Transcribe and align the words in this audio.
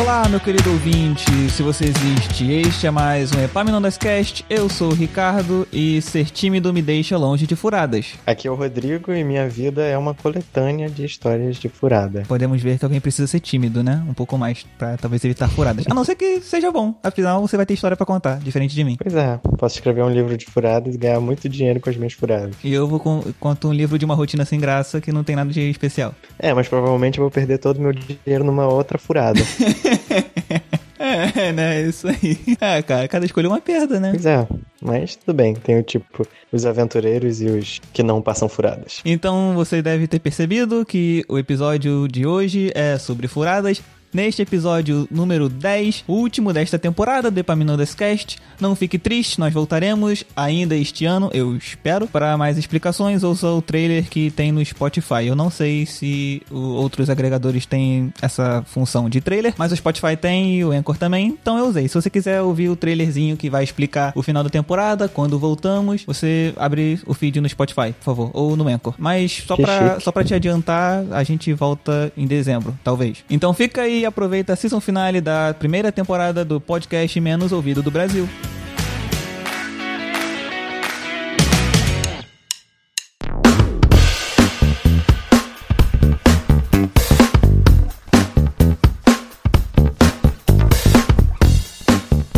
Olá, 0.00 0.28
meu 0.28 0.38
querido 0.38 0.70
ouvinte, 0.70 1.24
se 1.50 1.60
você 1.60 1.86
existe, 1.86 2.52
este 2.52 2.86
é 2.86 2.90
mais 2.90 3.32
um 3.32 3.42
Epaminondas 3.42 3.98
Cast. 3.98 4.44
Eu 4.48 4.68
sou 4.68 4.92
o 4.92 4.94
Ricardo 4.94 5.66
e 5.72 6.00
ser 6.00 6.26
tímido 6.26 6.72
me 6.72 6.80
deixa 6.80 7.18
longe 7.18 7.48
de 7.48 7.56
furadas. 7.56 8.14
Aqui 8.24 8.46
é 8.46 8.50
o 8.50 8.54
Rodrigo 8.54 9.12
e 9.12 9.24
minha 9.24 9.48
vida 9.48 9.82
é 9.84 9.98
uma 9.98 10.14
coletânea 10.14 10.88
de 10.88 11.04
histórias 11.04 11.56
de 11.56 11.68
furada. 11.68 12.22
Podemos 12.28 12.62
ver 12.62 12.78
que 12.78 12.84
alguém 12.84 13.00
precisa 13.00 13.26
ser 13.26 13.40
tímido, 13.40 13.82
né? 13.82 14.00
Um 14.08 14.14
pouco 14.14 14.38
mais, 14.38 14.64
pra 14.78 14.96
talvez 14.96 15.24
evitar 15.24 15.48
furadas. 15.48 15.84
A 15.90 15.94
não 15.94 16.04
ser 16.04 16.14
que 16.14 16.40
seja 16.42 16.70
bom, 16.70 16.94
afinal 17.02 17.40
você 17.40 17.56
vai 17.56 17.66
ter 17.66 17.74
história 17.74 17.96
pra 17.96 18.06
contar, 18.06 18.38
diferente 18.38 18.76
de 18.76 18.84
mim. 18.84 18.96
Pois 19.02 19.16
é, 19.16 19.40
posso 19.58 19.74
escrever 19.74 20.04
um 20.04 20.10
livro 20.10 20.36
de 20.36 20.46
furadas 20.46 20.94
e 20.94 20.98
ganhar 20.98 21.18
muito 21.18 21.48
dinheiro 21.48 21.80
com 21.80 21.90
as 21.90 21.96
minhas 21.96 22.12
furadas. 22.12 22.54
E 22.62 22.72
eu 22.72 22.86
vou 22.86 23.00
con 23.00 23.24
conto 23.40 23.68
um 23.68 23.72
livro 23.72 23.98
de 23.98 24.04
uma 24.04 24.14
rotina 24.14 24.44
sem 24.44 24.60
graça 24.60 25.00
que 25.00 25.10
não 25.10 25.24
tem 25.24 25.34
nada 25.34 25.50
de 25.50 25.60
especial. 25.68 26.14
É, 26.38 26.54
mas 26.54 26.68
provavelmente 26.68 27.18
eu 27.18 27.24
vou 27.24 27.32
perder 27.32 27.58
todo 27.58 27.78
o 27.78 27.82
meu 27.82 27.92
dinheiro 27.92 28.44
numa 28.44 28.68
outra 28.68 28.96
furada. 28.96 29.40
é, 30.98 31.52
né? 31.52 31.82
Isso 31.82 32.08
aí. 32.08 32.56
É, 32.60 32.80
cara, 32.82 33.08
cada 33.08 33.24
escolha 33.24 33.46
é 33.46 33.48
uma 33.48 33.60
perda, 33.60 34.00
né? 34.00 34.10
Pois 34.10 34.26
é, 34.26 34.46
mas 34.80 35.16
tudo 35.16 35.34
bem. 35.34 35.54
Tem 35.54 35.78
o 35.78 35.82
tipo, 35.82 36.26
os 36.52 36.66
aventureiros 36.66 37.40
e 37.40 37.46
os 37.46 37.80
que 37.92 38.02
não 38.02 38.20
passam 38.20 38.48
furadas. 38.48 39.00
Então 39.04 39.54
você 39.54 39.80
deve 39.82 40.06
ter 40.06 40.18
percebido 40.18 40.84
que 40.84 41.24
o 41.28 41.38
episódio 41.38 42.08
de 42.08 42.26
hoje 42.26 42.70
é 42.74 42.98
sobre 42.98 43.28
furadas. 43.28 43.82
Neste 44.12 44.40
episódio 44.40 45.06
número 45.10 45.48
10, 45.48 46.04
o 46.06 46.14
último 46.14 46.52
desta 46.52 46.78
temporada 46.78 47.30
do 47.30 47.38
Epaminondas 47.38 47.94
Cast. 47.94 48.38
Não 48.58 48.74
fique 48.74 48.98
triste, 48.98 49.38
nós 49.38 49.52
voltaremos 49.52 50.24
ainda 50.34 50.74
este 50.74 51.04
ano, 51.04 51.30
eu 51.32 51.54
espero. 51.56 52.06
Para 52.06 52.36
mais 52.36 52.56
explicações, 52.56 53.22
ouça 53.22 53.48
o 53.48 53.60
trailer 53.60 54.08
que 54.08 54.30
tem 54.30 54.50
no 54.50 54.64
Spotify. 54.64 55.26
Eu 55.26 55.36
não 55.36 55.50
sei 55.50 55.84
se 55.84 56.42
outros 56.50 57.10
agregadores 57.10 57.66
têm 57.66 58.12
essa 58.22 58.64
função 58.66 59.10
de 59.10 59.20
trailer, 59.20 59.54
mas 59.58 59.72
o 59.72 59.76
Spotify 59.76 60.16
tem 60.16 60.56
e 60.56 60.64
o 60.64 60.72
Anchor 60.72 60.96
também, 60.96 61.26
então 61.26 61.58
eu 61.58 61.66
usei. 61.66 61.86
Se 61.86 61.94
você 61.94 62.08
quiser 62.08 62.40
ouvir 62.40 62.70
o 62.70 62.76
trailerzinho 62.76 63.36
que 63.36 63.50
vai 63.50 63.62
explicar 63.62 64.12
o 64.14 64.22
final 64.22 64.42
da 64.42 64.50
temporada, 64.50 65.06
quando 65.08 65.38
voltamos, 65.38 66.04
você 66.04 66.54
abre 66.56 66.98
o 67.06 67.12
feed 67.12 67.40
no 67.40 67.48
Spotify, 67.48 67.92
por 67.92 68.04
favor, 68.04 68.30
ou 68.32 68.56
no 68.56 68.66
Anchor. 68.68 68.94
Mas 68.98 69.44
só 69.46 69.56
para 69.56 70.00
só 70.00 70.10
pra 70.10 70.24
te 70.24 70.34
adiantar, 70.34 71.04
a 71.10 71.22
gente 71.22 71.52
volta 71.52 72.12
em 72.16 72.26
dezembro, 72.26 72.78
talvez. 72.82 73.24
Então 73.28 73.52
fica 73.52 73.82
aí 73.82 74.04
aproveita 74.08 74.52
a 74.52 74.56
season 74.56 74.80
finale 74.80 75.20
da 75.20 75.54
primeira 75.54 75.92
temporada 75.92 76.44
do 76.44 76.60
podcast 76.60 77.20
menos 77.20 77.52
ouvido 77.52 77.82
do 77.82 77.90
Brasil. 77.90 78.28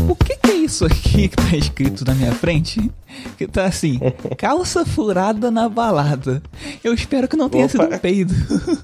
O 0.09 0.15
que 0.15 0.37
que 0.37 0.51
é 0.51 0.55
isso 0.57 0.85
aqui 0.85 1.29
que 1.29 1.37
tá 1.37 1.57
escrito 1.57 2.05
na 2.05 2.15
minha 2.15 2.33
frente? 2.33 2.91
Que 3.37 3.47
tá 3.47 3.67
assim, 3.67 4.01
calça 4.39 4.85
furada 4.85 5.51
na 5.51 5.69
balada. 5.69 6.43
Eu 6.83 6.95
espero 6.95 7.29
que 7.29 7.37
não 7.37 7.49
tenha 7.49 7.67
Opa. 7.67 7.73
sido 7.73 7.95
um 7.95 7.99
peido. 7.99 8.35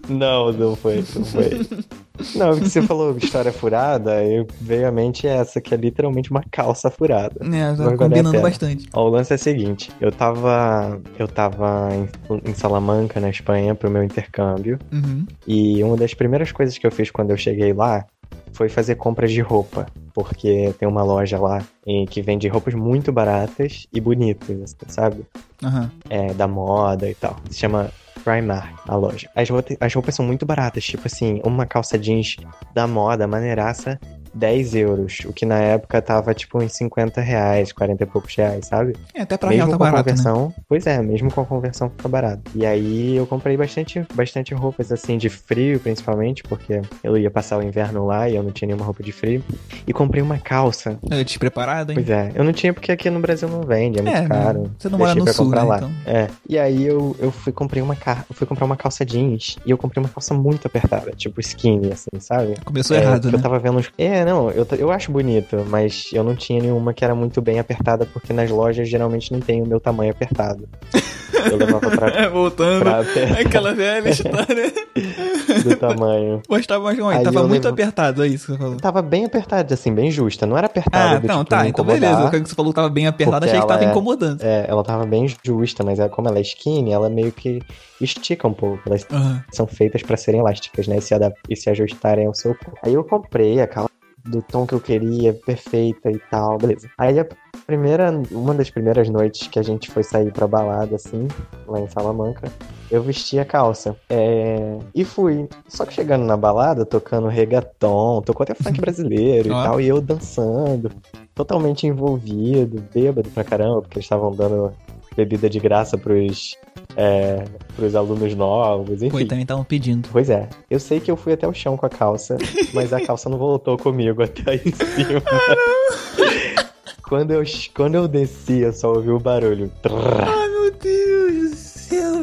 Não, 0.08 0.52
não 0.52 0.76
foi, 0.76 1.04
não 1.14 1.24
foi. 1.24 1.66
Não, 2.34 2.50
porque 2.54 2.68
você 2.68 2.82
falou 2.82 3.16
história 3.16 3.52
furada, 3.52 4.22
eu 4.24 4.46
veio 4.60 4.86
à 4.88 4.90
mente 4.92 5.26
essa, 5.26 5.60
que 5.60 5.74
é 5.74 5.76
literalmente 5.76 6.30
uma 6.30 6.42
calça 6.50 6.90
furada. 6.90 7.34
É, 7.42 7.74
tá 7.74 7.90
a 7.92 7.96
combinando 7.96 8.40
bastante. 8.40 8.88
Ó, 8.94 9.06
o 9.06 9.08
lance 9.08 9.32
é 9.32 9.36
o 9.36 9.38
seguinte, 9.38 9.90
eu 10.00 10.10
tava. 10.10 11.00
Eu 11.18 11.28
tava 11.28 11.88
em, 11.94 12.08
em 12.50 12.54
Salamanca, 12.54 13.20
na 13.20 13.30
Espanha, 13.30 13.74
pro 13.74 13.90
meu 13.90 14.02
intercâmbio. 14.02 14.78
Uhum. 14.92 15.26
E 15.46 15.82
uma 15.82 15.96
das 15.96 16.14
primeiras 16.14 16.52
coisas 16.52 16.76
que 16.78 16.86
eu 16.86 16.90
fiz 16.90 17.10
quando 17.10 17.30
eu 17.30 17.36
cheguei 17.36 17.72
lá 17.72 18.04
foi 18.52 18.68
fazer 18.68 18.94
compras 18.94 19.30
de 19.32 19.40
roupa. 19.40 19.86
Porque 20.14 20.72
tem 20.78 20.88
uma 20.88 21.02
loja 21.02 21.38
lá 21.38 21.62
em- 21.86 22.06
que 22.06 22.22
vende 22.22 22.48
roupas 22.48 22.72
muito 22.74 23.12
baratas 23.12 23.86
e 23.92 24.00
bonitas, 24.00 24.62
assim, 24.62 24.76
sabe? 24.88 25.24
Aham. 25.62 25.90
É, 26.08 26.32
da 26.32 26.48
moda 26.48 27.08
e 27.08 27.14
tal. 27.14 27.36
Se 27.50 27.58
chama 27.58 27.90
Primark, 28.26 28.74
a 28.88 28.96
loja. 28.96 29.30
As, 29.36 29.48
roupa- 29.48 29.76
as 29.80 29.94
roupas 29.94 30.16
são 30.16 30.26
muito 30.26 30.44
baratas, 30.44 30.84
tipo 30.84 31.06
assim, 31.06 31.40
uma 31.44 31.64
calça 31.64 31.96
jeans 31.96 32.36
da 32.74 32.84
moda, 32.84 33.24
maneiraça, 33.28 34.00
10 34.36 34.74
euros. 34.74 35.18
O 35.26 35.32
que 35.32 35.44
na 35.46 35.58
época 35.58 36.00
tava 36.02 36.34
tipo 36.34 36.58
uns 36.62 36.72
50 36.72 37.20
reais, 37.20 37.72
40 37.72 38.02
e 38.02 38.06
poucos 38.06 38.34
reais, 38.36 38.66
sabe? 38.66 38.94
É, 39.14 39.22
até 39.22 39.36
pra 39.36 39.50
real 39.50 39.66
mesmo 39.66 39.72
tá 39.72 39.78
com 39.78 39.84
a 39.84 39.90
barato, 39.90 40.08
né? 40.10 40.16
conversão, 40.16 40.54
pois 40.68 40.86
é, 40.86 41.02
mesmo 41.02 41.30
com 41.32 41.40
a 41.40 41.44
conversão 41.46 41.90
fica 41.90 42.08
barato. 42.08 42.42
E 42.54 42.64
aí 42.66 43.16
eu 43.16 43.26
comprei 43.26 43.56
bastante, 43.56 44.06
bastante 44.14 44.54
roupas 44.54 44.92
assim 44.92 45.16
de 45.16 45.28
frio, 45.28 45.80
principalmente, 45.80 46.42
porque 46.42 46.80
eu 47.02 47.16
ia 47.16 47.30
passar 47.30 47.58
o 47.58 47.62
inverno 47.62 48.06
lá 48.06 48.28
e 48.28 48.36
eu 48.36 48.42
não 48.42 48.50
tinha 48.50 48.66
nenhuma 48.66 48.84
roupa 48.84 49.02
de 49.02 49.12
frio. 49.12 49.42
E 49.86 49.92
comprei 49.92 50.22
uma 50.22 50.38
calça. 50.38 50.98
É, 51.10 51.24
despreparado, 51.24 51.92
hein? 51.92 51.96
Pois 51.96 52.10
é, 52.10 52.32
eu 52.34 52.44
não 52.44 52.52
tinha 52.52 52.72
porque 52.74 52.92
aqui 52.92 53.08
no 53.10 53.20
Brasil 53.20 53.48
não 53.48 53.62
vende, 53.62 53.98
é 53.98 54.02
muito 54.02 54.16
É, 54.16 54.20
né? 54.22 54.28
caro. 54.28 54.70
Você 54.78 54.88
não 54.88 54.98
mora 54.98 55.14
no 55.14 55.24
pra 55.24 55.32
sul, 55.32 55.46
comprar 55.46 55.62
né, 55.62 55.68
lá. 55.68 55.76
então. 55.78 55.90
É. 56.06 56.28
E 56.48 56.58
aí 56.58 56.86
eu, 56.86 57.16
eu 57.18 57.30
fui 57.30 57.52
comprei 57.52 57.82
uma 57.82 57.96
ca... 57.96 58.24
eu 58.28 58.34
fui 58.36 58.46
comprar 58.46 58.66
uma 58.66 58.76
calça 58.76 59.04
jeans 59.04 59.56
e 59.64 59.70
eu 59.70 59.78
comprei 59.78 60.02
uma 60.02 60.08
calça 60.10 60.34
muito 60.34 60.66
apertada, 60.66 61.12
tipo 61.12 61.40
skinny 61.40 61.90
assim, 61.92 62.10
sabe? 62.20 62.54
Começou 62.64 62.96
É, 62.96 63.00
errado, 63.00 63.30
né? 63.30 63.38
Eu 63.38 63.42
tava 63.42 63.58
vendo 63.58 63.78
uns... 63.78 63.90
É, 63.96 64.24
não, 64.26 64.50
eu, 64.50 64.66
eu 64.78 64.90
acho 64.90 65.10
bonito, 65.12 65.64
mas 65.68 66.10
eu 66.12 66.22
não 66.24 66.34
tinha 66.34 66.60
nenhuma 66.60 66.92
que 66.92 67.04
era 67.04 67.14
muito 67.14 67.40
bem 67.40 67.58
apertada, 67.58 68.04
porque 68.06 68.32
nas 68.32 68.50
lojas 68.50 68.88
geralmente 68.88 69.32
não 69.32 69.40
tem 69.40 69.62
o 69.62 69.66
meu 69.66 69.78
tamanho 69.80 70.10
apertado. 70.10 70.68
Eu 71.50 71.56
levava 71.58 71.90
pra, 71.90 72.08
É, 72.08 72.28
voltando. 72.28 72.80
pra 72.80 73.00
apertar 73.00 73.40
Aquela 73.40 73.74
velha 73.74 74.08
história. 74.08 74.72
do 75.62 75.76
tamanho. 75.76 76.40
Gostava 76.48 76.84
mais 76.84 76.98
ruim. 76.98 77.14
Aí 77.16 77.22
Tava 77.24 77.42
muito 77.46 77.64
levo- 77.64 77.74
apertado, 77.74 78.24
é 78.24 78.26
isso 78.28 78.46
que 78.46 78.52
você 78.52 78.58
falou. 78.58 78.76
Tava 78.78 79.02
bem 79.02 79.24
apertada, 79.26 79.74
assim, 79.74 79.92
bem 79.94 80.10
justa. 80.10 80.46
Não 80.46 80.56
era 80.56 80.66
apertada 80.66 81.16
Ah, 81.16 81.18
do 81.18 81.26
não, 81.28 81.38
tipo, 81.44 81.50
tá. 81.50 81.68
Então 81.68 81.84
beleza. 81.84 82.24
O 82.26 82.30
que 82.30 82.38
você 82.40 82.54
falou 82.54 82.72
que 82.72 82.76
tava 82.76 82.88
bem 82.88 83.06
apertado, 83.06 83.44
achei 83.44 83.60
que 83.60 83.66
tava 83.66 83.80
ela 83.80 83.88
é- 83.88 83.90
incomodando. 83.92 84.40
É, 84.42 84.64
ela 84.68 84.82
tava 84.82 85.04
bem 85.06 85.26
justa, 85.44 85.84
mas 85.84 85.98
é, 85.98 86.08
como 86.08 86.26
ela 86.28 86.38
é 86.38 86.42
skinny, 86.42 86.92
ela 86.92 87.08
meio 87.10 87.30
que 87.30 87.60
estica 88.00 88.48
um 88.48 88.54
pouco. 88.54 88.80
Elas 88.86 89.06
Aham. 89.12 89.44
são 89.52 89.66
feitas 89.66 90.02
pra 90.02 90.16
serem 90.16 90.40
elásticas, 90.40 90.88
né? 90.88 90.96
E 90.98 91.02
se, 91.02 91.14
e 91.50 91.56
se 91.56 91.70
ajustarem 91.70 92.26
ao 92.26 92.34
seu 92.34 92.54
corpo. 92.54 92.78
Aí 92.82 92.94
eu 92.94 93.04
comprei 93.04 93.60
a 93.60 93.66
calça 93.66 93.90
do 94.26 94.42
tom 94.42 94.66
que 94.66 94.74
eu 94.74 94.80
queria, 94.80 95.32
perfeita 95.32 96.10
e 96.10 96.18
tal, 96.30 96.58
beleza. 96.58 96.88
Aí 96.98 97.18
a 97.18 97.26
primeira, 97.66 98.10
uma 98.30 98.54
das 98.54 98.70
primeiras 98.70 99.08
noites 99.08 99.48
que 99.48 99.58
a 99.58 99.62
gente 99.62 99.90
foi 99.90 100.02
sair 100.02 100.32
pra 100.32 100.46
balada, 100.46 100.96
assim, 100.96 101.26
lá 101.66 101.80
em 101.80 101.88
Salamanca, 101.88 102.50
eu 102.90 103.02
vesti 103.02 103.38
a 103.38 103.44
calça. 103.44 103.96
É, 104.08 104.78
E 104.94 105.04
fui. 105.04 105.48
Só 105.68 105.84
que 105.84 105.94
chegando 105.94 106.24
na 106.24 106.36
balada, 106.36 106.84
tocando 106.86 107.28
reggaeton, 107.28 108.22
tocou 108.22 108.44
até 108.44 108.54
funk 108.54 108.78
brasileiro 108.80 109.52
Ó. 109.52 109.60
e 109.60 109.64
tal, 109.64 109.80
e 109.80 109.88
eu 109.88 110.00
dançando, 110.00 110.90
totalmente 111.34 111.86
envolvido, 111.86 112.82
bêbado 112.94 113.28
pra 113.30 113.44
caramba, 113.44 113.82
porque 113.82 113.98
eles 113.98 114.04
estavam 114.04 114.32
dando 114.32 114.72
bebida 115.16 115.48
de 115.48 115.58
graça 115.58 115.96
pros, 115.96 116.56
é, 116.96 117.42
pros 117.74 117.94
alunos 117.94 118.34
novos, 118.34 119.02
enfim. 119.02 119.10
Pô, 119.10 119.20
e 119.20 119.24
também 119.24 119.42
estavam 119.42 119.64
pedindo. 119.64 120.08
Pois 120.12 120.28
é, 120.28 120.48
eu 120.70 120.78
sei 120.78 121.00
que 121.00 121.10
eu 121.10 121.16
fui 121.16 121.32
até 121.32 121.48
o 121.48 121.54
chão 121.54 121.76
com 121.76 121.86
a 121.86 121.88
calça, 121.88 122.36
mas 122.74 122.92
a 122.92 123.00
calça 123.00 123.28
não 123.28 123.38
voltou 123.38 123.78
comigo 123.78 124.22
até 124.22 124.52
aí 124.52 124.62
em 124.64 124.72
cima. 124.72 125.22
quando, 127.02 127.32
eu, 127.32 127.42
quando 127.74 127.94
eu 127.94 128.06
desci, 128.06 128.60
eu 128.60 128.72
só 128.72 128.92
ouvi 128.92 129.10
o 129.10 129.18
barulho. 129.18 129.70
Ai, 129.84 130.48
meu 130.48 130.70
Deus 130.72 131.45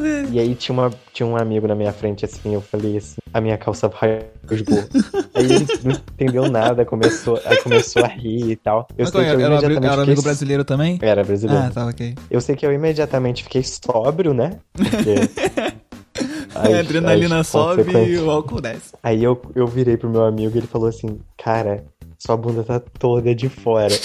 velho. 0.04 0.28
E 0.30 0.38
aí 0.38 0.54
tinha, 0.54 0.72
uma, 0.78 0.90
tinha 1.12 1.26
um 1.26 1.36
amigo 1.36 1.66
na 1.66 1.74
minha 1.74 1.92
frente, 1.92 2.24
assim, 2.24 2.54
eu 2.54 2.60
falei 2.60 2.98
assim, 2.98 3.16
a 3.32 3.40
minha 3.40 3.56
calça 3.56 3.88
rasgou. 3.88 4.84
aí 5.34 5.44
ele 5.44 5.66
não 5.82 5.92
entendeu 5.92 6.50
nada, 6.50 6.84
começou, 6.84 7.40
aí 7.44 7.56
começou 7.62 8.04
a 8.04 8.08
rir 8.08 8.50
e 8.50 8.56
tal. 8.56 8.86
Eu 8.96 9.04
Mas 9.04 9.10
sei 9.10 9.20
qual 9.20 9.24
que 9.24 9.30
é? 9.30 9.34
eu 9.34 9.40
Era, 9.40 9.48
um 9.48 9.52
imediatamente 9.52 9.92
era 9.92 10.02
amigo 10.02 10.22
brasileiro 10.22 10.64
também? 10.64 10.98
Era 11.02 11.24
brasileiro. 11.24 11.64
Ah, 11.64 11.70
tá, 11.70 11.86
ok. 11.86 12.14
Eu 12.30 12.40
sei 12.40 12.54
que 12.54 12.66
eu 12.66 12.72
imediatamente 12.72 13.42
fiquei 13.44 13.62
sóbrio, 13.62 14.34
né? 14.34 14.58
Porque... 14.72 15.74
a 16.54 16.78
adrenalina 16.78 17.40
as 17.40 17.48
sobe 17.48 17.90
e 17.90 18.18
o 18.18 18.30
álcool 18.30 18.60
desce. 18.60 18.92
Aí 19.02 19.24
eu, 19.24 19.40
eu 19.54 19.66
virei 19.66 19.96
pro 19.96 20.08
meu 20.08 20.24
amigo 20.24 20.54
e 20.54 20.58
ele 20.60 20.66
falou 20.66 20.88
assim, 20.88 21.18
cara, 21.36 21.84
sua 22.18 22.36
bunda 22.36 22.62
tá 22.62 22.78
toda 22.80 23.34
de 23.34 23.48
fora. 23.48 23.94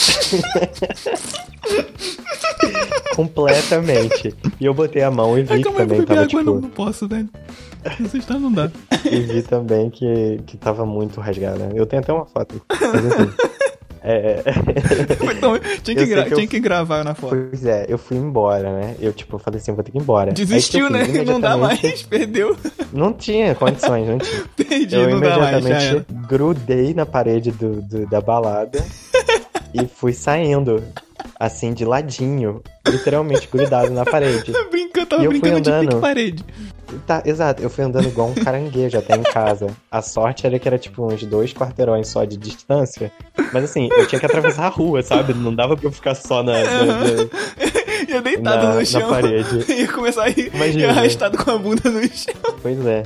Completamente. 3.26 4.34
E 4.60 4.66
eu 4.66 4.74
botei 4.74 5.02
a 5.04 5.12
mão 5.12 5.38
e 5.38 5.44
vi 5.44 5.54
Ai, 5.54 5.58
que 5.60 5.64
calma 5.64 5.80
aí, 5.82 5.86
também 5.88 6.00
beber 6.02 6.08
tava, 6.16 6.22
água, 6.28 6.44
não, 6.44 6.56
tipo, 6.56 6.62
não 6.68 6.70
posso, 6.70 7.08
velho. 7.08 7.30
Essa 7.84 8.18
história 8.18 8.42
não 8.42 8.52
dá. 8.52 8.70
e 9.10 9.20
vi 9.22 9.42
também 9.42 9.90
que, 9.90 10.40
que 10.46 10.58
tava 10.58 10.86
muito 10.86 11.20
rasgada. 11.22 11.70
Eu 11.76 11.86
tenho 11.86 12.02
até 12.02 12.12
uma 12.14 12.26
foto. 12.26 12.62
Mas 12.70 13.06
enfim. 13.06 13.32
É, 14.02 14.42
Então, 15.36 15.60
tinha, 15.84 15.94
que 15.98 16.04
Eu 16.04 16.08
gra- 16.08 16.24
que 16.24 16.32
eu- 16.34 16.38
tinha 16.38 16.48
que 16.48 16.60
gravar 16.62 17.04
na 17.04 17.14
foto. 17.14 17.36
pois 17.50 17.66
é, 17.66 17.86
eu 17.90 17.98
fui 17.98 18.16
embora, 18.16 18.72
né? 18.72 18.96
Eu, 18.98 19.12
tipo, 19.12 19.38
falei 19.38 19.60
assim, 19.60 19.74
vou 19.74 19.84
ter 19.84 19.92
que 19.92 19.98
ir 19.98 20.02
embora. 20.02 20.30
Aí 20.30 20.36
que 20.36 20.42
eu 20.42 20.46
Desistiu, 20.48 20.88
fiz? 20.88 20.94
né? 20.96 21.04
Não 21.26 21.40
dá 21.42 21.50
Imediatamente- 21.58 21.84
mais, 21.84 22.02
perdeu. 22.04 22.56
Não 22.94 23.12
tinha 23.12 23.54
condições, 23.56 24.08
não 24.08 24.18
tinha. 24.18 24.44
Perdi, 24.56 24.96
Eu 24.96 25.10
não 25.10 25.20
dá 25.20 25.38
mais, 25.38 25.60
imediatamente 25.66 26.06
grudei 26.30 26.94
na 26.94 27.06
parede 27.06 27.52
do, 27.52 27.82
do- 27.82 28.08
da 28.08 28.22
balada 28.22 28.82
e 29.76 29.86
fui 29.86 30.14
saindo, 30.14 30.82
assim, 31.40 31.74
de 31.74 31.86
ladinho, 31.86 32.62
literalmente 32.88 33.48
grudado 33.52 33.92
na 33.92 34.06
parede. 34.06 34.52
Brincando, 34.72 35.06
tava 35.08 35.22
E 35.22 35.26
eu 35.26 35.32
fui 35.32 35.40
brincando 35.40 35.62
de 35.62 35.70
andando. 35.72 35.88
pique 35.90 36.02
parede. 36.02 36.46
Tá, 37.06 37.22
exato. 37.24 37.62
Eu 37.62 37.70
fui 37.70 37.84
andando 37.84 38.08
igual 38.08 38.30
um 38.30 38.34
caranguejo 38.34 38.98
até 38.98 39.16
em 39.16 39.22
casa. 39.22 39.68
A 39.92 40.02
sorte 40.02 40.48
era 40.48 40.58
que 40.58 40.68
era 40.68 40.78
tipo 40.80 41.06
uns 41.06 41.24
dois 41.24 41.54
quarteirões 41.54 42.08
só 42.08 42.26
de 42.26 42.36
distância. 42.36 43.12
Mas 43.54 43.64
assim, 43.66 43.90
eu 43.92 44.08
tinha 44.08 44.20
que 44.20 44.26
atravessar 44.26 44.66
a 44.66 44.70
rua, 44.70 45.04
sabe? 45.04 45.34
Não 45.36 45.54
dava 45.54 45.78
pra 45.78 45.88
eu 45.88 45.92
ficar 45.92 46.16
só 46.16 46.42
na. 46.42 46.54
na, 46.54 46.86
na 46.86 47.06
ia 48.10 48.22
deitado 48.24 48.68
na, 48.70 48.74
no 48.76 48.86
chão. 48.86 49.02
na 49.02 49.08
parede. 49.08 49.66
ia 49.72 49.88
começar 49.88 50.24
a 50.24 50.30
ir, 50.30 50.52
Imagina. 50.54 50.84
ia 50.86 50.90
arrastado 50.90 51.38
com 51.38 51.52
a 51.52 51.58
bunda 51.60 51.90
no 51.92 52.02
chão. 52.08 52.34
Pois 52.62 52.84
é. 52.86 53.04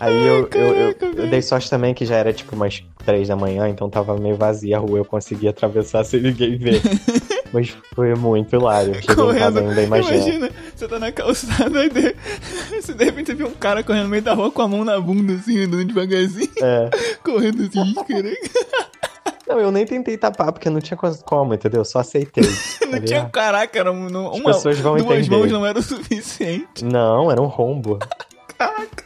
Aí 0.00 0.26
eu, 0.26 0.48
eu, 0.54 0.74
eu, 0.74 0.94
eu 1.16 1.26
dei 1.28 1.40
sorte 1.42 1.68
também 1.70 1.94
que 1.94 2.04
já 2.04 2.16
era 2.16 2.32
tipo 2.32 2.54
umas 2.54 2.82
três 3.04 3.28
da 3.28 3.36
manhã, 3.36 3.68
então 3.68 3.88
tava 3.88 4.16
meio 4.18 4.36
vazia 4.36 4.76
a 4.76 4.80
rua, 4.80 4.98
eu 4.98 5.04
consegui 5.04 5.48
atravessar 5.48 6.04
sem 6.04 6.20
ninguém 6.20 6.56
ver. 6.56 6.80
Mas 7.52 7.74
foi 7.94 8.14
muito 8.14 8.54
hilário. 8.56 8.94
Correndo. 9.14 9.60
ainda, 9.60 9.82
imagina. 9.82 10.50
Você 10.74 10.88
tá 10.88 10.98
na 10.98 11.12
calçada 11.12 11.84
e 11.84 11.88
de... 11.88 12.14
você 12.82 12.92
de 12.92 13.04
repente 13.04 13.32
vê 13.34 13.44
um 13.44 13.52
cara 13.52 13.82
correndo 13.82 14.04
no 14.04 14.10
meio 14.10 14.22
da 14.22 14.34
rua 14.34 14.50
com 14.50 14.62
a 14.62 14.68
mão 14.68 14.84
na 14.84 15.00
bunda, 15.00 15.34
assim, 15.34 15.62
andando 15.64 15.84
devagarzinho, 15.86 16.50
É. 16.60 16.90
correndo 17.22 17.62
assim, 17.62 17.94
caraca. 17.94 18.96
Não, 19.48 19.60
eu 19.60 19.70
nem 19.70 19.86
tentei 19.86 20.18
tapar, 20.18 20.50
porque 20.52 20.68
não 20.68 20.80
tinha 20.80 20.98
como, 21.24 21.54
entendeu? 21.54 21.84
Só 21.84 22.00
aceitei. 22.00 22.42
Não 22.44 22.50
Falei, 22.90 23.00
tinha 23.02 23.22
ah, 23.22 23.30
caraca, 23.30 23.78
era 23.78 23.92
um- 23.92 24.08
uma, 24.34 24.52
pessoas 24.52 24.78
vão 24.80 24.96
duas 24.96 25.18
entender. 25.20 25.30
mãos 25.36 25.52
não 25.52 25.64
era 25.64 25.78
o 25.78 25.82
suficiente. 25.82 26.84
Não, 26.84 27.30
era 27.30 27.40
um 27.40 27.46
rombo. 27.46 28.00
Caraca, 28.58 29.04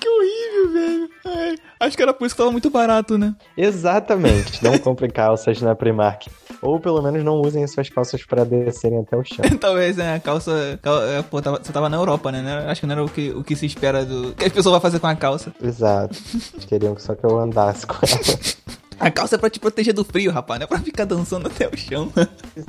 que 0.00 0.08
horrível, 0.08 0.72
velho. 0.72 1.10
Ai, 1.26 1.54
acho 1.80 1.96
que 1.96 2.02
era 2.02 2.12
por 2.14 2.26
isso 2.26 2.34
que 2.34 2.38
tava 2.40 2.50
muito 2.52 2.70
barato, 2.70 3.16
né? 3.18 3.34
Exatamente. 3.56 4.62
Não 4.64 4.78
comprem 4.78 5.10
calças 5.10 5.60
na 5.60 5.74
Primark. 5.74 6.26
Ou 6.60 6.80
pelo 6.80 7.00
menos 7.00 7.22
não 7.22 7.34
usem 7.40 7.62
as 7.62 7.70
suas 7.70 7.88
calças 7.88 8.24
pra 8.24 8.42
descerem 8.42 8.98
até 8.98 9.16
o 9.16 9.22
chão. 9.22 9.44
Talvez, 9.60 9.96
né, 9.96 10.16
a 10.16 10.20
calça... 10.20 10.76
cal- 10.82 11.02
é, 11.04 11.22
Pô, 11.22 11.40
tava- 11.40 11.60
você 11.62 11.72
tava 11.72 11.88
na 11.88 11.96
Europa, 11.96 12.32
né? 12.32 12.66
Acho 12.68 12.80
que 12.80 12.86
não 12.86 12.94
era 12.94 13.04
o 13.04 13.08
que, 13.08 13.30
o 13.30 13.44
que 13.44 13.54
se 13.54 13.64
espera 13.66 14.04
do... 14.04 14.32
que 14.34 14.44
a 14.46 14.50
pessoa 14.50 14.72
vai 14.72 14.80
fazer 14.80 14.98
com 14.98 15.06
a 15.06 15.14
calça. 15.14 15.52
Exato. 15.62 16.16
Eles 16.54 16.64
queriam 16.64 16.98
só 16.98 17.14
que 17.14 17.24
eu 17.24 17.38
andasse 17.38 17.86
com 17.86 17.94
ela. 17.94 18.08
A 19.00 19.12
calça 19.12 19.36
é 19.36 19.38
pra 19.38 19.48
te 19.48 19.60
proteger 19.60 19.94
do 19.94 20.04
frio, 20.04 20.32
rapaz, 20.32 20.58
não 20.58 20.64
é 20.64 20.66
pra 20.66 20.80
ficar 20.80 21.04
dançando 21.04 21.46
até 21.46 21.68
o 21.68 21.76
chão. 21.76 22.12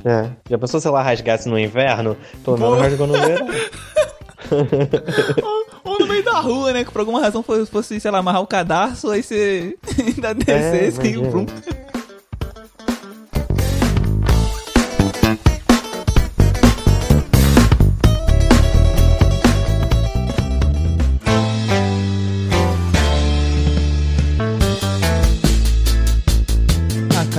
É. 0.04 0.30
Já 0.48 0.56
pensou 0.56 0.78
se 0.80 0.86
ela 0.86 1.02
rasgasse 1.02 1.48
no 1.48 1.58
inverno? 1.58 2.16
Pelo 2.44 2.56
menos 2.56 2.78
rasgou 2.78 3.08
no 3.08 3.14
verão. 3.14 3.48
Meio 6.20 6.24
da 6.24 6.40
rua, 6.40 6.72
né? 6.72 6.84
Que 6.84 6.90
por 6.90 7.00
alguma 7.00 7.20
razão 7.20 7.42
fosse, 7.42 7.98
sei 8.00 8.10
lá, 8.10 8.18
amarrar 8.18 8.42
o 8.42 8.46
cadarço, 8.46 9.10
aí 9.10 9.22
você 9.22 9.76
ainda 9.98 10.34
descesse 10.34 11.00
e 11.06 11.14
imagina. 11.14 11.79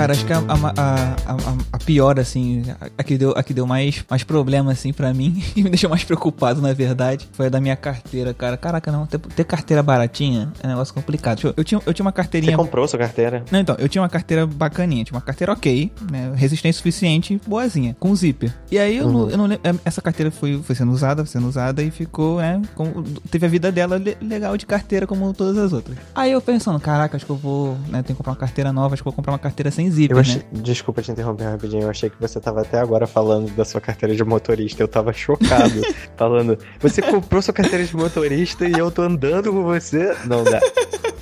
Cara, 0.01 0.13
acho 0.13 0.25
que 0.25 0.33
a, 0.33 0.37
a, 0.39 0.41
a, 0.41 1.33
a- 1.73 1.77
pior, 1.79 2.19
assim, 2.19 2.63
a, 2.97 3.03
que 3.03 3.17
deu, 3.17 3.31
a 3.35 3.43
que 3.43 3.53
deu 3.53 3.65
mais, 3.65 4.03
mais 4.09 4.23
problema, 4.23 4.71
assim, 4.71 4.93
pra 4.93 5.13
mim, 5.13 5.41
e 5.55 5.63
me 5.63 5.69
deixou 5.69 5.89
mais 5.89 6.03
preocupado, 6.03 6.61
na 6.61 6.73
verdade, 6.73 7.27
foi 7.33 7.47
a 7.47 7.49
da 7.49 7.59
minha 7.59 7.75
carteira, 7.75 8.33
cara. 8.33 8.55
Caraca, 8.57 8.91
não, 8.91 9.05
ter, 9.05 9.19
ter 9.19 9.43
carteira 9.43 9.81
baratinha 9.83 10.51
é 10.61 10.67
um 10.67 10.69
negócio 10.69 10.93
complicado. 10.93 11.37
Tipo, 11.39 11.53
Eu 11.57 11.63
tinha, 11.63 11.81
eu 11.85 11.93
tinha 11.93 12.03
uma 12.05 12.11
Você 12.11 12.15
carteirinha. 12.15 12.55
comprou 12.57 12.87
sua 12.87 12.99
carteira? 12.99 13.43
Não, 13.51 13.59
então, 13.59 13.75
eu 13.79 13.89
tinha 13.89 14.01
uma 14.01 14.09
carteira 14.09 14.45
bacaninha, 14.45 15.03
tinha 15.03 15.15
uma 15.15 15.21
carteira 15.21 15.51
ok, 15.53 15.91
né? 16.11 16.31
Resistência 16.35 16.77
suficiente, 16.77 17.39
boazinha, 17.47 17.95
com 17.99 18.15
zíper. 18.15 18.53
E 18.71 18.77
aí 18.77 18.97
eu, 18.97 19.09
não, 19.11 19.29
eu 19.29 19.37
não 19.37 19.45
lembro. 19.45 19.79
Essa 19.85 20.01
carteira 20.01 20.31
foi, 20.31 20.61
foi 20.63 20.75
sendo 20.75 20.91
usada, 20.91 21.23
foi 21.25 21.31
sendo 21.31 21.47
usada 21.47 21.81
e 21.83 21.91
ficou, 21.91 22.39
né? 22.39 22.61
com- 22.75 23.03
teve 23.29 23.45
a 23.45 23.49
vida 23.49 23.71
dela 23.71 23.97
le- 23.97 24.17
legal 24.21 24.55
de 24.57 24.65
carteira 24.65 25.05
como 25.07 25.33
todas 25.33 25.57
as 25.57 25.73
outras. 25.73 25.97
Aí 26.15 26.31
eu 26.31 26.41
pensando, 26.41 26.79
caraca, 26.79 27.15
acho 27.17 27.25
que 27.25 27.31
eu 27.31 27.35
vou, 27.35 27.75
né? 27.89 28.01
Tenho 28.03 28.03
que 28.03 28.13
comprar 28.15 28.31
uma 28.31 28.37
carteira 28.37 28.71
nova, 28.71 28.93
acho 28.93 29.01
que 29.03 29.07
eu 29.07 29.11
vou 29.11 29.15
comprar 29.15 29.33
uma 29.33 29.39
carteira 29.39 29.71
sem 29.71 29.89
zíper, 29.91 30.11
Eu 30.11 30.15
né? 30.15 30.21
achei... 30.21 30.43
Desculpa 30.51 31.01
te 31.01 31.11
interromper 31.11 31.43
rapidinho. 31.43 31.83
Eu 31.83 31.89
achei 31.89 32.09
que 32.09 32.19
você 32.19 32.39
tava 32.39 32.61
até 32.61 32.79
agora 32.79 33.05
falando 33.05 33.51
da 33.51 33.65
sua 33.65 33.81
carteira 33.81 34.15
de 34.15 34.23
motorista. 34.23 34.81
Eu 34.81 34.87
tava 34.87 35.13
chocado. 35.13 35.81
falando, 36.17 36.57
você 36.79 37.01
comprou 37.01 37.41
sua 37.41 37.53
carteira 37.53 37.83
de 37.83 37.95
motorista 37.95 38.67
e 38.67 38.73
eu 38.73 38.89
tô 38.89 39.03
andando 39.03 39.51
com 39.51 39.63
você? 39.63 40.15
Não 40.25 40.43
dá. 40.43 40.59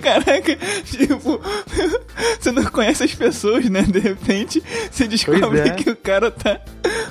Caraca, 0.00 0.56
tipo, 0.84 1.40
você 2.38 2.52
não 2.52 2.64
conhece 2.64 3.04
as 3.04 3.14
pessoas, 3.14 3.68
né? 3.68 3.82
De 3.82 3.98
repente, 3.98 4.62
você 4.90 5.06
descobre 5.06 5.60
é. 5.60 5.70
que 5.70 5.90
o 5.90 5.96
cara 5.96 6.30
tá 6.30 6.60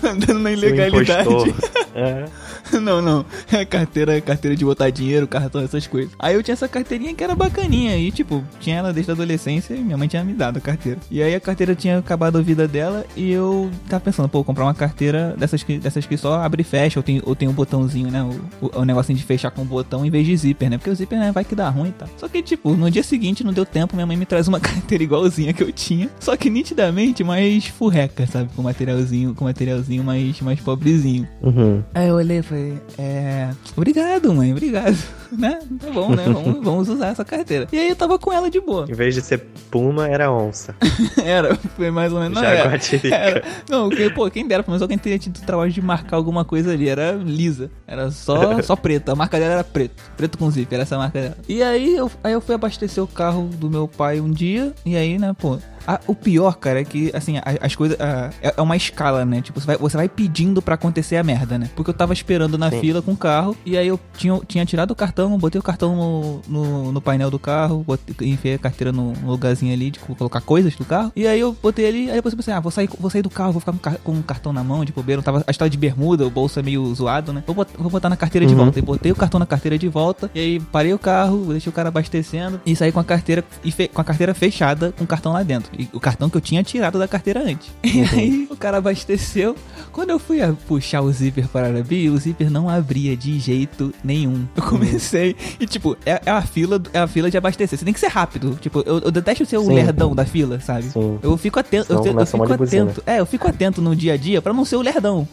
andando 0.03 0.39
na 0.39 0.51
ilegalidade. 0.51 1.27
impostor. 1.27 1.55
É. 1.93 2.25
Não, 2.81 3.01
não. 3.01 3.25
É 3.51 3.65
carteira, 3.65 4.19
carteira 4.21 4.55
de 4.55 4.65
botar 4.65 4.89
dinheiro, 4.89 5.27
cartão, 5.27 5.61
essas 5.61 5.87
coisas. 5.87 6.11
Aí 6.19 6.35
eu 6.35 6.43
tinha 6.43 6.53
essa 6.53 6.67
carteirinha 6.67 7.13
que 7.13 7.23
era 7.23 7.35
bacaninha. 7.35 7.97
E, 7.97 8.11
tipo, 8.11 8.43
tinha 8.59 8.77
ela 8.77 8.93
desde 8.93 9.11
a 9.11 9.13
adolescência 9.13 9.73
e 9.73 9.79
minha 9.79 9.97
mãe 9.97 10.07
tinha 10.07 10.23
me 10.23 10.33
dado 10.33 10.57
a 10.57 10.61
carteira. 10.61 10.99
E 11.09 11.21
aí 11.21 11.33
a 11.33 11.39
carteira 11.39 11.73
tinha 11.75 11.97
acabado 11.97 12.37
a 12.37 12.41
vida 12.41 12.67
dela 12.67 13.05
e 13.15 13.31
eu 13.31 13.71
tava 13.89 14.01
pensando, 14.01 14.29
pô, 14.29 14.43
comprar 14.43 14.65
uma 14.65 14.73
carteira 14.73 15.35
dessas 15.37 15.63
que, 15.63 15.77
dessas 15.77 16.05
que 16.05 16.17
só 16.17 16.41
abre 16.41 16.61
e 16.61 16.65
fecha, 16.65 16.99
ou 16.99 17.03
tem, 17.03 17.21
ou 17.25 17.35
tem 17.35 17.47
um 17.47 17.53
botãozinho, 17.53 18.11
né? 18.11 18.23
O, 18.23 18.67
o, 18.67 18.79
o 18.81 18.85
negocinho 18.85 19.17
de 19.17 19.23
fechar 19.23 19.51
com 19.51 19.61
o 19.61 19.65
botão 19.65 20.05
em 20.05 20.09
vez 20.09 20.25
de 20.25 20.35
zíper, 20.35 20.69
né? 20.69 20.77
Porque 20.77 20.89
o 20.89 20.95
zíper, 20.95 21.19
né, 21.19 21.31
vai 21.31 21.43
que 21.43 21.55
dá 21.55 21.69
ruim 21.69 21.89
e 21.89 21.93
tal. 21.93 22.09
Só 22.17 22.27
que, 22.27 22.41
tipo, 22.41 22.75
no 22.75 22.89
dia 22.91 23.03
seguinte 23.03 23.43
não 23.43 23.53
deu 23.53 23.65
tempo, 23.65 23.95
minha 23.95 24.05
mãe 24.05 24.17
me 24.17 24.25
traz 24.25 24.47
uma 24.47 24.59
carteira 24.61 25.03
igualzinha 25.03 25.53
que 25.53 25.63
eu 25.63 25.71
tinha. 25.71 26.09
Só 26.19 26.35
que 26.35 26.49
nitidamente 26.49 27.23
mais 27.23 27.67
furreca, 27.67 28.25
sabe? 28.27 28.49
Com 28.55 28.61
materialzinho, 28.61 29.33
com 29.33 29.45
materialzinho 29.45 30.03
mais, 30.03 30.41
mais 30.41 30.59
pobrezinho. 30.59 31.27
Uhum. 31.41 31.83
Aí 31.93 32.07
eu 32.07 32.15
olhei 32.15 32.39
e 32.39 32.41
falei, 32.41 32.54
é. 32.97 33.49
Obrigado, 33.75 34.33
mãe, 34.33 34.51
obrigado. 34.51 34.97
né? 35.31 35.59
Tá 35.79 35.91
bom, 35.91 36.09
né? 36.15 36.23
Vamos, 36.25 36.59
vamos 36.63 36.89
usar 36.89 37.07
essa 37.07 37.25
carteira. 37.25 37.67
E 37.71 37.77
aí 37.77 37.89
eu 37.89 37.95
tava 37.95 38.17
com 38.17 38.31
ela 38.31 38.49
de 38.49 38.59
boa. 38.59 38.85
Em 38.89 38.93
vez 38.93 39.13
de 39.13 39.21
ser 39.21 39.39
puma, 39.69 40.07
era 40.07 40.31
onça. 40.31 40.75
Era, 41.23 41.55
foi 41.55 41.91
mais 41.91 42.13
ou 42.13 42.19
menos. 42.19 42.35
Não, 42.35 42.43
era, 42.43 42.63
Jaguatirica. 42.63 43.15
era. 43.15 43.43
Não, 43.69 43.89
porque, 43.89 44.09
pô, 44.09 44.29
quem 44.29 44.47
dera, 44.47 44.61
pelo 44.63 44.73
menos 44.73 44.81
alguém 44.81 44.97
teria 44.97 45.17
tido 45.17 45.37
o 45.37 45.41
trabalho 45.41 45.71
de 45.71 45.81
marcar 45.81 46.17
alguma 46.17 46.45
coisa 46.45 46.71
ali. 46.71 46.87
Era 46.87 47.13
lisa. 47.13 47.71
Era 47.87 48.11
só, 48.11 48.61
só 48.61 48.75
preta. 48.75 49.11
A 49.11 49.15
marca 49.15 49.39
dela 49.39 49.53
era 49.53 49.63
preto. 49.63 50.03
Preto 50.15 50.37
com 50.37 50.49
zíper, 50.51 50.75
era 50.75 50.83
essa 50.83 50.95
a 50.95 50.99
marca 50.99 51.19
dela. 51.19 51.37
E 51.47 51.63
aí 51.63 51.95
eu, 51.95 52.11
aí 52.23 52.33
eu 52.33 52.41
fui 52.41 52.53
abastecer 52.55 53.03
o 53.03 53.07
carro 53.07 53.49
do 53.55 53.69
meu 53.69 53.87
pai 53.87 54.19
um 54.19 54.31
dia. 54.31 54.73
E 54.85 54.95
aí, 54.95 55.17
né, 55.17 55.33
pô. 55.37 55.57
A- 55.87 55.99
o 56.07 56.15
pior, 56.15 56.55
cara, 56.57 56.81
é 56.81 56.83
que, 56.83 57.11
assim, 57.13 57.37
a- 57.37 57.43
as 57.61 57.75
coisas. 57.75 57.99
a- 57.99 58.29
é 58.41 58.53
é 58.57 58.61
uma 58.61 58.75
escala, 58.77 59.25
né? 59.25 59.41
Tipo, 59.41 59.59
você 59.59 59.67
vai, 59.67 59.77
você 59.77 59.97
vai 59.97 60.07
pedindo 60.09 60.61
pra 60.61 60.75
acontecer 60.75 61.17
a 61.17 61.23
merda, 61.23 61.57
né? 61.57 61.69
Porque 61.75 61.89
eu 61.89 61.93
tava 61.93 62.13
esperando 62.13 62.57
na 62.57 62.69
Sim. 62.69 62.79
fila 62.79 63.01
com 63.01 63.11
o 63.11 63.17
carro. 63.17 63.55
E 63.65 63.77
aí 63.77 63.87
eu 63.87 63.99
tinha, 64.17 64.39
tinha 64.47 64.65
tirado 64.65 64.91
o 64.91 64.95
cartão, 64.95 65.37
botei 65.37 65.59
o 65.59 65.63
cartão 65.63 65.95
no, 65.95 66.41
no, 66.47 66.91
no 66.91 67.01
painel 67.01 67.29
do 67.29 67.37
carro, 67.39 67.83
botei, 67.85 68.15
enfiei 68.29 68.55
a 68.55 68.59
carteira 68.59 68.91
no, 68.91 69.13
no 69.13 69.27
lugarzinho 69.31 69.73
ali 69.73 69.91
de 69.91 69.99
colocar 69.99 70.41
coisas 70.41 70.75
do 70.75 70.85
carro. 70.85 71.11
E 71.15 71.27
aí 71.27 71.39
eu 71.39 71.55
botei 71.61 71.87
ali, 71.87 72.09
aí 72.09 72.15
depois 72.15 72.33
eu 72.33 72.37
pensei, 72.37 72.53
ah, 72.53 72.59
vou 72.59 72.71
sair, 72.71 72.89
vou 72.99 73.09
sair 73.09 73.21
do 73.21 73.29
carro, 73.29 73.51
vou 73.51 73.59
ficar 73.59 73.73
com, 73.73 74.11
com 74.13 74.19
o 74.19 74.23
cartão 74.23 74.53
na 74.53 74.63
mão, 74.63 74.85
de 74.85 74.91
bobeira. 74.93 75.21
Tava, 75.21 75.39
acho 75.39 75.45
que 75.47 75.57
tava 75.59 75.69
de 75.69 75.77
bermuda, 75.77 76.25
o 76.25 76.29
bolso 76.29 76.59
é 76.59 76.63
meio 76.63 76.93
zoado, 76.95 77.33
né? 77.33 77.43
Vou 77.45 77.55
botar, 77.55 77.77
vou 77.77 77.89
botar 77.91 78.09
na 78.09 78.17
carteira 78.17 78.45
de 78.45 78.53
Uhum. 78.53 78.63
volta. 78.63 78.79
E 78.79 78.81
botei 78.81 79.11
o 79.11 79.15
cartão 79.15 79.39
na 79.39 79.45
carteira 79.45 79.77
de 79.77 79.87
volta. 79.87 80.29
E 80.33 80.39
aí 80.39 80.59
parei 80.59 80.93
o 80.93 80.99
carro, 80.99 81.45
deixei 81.51 81.69
o 81.69 81.73
cara 81.73 81.89
abastecendo 81.89 82.59
e 82.65 82.75
saí 82.75 82.91
com 82.91 82.99
a 82.99 83.03
carteira 83.03 83.43
e 83.63 83.71
fe- 83.71 83.87
com 83.87 84.01
a 84.01 84.03
carteira 84.03 84.33
fechada 84.33 84.91
com 84.97 85.03
o 85.03 85.07
cartão 85.07 85.33
lá 85.33 85.43
dentro. 85.43 85.71
E 85.77 85.89
o 85.93 85.99
cartão 85.99 86.29
que 86.29 86.37
eu 86.37 86.41
tinha 86.41 86.63
tirado 86.63 86.97
da 86.99 87.07
carteira 87.07 87.41
antes. 87.41 87.69
E 87.95 88.01
aí 88.01 88.47
o 88.51 88.57
cara 88.57 88.77
abasteceu. 88.77 89.55
Quando 89.91 90.09
eu 90.09 90.19
fui 90.19 90.39
puxar 90.67 91.01
o 91.01 91.11
zíper 91.11 91.47
para 91.47 91.79
abrir, 91.79 92.09
o 92.09 92.17
zíper 92.17 92.49
não 92.49 92.69
abria 92.69 93.15
de 93.15 93.39
jeito 93.39 93.93
nenhum. 94.03 94.45
Eu 94.55 94.63
comecei 94.63 95.35
e 95.59 95.65
tipo, 95.65 95.97
é, 96.05 96.21
é 96.25 96.31
a 96.31 96.41
fila, 96.41 96.81
é 96.91 96.99
a 96.99 97.07
fila 97.07 97.31
de 97.31 97.37
abastecer. 97.37 97.79
Você 97.79 97.85
tem 97.85 97.93
que 97.93 97.99
ser 97.99 98.07
rápido. 98.07 98.57
Tipo, 98.59 98.83
eu, 98.85 98.99
eu 98.99 99.11
detesto 99.11 99.45
ser 99.45 99.57
o 99.57 99.63
Sim. 99.63 99.75
lerdão 99.75 100.13
da 100.13 100.25
fila, 100.25 100.59
sabe? 100.59 100.83
Sim. 100.83 101.19
Eu 101.21 101.37
fico 101.37 101.59
atento, 101.59 101.93
eu, 101.93 102.03
Senão 102.03 102.21
eu 102.21 102.25
fico 102.25 102.63
atento. 102.63 103.03
É, 103.05 103.19
eu 103.19 103.25
fico 103.25 103.47
atento 103.47 103.81
no 103.81 103.95
dia 103.95 104.13
a 104.13 104.17
dia 104.17 104.41
pra 104.41 104.53
não 104.53 104.65
ser 104.65 104.75
o 104.75 104.81
lerdão. 104.81 105.27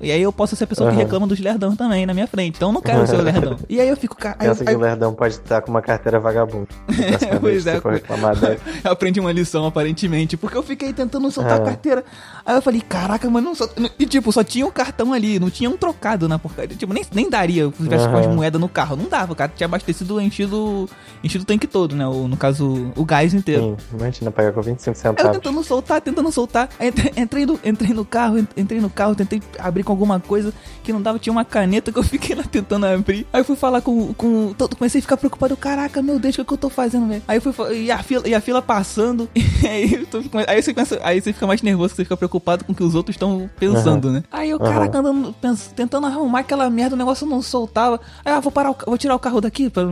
E 0.00 0.12
aí 0.12 0.22
eu 0.22 0.32
posso 0.32 0.54
ser 0.56 0.64
a 0.64 0.66
pessoa 0.66 0.90
que 0.90 0.94
Aham. 0.96 1.04
reclama 1.04 1.26
dos 1.26 1.40
lerdão 1.40 1.74
também 1.74 2.06
na 2.06 2.14
minha 2.14 2.26
frente. 2.26 2.56
Então 2.56 2.68
eu 2.68 2.72
não 2.72 2.80
quero 2.80 3.06
ser 3.06 3.16
o 3.16 3.22
lerdão. 3.22 3.56
E 3.68 3.80
aí 3.80 3.88
eu 3.88 3.96
fico, 3.96 4.16
aí, 4.22 4.32
eu- 4.46 4.52
Pensa 4.52 4.64
que 4.64 4.70
aí 4.70 4.76
o 4.76 4.80
Lerdão 4.80 5.12
pode 5.14 5.34
estar 5.34 5.60
com 5.62 5.70
uma 5.70 5.82
carteira 5.82 6.18
vagabunda. 6.20 6.68
Da 6.88 7.18
próxima 7.18 7.40
Pois 7.40 7.64
que 7.64 7.70
é, 7.70 8.58
eu 8.84 8.90
aprendi 8.92 9.20
uma 9.20 9.32
lição 9.32 9.66
aparentemente, 9.66 10.36
porque 10.36 10.56
eu 10.56 10.62
fiquei 10.62 10.92
tentando 10.92 11.30
soltar 11.30 11.58
a 11.58 11.62
É. 11.62 11.64
carteira. 11.64 12.04
Aí 12.44 12.54
eu 12.56 12.62
falei, 12.62 12.80
caraca, 12.80 13.28
mas 13.30 13.42
não 13.42 13.54
só. 13.54 13.68
E 13.98 14.06
tipo, 14.06 14.30
só 14.32 14.42
tinha 14.44 14.66
um 14.66 14.70
cartão 14.70 15.12
ali, 15.12 15.38
não 15.38 15.50
tinha 15.50 15.68
um 15.68 15.76
trocado 15.76 16.28
na 16.28 16.38
porcaria. 16.38 16.76
Tipo, 16.76 16.92
nem, 16.94 17.04
nem 17.12 17.28
daria 17.28 17.66
se 17.70 17.82
tivesse 17.82 18.08
com 18.08 18.16
as 18.16 18.26
moedas 18.26 18.60
no 18.60 18.68
carro. 18.68 18.96
Não 18.96 19.08
dava, 19.08 19.32
o 19.32 19.36
cara 19.36 19.50
tinha 19.54 19.66
abastecido, 19.66 20.20
enchido, 20.20 20.88
enchido 21.22 21.42
o 21.42 21.46
tanque 21.46 21.66
todo, 21.66 21.94
né? 21.96 22.06
O, 22.06 22.28
no 22.28 22.36
caso, 22.36 22.90
o 22.96 23.04
gás 23.04 23.34
inteiro. 23.34 23.76
Sim, 23.90 23.96
imagina 23.96 24.30
pagar 24.30 24.52
com 24.52 24.62
25 24.62 24.90
Eu 24.90 25.00
centavos. 25.00 25.32
tentando 25.32 25.62
soltar, 25.64 26.00
tentando 26.00 26.30
soltar. 26.32 26.68
Aí 26.78 26.88
entre- 26.88 27.12
Entrei 27.16 27.46
no, 27.46 27.60
entrei 27.64 27.92
no 27.94 28.04
carro, 28.04 28.38
en- 28.38 28.48
entrei 28.56 28.80
no 28.80 28.88
carro, 28.90 29.14
tentei 29.14 29.42
abrir 29.58 29.82
com 29.88 29.92
alguma 29.92 30.20
coisa 30.20 30.52
que 30.84 30.92
não 30.92 31.00
dava, 31.00 31.18
tinha 31.18 31.32
uma 31.32 31.44
caneta 31.44 31.90
que 31.90 31.98
eu 31.98 32.02
fiquei 32.04 32.36
lá 32.36 32.44
tentando 32.44 32.84
abrir. 32.84 33.26
Aí 33.32 33.40
eu 33.40 33.44
fui 33.44 33.56
falar 33.56 33.80
com. 33.80 34.12
com 34.12 34.52
todo, 34.52 34.76
comecei 34.76 34.98
a 34.98 35.02
ficar 35.02 35.16
preocupado. 35.16 35.56
Caraca, 35.56 36.02
meu 36.02 36.18
Deus, 36.18 36.34
o 36.34 36.36
que, 36.36 36.40
é 36.42 36.44
que 36.44 36.52
eu 36.52 36.58
tô 36.58 36.68
fazendo, 36.68 37.08
velho? 37.08 37.22
Aí 37.26 37.38
eu 37.38 37.40
fui 37.40 37.84
e 37.84 37.90
a 37.90 38.02
fila, 38.02 38.28
e 38.28 38.34
a 38.34 38.40
fila 38.40 38.60
passando. 38.60 39.28
E 39.58 39.66
aí, 39.66 40.06
tô, 40.06 40.22
aí, 40.46 40.62
você 40.62 40.72
começa, 40.72 41.00
aí 41.02 41.20
você 41.20 41.32
fica 41.32 41.46
mais 41.46 41.62
nervoso, 41.62 41.92
você 41.92 42.04
fica 42.04 42.16
preocupado 42.16 42.64
com 42.64 42.72
o 42.72 42.74
que 42.74 42.82
os 42.82 42.94
outros 42.94 43.16
estão 43.16 43.50
pensando, 43.58 44.06
uhum. 44.06 44.14
né? 44.14 44.24
Aí 44.30 44.50
eu, 44.50 44.58
caraca, 44.58 44.98
andando, 44.98 45.32
pens, 45.32 45.72
tentando 45.74 46.06
arrumar 46.06 46.40
aquela 46.40 46.70
merda, 46.70 46.94
o 46.94 46.98
negócio 46.98 47.26
não 47.26 47.42
soltava. 47.42 48.00
Aí, 48.24 48.32
ah, 48.32 48.38
vou 48.38 48.52
parar, 48.52 48.70
o, 48.70 48.76
vou 48.86 48.96
tirar 48.96 49.16
o 49.16 49.18
carro 49.18 49.40
daqui, 49.40 49.68
pra, 49.68 49.82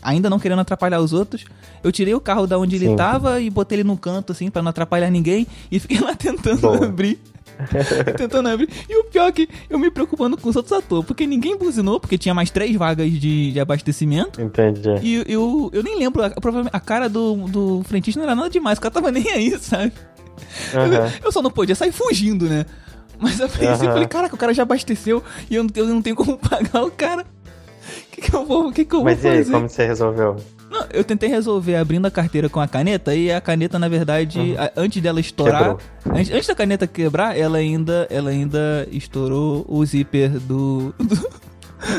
ainda 0.00 0.30
não 0.30 0.38
querendo 0.38 0.60
atrapalhar 0.60 1.00
os 1.00 1.12
outros. 1.12 1.44
Eu 1.84 1.92
tirei 1.92 2.14
o 2.14 2.20
carro 2.20 2.46
da 2.46 2.58
onde 2.58 2.78
Sim. 2.78 2.86
ele 2.86 2.96
tava 2.96 3.38
e 3.40 3.50
botei 3.50 3.80
ele 3.80 3.84
no 3.84 3.98
canto, 3.98 4.32
assim, 4.32 4.50
pra 4.50 4.62
não 4.62 4.70
atrapalhar 4.70 5.10
ninguém. 5.10 5.46
E 5.70 5.78
fiquei 5.78 6.00
lá 6.00 6.14
tentando 6.14 6.60
Boa. 6.62 6.84
abrir. 6.86 7.20
tentando 8.16 8.48
abrir. 8.48 8.68
E 8.88 9.00
o 9.00 9.04
pior 9.04 9.28
é 9.28 9.32
que 9.32 9.48
eu 9.68 9.78
me 9.78 9.90
preocupando 9.90 10.36
com 10.36 10.48
os 10.48 10.56
outros 10.56 10.72
atores, 10.72 11.04
porque 11.06 11.26
ninguém 11.26 11.56
buzinou, 11.56 11.98
porque 11.98 12.18
tinha 12.18 12.34
mais 12.34 12.50
três 12.50 12.74
vagas 12.76 13.10
de, 13.10 13.52
de 13.52 13.60
abastecimento. 13.60 14.40
Entendi. 14.40 14.94
E 15.02 15.24
eu, 15.26 15.70
eu 15.72 15.82
nem 15.82 15.98
lembro, 15.98 16.22
a, 16.22 16.32
a 16.72 16.80
cara 16.80 17.08
do, 17.08 17.34
do 17.48 17.82
frentista 17.84 18.20
não 18.20 18.26
era 18.26 18.34
nada 18.34 18.50
demais, 18.50 18.78
o 18.78 18.80
cara 18.80 18.94
tava 18.94 19.10
nem 19.12 19.30
aí, 19.30 19.58
sabe? 19.58 19.92
Uhum. 20.74 20.94
Eu, 20.94 21.10
eu, 21.24 21.32
só 21.32 21.40
não 21.40 21.50
podia 21.50 21.74
sair 21.74 21.92
fugindo, 21.92 22.46
né? 22.46 22.66
Mas 23.18 23.40
a 23.40 23.48
princípio 23.48 23.78
uhum. 23.78 23.84
eu 23.84 23.92
falei, 23.92 24.06
caraca, 24.06 24.34
o 24.34 24.38
cara 24.38 24.52
já 24.52 24.62
abasteceu 24.62 25.22
e 25.50 25.54
eu 25.54 25.64
não, 25.64 25.70
eu 25.74 25.86
não 25.86 26.02
tenho 26.02 26.16
como 26.16 26.36
pagar 26.38 26.84
o 26.84 26.90
cara. 26.90 27.22
O 27.22 28.10
que, 28.16 28.20
que 28.22 28.34
eu 28.34 28.44
vou, 28.44 28.72
que 28.72 28.84
que 28.84 28.94
eu 28.94 29.02
Mas 29.02 29.20
vou 29.20 29.30
fazer? 29.30 29.38
Mas 29.38 29.46
e 29.46 29.50
aí, 29.50 29.54
como 29.54 29.68
você 29.68 29.86
resolveu? 29.86 30.36
Não, 30.70 30.86
eu 30.92 31.04
tentei 31.04 31.28
resolver 31.28 31.76
abrindo 31.76 32.06
a 32.06 32.10
carteira 32.10 32.48
com 32.48 32.60
a 32.60 32.68
caneta 32.68 33.14
e 33.14 33.30
a 33.30 33.40
caneta, 33.40 33.78
na 33.78 33.88
verdade, 33.88 34.38
uhum. 34.38 34.56
a, 34.58 34.72
antes 34.76 35.00
dela 35.00 35.20
estourar, 35.20 35.76
antes, 36.06 36.32
antes, 36.32 36.46
da 36.46 36.54
caneta 36.54 36.86
quebrar, 36.86 37.38
ela 37.38 37.58
ainda, 37.58 38.06
ela 38.10 38.30
ainda 38.30 38.86
estourou 38.90 39.64
o 39.68 39.84
zíper 39.84 40.30
do, 40.30 40.92
do, 40.98 41.30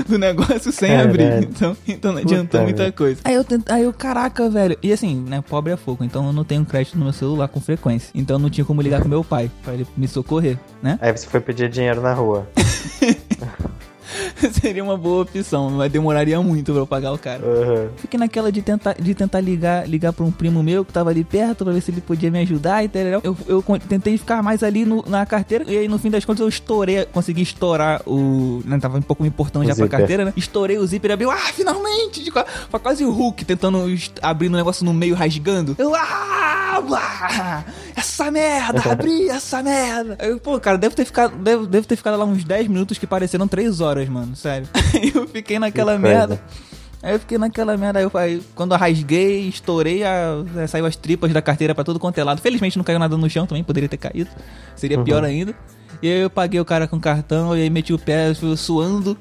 do 0.07 0.17
negócio 0.17 0.71
sem 0.71 0.95
abrir. 0.95 1.43
Então, 1.43 1.77
então 1.87 2.11
não 2.11 2.21
adiantou 2.21 2.61
muita 2.61 2.83
velho. 2.83 2.93
coisa. 2.93 3.21
Aí 3.23 3.35
eu, 3.35 3.43
tento, 3.43 3.71
aí 3.71 3.83
eu, 3.83 3.93
caraca, 3.93 4.49
velho. 4.49 4.77
E 4.83 4.91
assim, 4.91 5.23
né, 5.27 5.41
pobre 5.41 5.71
é 5.71 5.77
fogo, 5.77 6.03
então 6.03 6.25
eu 6.25 6.33
não 6.33 6.43
tenho 6.43 6.65
crédito 6.65 6.97
no 6.97 7.05
meu 7.05 7.13
celular 7.13 7.47
com 7.47 7.61
frequência. 7.61 8.11
Então 8.13 8.37
não 8.37 8.49
tinha 8.49 8.65
como 8.65 8.81
ligar 8.81 9.01
com 9.01 9.07
meu 9.07 9.23
pai 9.23 9.49
pra 9.63 9.73
ele 9.73 9.87
me 9.95 10.07
socorrer, 10.07 10.57
né? 10.81 10.99
Aí 11.01 11.15
você 11.15 11.27
foi 11.27 11.39
pedir 11.39 11.69
dinheiro 11.69 12.01
na 12.01 12.13
rua. 12.13 12.47
Seria 14.61 14.83
uma 14.83 14.97
boa 14.97 15.23
opção, 15.23 15.69
mas 15.69 15.91
demoraria 15.91 16.39
muito 16.41 16.71
pra 16.71 16.81
eu 16.81 16.87
pagar 16.87 17.13
o 17.13 17.17
cara. 17.17 17.43
Uhum. 17.45 17.89
Fiquei 17.97 18.19
naquela 18.19 18.51
de 18.51 18.61
tentar, 18.61 18.95
de 18.99 19.13
tentar 19.13 19.39
ligar, 19.39 19.87
ligar 19.87 20.13
pra 20.13 20.25
um 20.25 20.31
primo 20.31 20.61
meu 20.63 20.83
que 20.85 20.93
tava 20.93 21.09
ali 21.09 21.23
perto 21.23 21.63
pra 21.63 21.73
ver 21.73 21.81
se 21.81 21.91
ele 21.91 22.01
podia 22.01 22.31
me 22.31 22.39
ajudar 22.39 22.83
e 22.83 22.87
tal. 22.87 23.01
Eu, 23.23 23.37
eu 23.47 23.63
tentei 23.87 24.17
ficar 24.17 24.41
mais 24.41 24.63
ali 24.63 24.85
no, 24.85 25.03
na 25.07 25.25
carteira 25.25 25.65
e 25.67 25.77
aí 25.77 25.87
no 25.87 25.97
fim 25.97 26.09
das 26.09 26.25
contas 26.25 26.41
eu 26.41 26.47
estourei, 26.47 27.05
consegui 27.05 27.41
estourar 27.41 28.01
o. 28.05 28.61
Né, 28.65 28.79
tava 28.79 28.97
um 28.97 29.01
pouco 29.01 29.23
me 29.23 29.29
importando 29.29 29.65
já 29.65 29.73
zíper. 29.73 29.89
pra 29.89 29.99
carteira, 29.99 30.25
né? 30.25 30.33
Estourei 30.35 30.77
o 30.77 30.85
zíper 30.85 31.11
e 31.11 31.13
abriu. 31.13 31.31
Ah, 31.31 31.37
finalmente! 31.53 32.31
Foi 32.69 32.79
quase 32.79 33.05
o 33.05 33.11
Hulk 33.11 33.45
tentando 33.45 33.85
abrir 34.21 34.47
o 34.47 34.51
um 34.51 34.55
negócio 34.55 34.85
no 34.85 34.93
meio 34.93 35.15
rasgando. 35.15 35.75
Eu. 35.77 35.93
Ah! 35.95 36.66
Blá, 36.81 37.65
essa 37.95 38.31
merda! 38.31 38.81
Abri 38.91 39.29
essa 39.29 39.61
merda! 39.63 40.17
Eu, 40.19 40.39
pô, 40.39 40.59
cara, 40.59 40.77
deve 40.77 40.95
ter 40.95 41.05
ficado. 41.05 41.35
Deve, 41.37 41.67
deve 41.67 41.87
ter 41.87 41.95
ficado 41.95 42.17
lá 42.17 42.25
uns 42.25 42.43
10 42.43 42.67
minutos 42.67 42.97
que 42.97 43.07
pareceram 43.07 43.47
3 43.47 43.81
horas, 43.81 44.07
mano 44.09 44.35
sério. 44.35 44.67
Aí 44.93 45.11
eu 45.13 45.27
fiquei 45.27 45.59
naquela 45.59 45.93
que 45.93 46.01
merda. 46.01 46.41
Aí 47.01 47.13
eu 47.13 47.19
fiquei 47.19 47.37
naquela 47.37 47.77
merda. 47.77 47.99
Aí, 47.99 48.05
eu, 48.05 48.11
aí 48.15 48.41
quando 48.55 48.73
eu 48.73 48.77
rasguei, 48.77 49.47
estourei, 49.47 50.03
a, 50.03 50.43
é, 50.57 50.67
saiu 50.67 50.85
as 50.85 50.95
tripas 50.95 51.31
da 51.31 51.41
carteira 51.41 51.75
pra 51.75 51.83
todo 51.83 51.99
quanto 51.99 52.17
é 52.17 52.23
lado. 52.23 52.41
Felizmente 52.41 52.77
não 52.77 52.83
caiu 52.83 52.99
nada 52.99 53.15
no 53.15 53.29
chão 53.29 53.45
também, 53.45 53.63
poderia 53.63 53.89
ter 53.89 53.97
caído. 53.97 54.29
Seria 54.75 54.97
uhum. 54.97 55.03
pior 55.03 55.23
ainda. 55.23 55.55
E 56.01 56.07
aí 56.07 56.19
eu 56.19 56.29
paguei 56.29 56.59
o 56.59 56.65
cara 56.65 56.87
com 56.87 56.99
cartão, 56.99 57.57
e 57.57 57.61
aí 57.61 57.69
meti 57.69 57.93
o 57.93 57.99
pé, 57.99 58.31
suando 58.55 59.17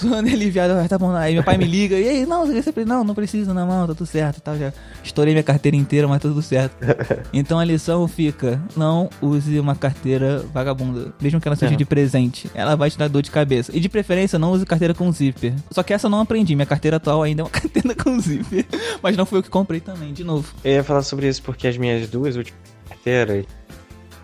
zoando 0.00 0.28
aliviado, 0.28 0.74
ah, 0.74 0.88
tá 0.88 0.98
bom, 0.98 1.10
aí 1.10 1.34
meu 1.34 1.42
pai 1.42 1.56
me 1.56 1.64
liga, 1.64 1.98
e 1.98 2.08
aí, 2.08 2.26
não, 2.26 2.46
você 2.46 2.84
não, 2.84 3.04
não 3.04 3.14
precisa, 3.14 3.52
não, 3.52 3.66
não, 3.66 3.86
tá 3.86 3.94
tudo 3.94 4.06
certo 4.06 4.40
tal, 4.40 4.56
já 4.56 4.72
estourei 5.02 5.34
minha 5.34 5.42
carteira 5.42 5.76
inteira, 5.76 6.06
mas 6.06 6.22
tá 6.22 6.28
tudo 6.28 6.42
certo. 6.42 6.76
então 7.32 7.58
a 7.58 7.64
lição 7.64 8.06
fica, 8.06 8.62
não 8.76 9.10
use 9.20 9.58
uma 9.58 9.74
carteira 9.74 10.44
vagabunda, 10.52 11.12
mesmo 11.20 11.40
que 11.40 11.48
ela 11.48 11.56
seja 11.56 11.76
de 11.76 11.84
presente, 11.84 12.50
ela 12.54 12.76
vai 12.76 12.90
te 12.90 12.98
dar 12.98 13.08
dor 13.08 13.22
de 13.22 13.30
cabeça. 13.30 13.72
E 13.74 13.80
de 13.80 13.88
preferência, 13.88 14.38
não 14.38 14.52
use 14.52 14.64
carteira 14.64 14.94
com 14.94 15.10
zíper. 15.10 15.54
Só 15.70 15.82
que 15.82 15.92
essa 15.92 16.06
eu 16.06 16.10
não 16.10 16.20
aprendi, 16.20 16.54
minha 16.54 16.66
carteira 16.66 16.98
atual 16.98 17.22
ainda 17.22 17.42
é 17.42 17.44
uma 17.44 17.50
carteira 17.52 17.94
com 17.94 18.18
zíper, 18.20 18.64
mas 19.02 19.16
não 19.16 19.26
foi 19.26 19.38
eu 19.38 19.42
que 19.42 19.50
comprei 19.50 19.80
também, 19.80 20.12
de 20.12 20.24
novo. 20.24 20.52
Eu 20.64 20.72
ia 20.72 20.84
falar 20.84 21.02
sobre 21.02 21.28
isso 21.28 21.42
porque 21.42 21.66
as 21.66 21.76
minhas 21.76 22.08
duas 22.08 22.36
últimas 22.36 22.60
carteiras, 22.88 23.44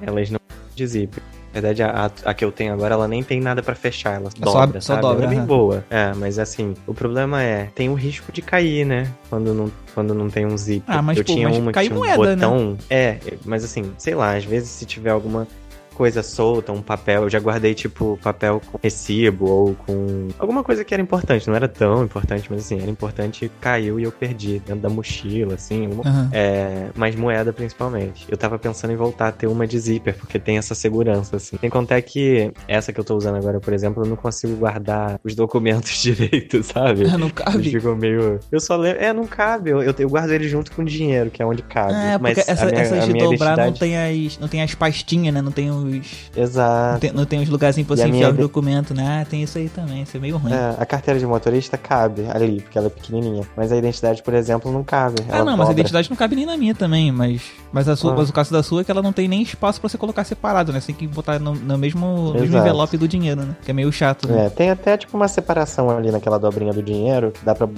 elas 0.00 0.31
não 0.31 0.40
de 0.75 0.87
zíper. 0.87 1.23
Na 1.54 1.61
verdade, 1.61 1.82
a, 1.84 2.11
a, 2.25 2.34
que 2.34 2.44
eu 2.44 2.50
tenho 2.50 2.73
agora, 2.73 2.94
ela 2.94 3.06
nem 3.06 3.23
tem 3.23 3.40
nada 3.40 3.62
para 3.62 3.76
fechar, 3.76 4.16
ela 4.16 4.28
é 4.28 4.40
dobra, 4.40 4.50
só, 4.50 4.58
sabe? 4.58 4.84
Só 4.84 4.96
dobra, 4.96 5.25
ela 5.26 5.32
é 5.32 5.37
bem 5.37 5.46
boa. 5.46 5.84
É, 5.88 6.12
mas 6.14 6.37
assim, 6.37 6.75
o 6.84 6.92
problema 6.92 7.40
é, 7.40 7.70
tem 7.75 7.88
o 7.88 7.94
risco 7.94 8.32
de 8.32 8.42
cair, 8.42 8.84
né? 8.84 9.08
Quando 9.30 9.54
não, 9.54 9.70
quando 9.94 10.12
não 10.14 10.28
tem 10.28 10.44
um 10.44 10.58
zip. 10.58 10.82
Ah, 10.88 11.00
mas, 11.00 11.16
eu 11.16 11.25
pô, 11.25 11.32
tinha 11.32 11.49
mas 11.49 11.58
uma 11.58 11.73
que 11.73 11.80
tinha 11.80 11.94
um 11.94 11.99
moeda, 11.99 12.34
né? 12.34 12.34
botão. 12.34 12.70
Né? 12.73 12.78
É, 12.90 13.18
mas 13.44 13.62
assim, 13.62 13.92
sei 13.96 14.16
lá, 14.16 14.34
às 14.37 14.44
vezes 14.44 14.68
se 14.68 14.84
tiver 14.84 15.11
alguma 15.11 15.46
coisa 15.95 16.23
solta, 16.23 16.73
um 16.73 16.83
papel. 16.83 17.25
Eu 17.25 17.31
já 17.31 17.39
guardei, 17.39 17.75
tipo, 17.75 18.19
papel 18.23 18.61
com 18.61 18.79
recibo 18.83 19.47
ou 19.47 19.75
com 19.75 20.29
alguma 20.39 20.63
coisa 20.63 20.85
que 20.85 20.93
era 20.93 21.03
importante. 21.03 21.49
Não 21.49 21.55
era 21.55 21.69
tão 21.69 22.05
importante, 22.05 22.49
mas 22.51 22.61
assim, 22.61 22.81
era 22.81 22.91
importante, 22.91 23.51
caiu 23.61 23.99
e 23.99 24.05
eu 24.05 24.13
perdi 24.13 24.59
dentro 24.59 24.83
da 24.83 24.89
mochila, 24.89 25.55
assim. 25.55 25.87
Uma... 25.87 26.05
Uhum. 26.05 26.29
É, 26.33 26.89
mas 26.95 27.15
moeda 27.15 27.53
principalmente. 27.53 28.27
Eu 28.29 28.37
tava 28.37 28.59
pensando 28.59 28.93
em 28.93 28.97
voltar 28.97 29.29
a 29.29 29.33
ter 29.33 29.47
uma 29.47 29.67
de 29.67 29.79
zíper, 29.79 30.17
porque 30.17 30.39
tem 30.39 30.59
essa 30.59 30.75
segurança, 30.75 31.37
assim. 31.37 31.57
Tem 31.57 31.71
contar 31.71 32.01
que 32.03 32.53
essa 32.69 32.93
que 32.93 33.01
eu 33.01 33.05
tô 33.05 33.17
usando 33.17 33.37
agora, 33.37 33.61
por 33.61 33.73
exemplo, 33.73 34.03
eu 34.05 34.09
não 34.09 34.17
consigo 34.17 34.57
guardar 34.57 35.21
os 35.25 35.35
documentos 35.35 35.91
direito, 36.03 36.63
sabe? 36.63 37.05
não 37.17 37.31
cabe. 37.31 37.59
Eles 37.59 37.73
ficam 37.73 37.97
meio. 37.97 38.41
Eu 38.51 38.61
só 38.61 38.77
lembro. 38.77 39.03
É, 39.03 39.13
não 39.13 39.27
cabe. 39.27 39.71
Eu, 39.71 39.83
eu, 39.83 40.09
guardo 40.09 40.31
ele 40.31 40.49
junto 40.49 40.73
com 40.73 40.83
o 40.83 40.85
dinheiro, 40.85 41.31
que 41.31 41.43
é 41.43 41.47
onde 41.47 41.63
cabe. 41.63 41.95
É, 41.95 42.19
mas 42.19 42.39
essa, 42.39 42.67
minha, 42.67 42.81
essas 42.81 43.07
de 43.07 43.13
dobrar 43.13 43.55
identidade... 43.55 43.71
não 43.71 43.73
tem 43.73 43.97
as. 44.27 44.39
Não 44.39 44.49
tem 44.49 44.63
as 44.63 44.75
pastinhas, 44.75 45.35
né? 45.35 45.43
Não 45.43 45.53
tem 45.53 45.71
o 45.71 45.84
Exato. 46.37 46.93
Não 46.93 47.00
tem, 47.00 47.12
não 47.12 47.25
tem 47.25 47.43
os 47.43 47.49
lugarzinhos 47.49 47.87
pra 47.87 47.97
você 47.97 48.09
enfiar 48.09 48.31
o 48.31 48.35
documento, 48.35 48.95
né? 48.95 49.23
Ah, 49.23 49.26
tem 49.29 49.43
isso 49.43 49.59
aí 49.59 49.69
também, 49.69 50.03
isso 50.03 50.17
é 50.17 50.21
meio 50.21 50.37
ruim. 50.37 50.53
É, 50.53 50.75
a 50.79 50.87
carteira 50.87 51.19
de 51.19 51.26
motorista 51.26 51.76
cabe 51.76 52.26
ali, 52.31 52.61
porque 52.61 52.79
ela 52.79 52.87
é 52.88 52.91
pequenininha. 52.91 53.45
Mas 53.57 53.73
a 53.73 53.76
identidade, 53.76 54.23
por 54.23 54.35
exemplo, 54.35 54.73
não 54.73 54.85
cabe. 54.85 55.17
Ah, 55.29 55.38
não, 55.38 55.45
dobra. 55.45 55.57
mas 55.57 55.69
a 55.69 55.73
identidade 55.73 56.11
não 56.11 56.17
cabe 56.17 56.37
nem 56.37 56.47
na 56.47 56.57
minha 56.57 56.75
também. 56.75 57.11
Mas, 57.12 57.43
mas, 57.73 57.88
a 57.88 57.97
sua, 57.97 58.12
ah. 58.12 58.17
mas 58.17 58.29
o 58.29 58.33
caso 58.33 58.53
da 58.53 58.62
sua 58.62 58.81
é 58.81 58.85
que 58.85 58.91
ela 58.91 59.03
não 59.03 59.12
tem 59.12 59.29
nem 59.29 59.43
espaço 59.43 59.81
pra 59.81 59.88
você 59.88 59.99
colocar 59.99 60.25
separado, 60.25 60.73
né? 60.73 60.81
Você 60.81 60.88
tem 60.88 60.95
que 60.95 61.07
botar 61.07 61.38
no, 61.38 61.55
no 61.55 61.79
mesmo, 61.79 62.33
mesmo 62.35 62.59
envelope 62.59 62.97
do 62.97 63.09
dinheiro, 63.09 63.43
né? 63.43 63.57
Que 63.64 63.71
é 63.71 63.75
meio 63.75 63.93
chato. 63.93 64.29
Né? 64.29 64.47
É, 64.47 64.50
tem 64.50 64.71
até 64.71 64.97
tipo 64.97 65.17
uma 65.17 65.29
separação 65.29 65.91
ali 65.91 66.11
naquela 66.11 66.38
dobrinha 66.38 66.73
do 66.73 66.83
dinheiro 66.83 67.33
que 67.33 67.45
dá 67.45 67.55
pra 67.55 67.69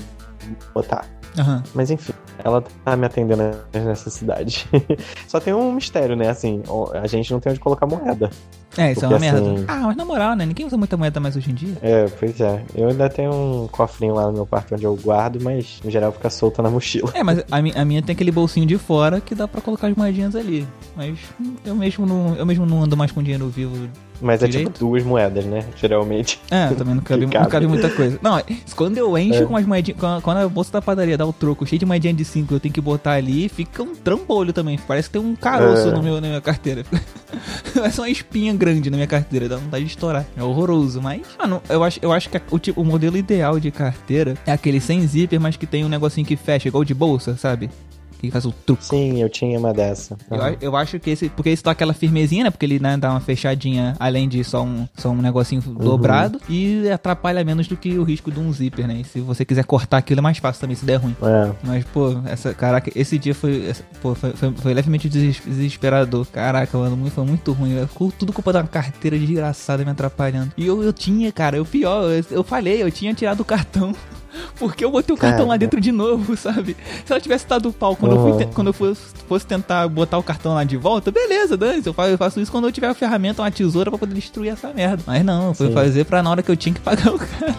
botar. 0.75 1.05
Uhum. 1.38 1.62
Mas 1.75 1.90
enfim, 1.90 2.12
ela 2.43 2.62
tá 2.85 2.97
me 2.97 3.07
atendendo 3.07 3.43
às 3.43 3.85
necessidades. 3.85 4.66
Só 5.28 5.40
tem 5.40 5.55
um 5.55 5.73
mistério, 5.73 6.16
né? 6.16 6.28
Assim, 6.28 6.62
a 6.95 7.07
gente 7.07 7.33
não 7.33 7.40
tem 7.40 7.52
onde 7.52 7.61
colocar 7.61 7.87
moeda. 7.87 8.31
É, 8.76 8.93
isso 8.93 9.00
Porque, 9.00 9.14
é 9.14 9.19
uma 9.19 9.38
assim... 9.38 9.50
merda. 9.52 9.64
Ah, 9.69 9.81
mas 9.87 9.97
na 9.97 10.05
moral, 10.05 10.37
né? 10.37 10.45
Ninguém 10.45 10.66
usa 10.66 10.76
muita 10.76 10.97
moeda 10.97 11.19
mais 11.19 11.37
hoje 11.37 11.50
em 11.50 11.55
dia. 11.55 11.76
É, 11.81 12.07
pois 12.19 12.40
é. 12.40 12.62
Eu 12.75 12.88
ainda 12.88 13.09
tenho 13.09 13.33
um 13.33 13.69
cofrinho 13.69 14.14
lá 14.14 14.26
no 14.26 14.33
meu 14.33 14.47
quarto 14.47 14.75
onde 14.75 14.85
eu 14.85 14.95
guardo, 14.97 15.40
mas 15.40 15.81
no 15.83 15.90
geral 15.90 16.12
fica 16.12 16.28
solta 16.28 16.62
na 16.62 16.71
mochila. 16.71 17.11
É, 17.14 17.23
mas 17.23 17.43
a, 17.50 17.62
mi 17.62 17.73
a 17.75 17.85
minha 17.85 18.02
tem 18.02 18.12
aquele 18.12 18.31
bolsinho 18.31 18.66
de 18.66 18.76
fora 18.76 19.21
que 19.21 19.35
dá 19.35 19.49
pra 19.49 19.61
colocar 19.61 19.88
as 19.88 19.97
moedinhas 19.97 20.37
ali. 20.37 20.66
Mas 20.95 21.19
eu 21.64 21.75
mesmo 21.75 22.05
não, 22.05 22.35
eu 22.37 22.45
mesmo 22.45 22.66
não 22.66 22.83
ando 22.83 22.97
mais 22.97 23.11
com 23.11 23.23
dinheiro 23.23 23.49
vivo 23.49 23.88
mas 24.21 24.41
Direito? 24.41 24.69
é 24.69 24.73
tipo 24.73 24.79
duas 24.79 25.03
moedas, 25.05 25.45
né? 25.45 25.65
Geralmente. 25.77 26.41
É, 26.51 26.69
também 26.69 26.95
não 26.95 27.03
cabe, 27.05 27.27
cabe. 27.27 27.45
Não 27.45 27.51
cabe 27.51 27.67
muita 27.67 27.91
coisa. 27.91 28.19
Não, 28.23 28.41
quando 28.75 28.99
eu 28.99 29.17
encho 29.19 29.43
é. 29.43 29.47
com 29.47 29.57
as 29.57 29.67
moedinhas. 29.67 29.99
Quando 30.23 30.39
a 30.39 30.49
bolsa 30.49 30.73
da 30.73 30.83
padaria 30.83 31.17
dá 31.17 31.27
o 31.27 31.33
troco 31.33 31.67
cheio 31.67 31.79
de 31.79 31.87
moedinha 31.87 32.15
de 32.15 32.25
5, 32.25 32.55
eu 32.55 32.61
tenho 32.61 32.73
que 32.73 32.81
botar 32.81 33.13
ali, 33.13 33.49
fica 33.49 33.83
um 33.83 33.95
trambolho 33.95 34.53
também. 34.53 34.79
Parece 34.79 35.09
que 35.09 35.19
tem 35.19 35.23
um 35.23 35.35
caroço 35.35 35.89
é. 35.89 35.93
no 35.93 36.03
meu, 36.03 36.21
na 36.21 36.29
minha 36.29 36.41
carteira. 36.41 36.85
Parece 37.75 38.01
uma 38.01 38.09
espinha 38.09 38.55
grande 38.55 38.91
na 38.91 38.97
minha 38.97 39.07
carteira, 39.07 39.49
dá 39.49 39.57
vontade 39.57 39.85
de 39.85 39.91
estourar. 39.91 40.25
É 40.37 40.43
horroroso, 40.43 41.01
mas. 41.01 41.23
Mano, 41.39 41.63
eu 41.69 41.83
acho, 41.83 41.99
eu 42.03 42.13
acho 42.13 42.31
que 42.31 42.41
o, 42.51 42.59
tipo, 42.59 42.81
o 42.81 42.85
modelo 42.85 43.17
ideal 43.17 43.61
de 43.61 43.71
carteira 43.71 44.35
é 44.47 44.53
aquele 44.53 44.81
sem 44.81 45.07
zíper, 45.07 45.41
mas 45.41 45.57
que 45.57 45.67
tem 45.67 45.85
um 45.85 45.89
negocinho 45.89 46.27
que 46.27 46.37
fecha, 46.37 46.69
igual 46.69 46.85
de 46.85 46.95
bolsa, 46.95 47.37
sabe? 47.37 47.71
Que 48.17 48.31
faz 48.31 48.45
o 48.45 48.53
truco. 48.53 48.83
Sim, 48.83 49.21
eu 49.21 49.29
tinha 49.29 49.59
uma 49.59 49.73
dessa. 49.73 50.17
Uhum. 50.31 50.39
Eu, 50.39 50.57
eu, 50.61 50.77
acho 50.77 50.99
que 50.99 51.11
esse. 51.11 51.29
Porque 51.29 51.51
esse 51.51 51.63
dá 51.63 51.71
aquela 51.73 51.93
firmezinha, 51.93 52.45
né? 52.45 52.51
Porque 52.51 52.67
ele 52.67 52.79
né, 52.79 52.97
dá 52.97 53.11
uma 53.11 53.21
fechadinha 53.21 53.95
além 53.99 54.29
de 54.29 54.43
só 54.45 54.63
um, 54.65 54.87
só 54.97 55.11
um 55.11 55.21
negocinho 55.21 55.63
uhum. 55.67 55.75
dobrado. 55.75 56.41
E 56.49 56.89
atrapalha 56.91 57.45
menos 57.45 57.69
do 57.69 57.77
que 57.77 57.99
o 57.99 58.03
risco 58.03 58.31
de 58.31 58.41
um 58.41 58.53
zíper, 58.53 58.87
né? 58.87 59.01
E 59.01 59.05
se 59.05 59.21
você 59.21 59.45
quiser 59.45 59.65
cortar 59.65 59.99
aquilo 59.99 60.21
é 60.21 60.23
mais 60.23 60.39
fácil 60.39 60.61
também, 60.61 60.77
se 60.77 60.85
der 60.85 60.97
ruim. 60.97 61.17
É. 61.23 61.53
Mas, 61.63 61.85
pô, 61.85 62.17
essa. 62.27 62.55
Caraca, 62.55 62.91
esse 62.95 63.19
dia 63.19 63.35
foi. 63.35 63.73
Pô, 64.01 64.15
foi, 64.15 64.33
foi, 64.33 64.53
foi 64.53 64.75
levemente 64.75 65.09
desesperador. 65.09 66.27
Caraca, 66.27 66.77
mano, 66.79 67.11
foi 67.11 67.25
muito 67.25 67.53
ruim. 67.53 67.87
Ficou 67.87 68.13
tudo 68.13 68.33
culpa 68.33 68.53
da 68.53 68.63
carteira 68.65 69.19
desgraçada 69.19 69.85
me 69.85 69.91
atrapalhando. 69.91 70.53
E 70.57 70.67
eu, 70.67 70.83
eu 70.83 70.93
tinha, 70.93 71.31
cara, 71.33 71.61
o 71.61 71.67
pior, 71.67 72.11
eu, 72.11 72.25
eu 72.31 72.45
falei, 72.45 72.83
eu 72.83 72.91
tinha 72.91 73.15
tirado 73.15 73.41
o 73.41 73.45
cartão 73.45 73.95
Porque 74.59 74.85
eu 74.85 74.90
botei 74.90 75.14
o 75.14 75.19
cartão 75.19 75.47
lá 75.49 75.57
dentro 75.57 75.81
de 75.81 75.93
novo, 75.93 76.37
sabe? 76.38 76.76
Se 77.05 77.12
ela 77.12 77.21
tivesse 77.21 77.47
dado 77.47 77.69
o 77.69 77.73
pau 77.73 77.95
quando 77.97 78.12
Uhum. 78.16 78.28
eu, 78.28 78.35
fui 78.37 78.45
te- 78.47 78.55
quando 78.55 78.66
eu 78.69 78.73
fosse, 78.73 79.00
fosse 79.28 79.47
tentar 79.47 79.87
botar 79.88 80.19
o 80.19 80.23
cartão 80.23 80.55
lá 80.55 80.64
de 80.64 80.76
volta, 80.76 81.11
beleza, 81.11 81.57
dane 81.57 81.83
eu 81.85 81.93
faço, 81.95 82.11
eu 82.11 82.19
faço 82.19 82.40
isso 82.40 82.50
quando 82.52 82.64
eu 82.66 82.73
tiver 82.73 82.88
a 82.88 82.95
ferramenta, 82.95 83.43
uma 83.43 83.50
tesoura 83.50 83.90
pra 83.90 83.99
poder 83.99 84.14
destruir 84.14 84.52
essa 84.52 84.73
merda. 84.73 85.02
Mas 85.07 85.25
não, 85.25 85.52
foi 85.55 85.69
Sim. 85.69 85.73
fazer 85.75 86.05
pra 86.05 86.23
na 86.23 86.31
hora 86.31 86.43
que 86.43 86.50
eu 86.50 86.57
tinha 86.57 86.75
que 86.75 86.81
pagar 86.81 87.12
o 87.14 87.19
cara. 87.19 87.55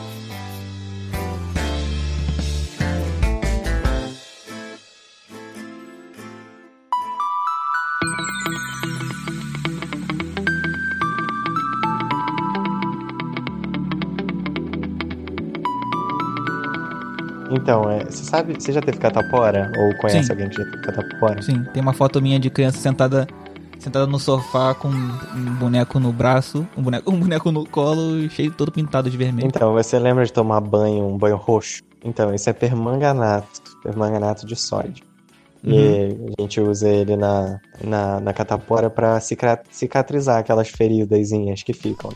Então, 17.57 17.89
é, 17.89 18.05
você 18.05 18.23
sabe, 18.23 18.53
você 18.53 18.71
já 18.71 18.81
teve 18.81 18.97
catapora? 18.97 19.71
Ou 19.77 19.93
conhece 19.95 20.27
Sim. 20.27 20.31
alguém 20.31 20.49
que 20.49 20.57
já 20.57 20.65
teve 20.65 20.83
catapora? 20.83 21.41
Sim, 21.41 21.63
tem 21.73 21.81
uma 21.81 21.93
foto 21.93 22.21
minha 22.21 22.39
de 22.39 22.49
criança 22.49 22.77
sentada 22.77 23.27
sentada 23.79 24.07
no 24.07 24.19
sofá 24.19 24.73
com 24.73 24.87
um 24.87 25.55
boneco 25.59 25.99
no 25.99 26.11
braço, 26.11 26.67
um 26.75 26.81
boneco, 26.81 27.09
um 27.11 27.19
boneco 27.19 27.51
no 27.51 27.65
colo, 27.67 28.29
cheio 28.29 28.51
todo 28.51 28.71
pintado 28.71 29.09
de 29.09 29.17
vermelho. 29.17 29.47
Então, 29.47 29.73
você 29.73 29.97
lembra 29.99 30.25
de 30.25 30.33
tomar 30.33 30.61
banho, 30.61 31.05
um 31.05 31.17
banho 31.17 31.35
roxo? 31.35 31.81
Então, 32.03 32.33
isso 32.33 32.49
é 32.49 32.53
permanganato, 32.53 33.61
permanganato 33.83 34.45
de 34.45 34.55
sódio. 34.55 35.05
E 35.63 36.15
a 36.37 36.41
gente 36.41 36.61
usa 36.61 36.87
ele 36.87 37.17
na, 37.17 37.59
na, 37.83 38.19
na 38.19 38.33
catapora 38.33 38.89
pra 38.89 39.19
cicra- 39.19 39.61
cicatrizar 39.69 40.37
aquelas 40.37 40.69
feridazinhas 40.69 41.61
que 41.63 41.73
ficam. 41.73 42.11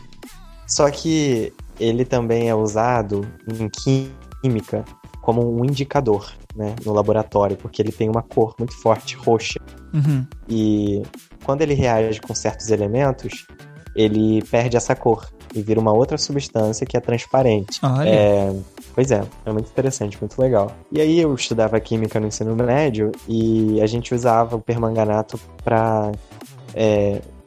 Só 0.66 0.90
que 0.90 1.52
ele 1.78 2.04
também 2.04 2.48
é 2.48 2.54
usado 2.54 3.26
em 3.46 3.68
química 3.68 4.84
como 5.22 5.48
um 5.48 5.64
indicador, 5.64 6.30
né, 6.54 6.74
no 6.84 6.92
laboratório, 6.92 7.56
porque 7.56 7.80
ele 7.80 7.92
tem 7.92 8.10
uma 8.10 8.22
cor 8.22 8.54
muito 8.58 8.76
forte, 8.82 9.16
roxa. 9.16 9.60
Uhum. 9.94 10.26
E 10.48 11.02
quando 11.44 11.62
ele 11.62 11.74
reage 11.74 12.20
com 12.20 12.34
certos 12.34 12.68
elementos, 12.70 13.46
ele 13.94 14.42
perde 14.50 14.76
essa 14.76 14.96
cor 14.96 15.30
e 15.54 15.62
vira 15.62 15.78
uma 15.78 15.92
outra 15.92 16.18
substância 16.18 16.84
que 16.84 16.96
é 16.96 17.00
transparente. 17.00 17.78
Olha. 17.84 18.08
É, 18.08 18.52
pois 18.94 19.12
é, 19.12 19.22
é 19.46 19.52
muito 19.52 19.70
interessante, 19.70 20.18
muito 20.20 20.40
legal. 20.40 20.72
E 20.90 21.00
aí 21.00 21.20
eu 21.20 21.32
estudava 21.34 21.78
química 21.78 22.18
no 22.18 22.26
ensino 22.26 22.56
médio 22.56 23.12
e 23.28 23.80
a 23.80 23.86
gente 23.86 24.12
usava 24.14 24.56
o 24.56 24.60
permanganato 24.60 25.38
para 25.62 26.10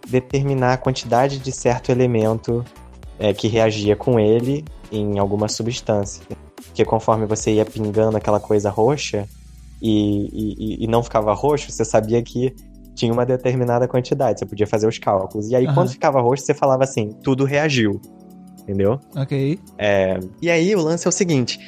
determinar 0.08 0.74
a 0.74 0.77
quantidade 0.77 1.39
de 1.39 1.51
certo 1.51 1.91
elemento 1.91 2.63
é, 3.20 3.34
que 3.34 3.48
reagia 3.48 3.96
com 3.96 4.20
ele 4.20 4.63
em 4.91 5.20
alguma 5.20 5.50
substância. 5.50 6.24
Porque 6.67 6.84
conforme 6.86 7.25
você 7.25 7.53
ia 7.53 7.65
pingando 7.65 8.17
aquela 8.17 8.39
coisa 8.39 8.69
roxa 8.69 9.25
e, 9.81 10.29
e, 10.81 10.84
e 10.84 10.88
não 10.88 11.01
ficava 11.03 11.34
roxo, 11.34 11.72
você 11.72 11.86
sabia 11.86 12.22
que 12.22 12.53
tinha 12.95 13.12
uma 13.12 13.25
determinada 13.25 13.88
quantidade, 13.88 14.39
você 14.39 14.45
podia 14.45 14.65
fazer 14.67 14.88
os 14.88 14.98
cálculos. 14.98 15.50
E 15.50 15.55
aí, 15.55 15.65
Aham. 15.65 15.74
quando 15.75 15.89
ficava 15.89 16.22
roxo, 16.22 16.45
você 16.45 16.53
falava 16.53 16.84
assim, 16.84 17.10
tudo 17.24 17.43
reagiu. 17.43 18.00
Entendeu? 18.62 19.00
Ok. 19.15 19.60
É, 19.77 20.19
e 20.41 20.50
aí 20.50 20.75
o 20.75 20.81
lance 20.81 21.05
é 21.05 21.10
o 21.10 21.12
seguinte: 21.12 21.60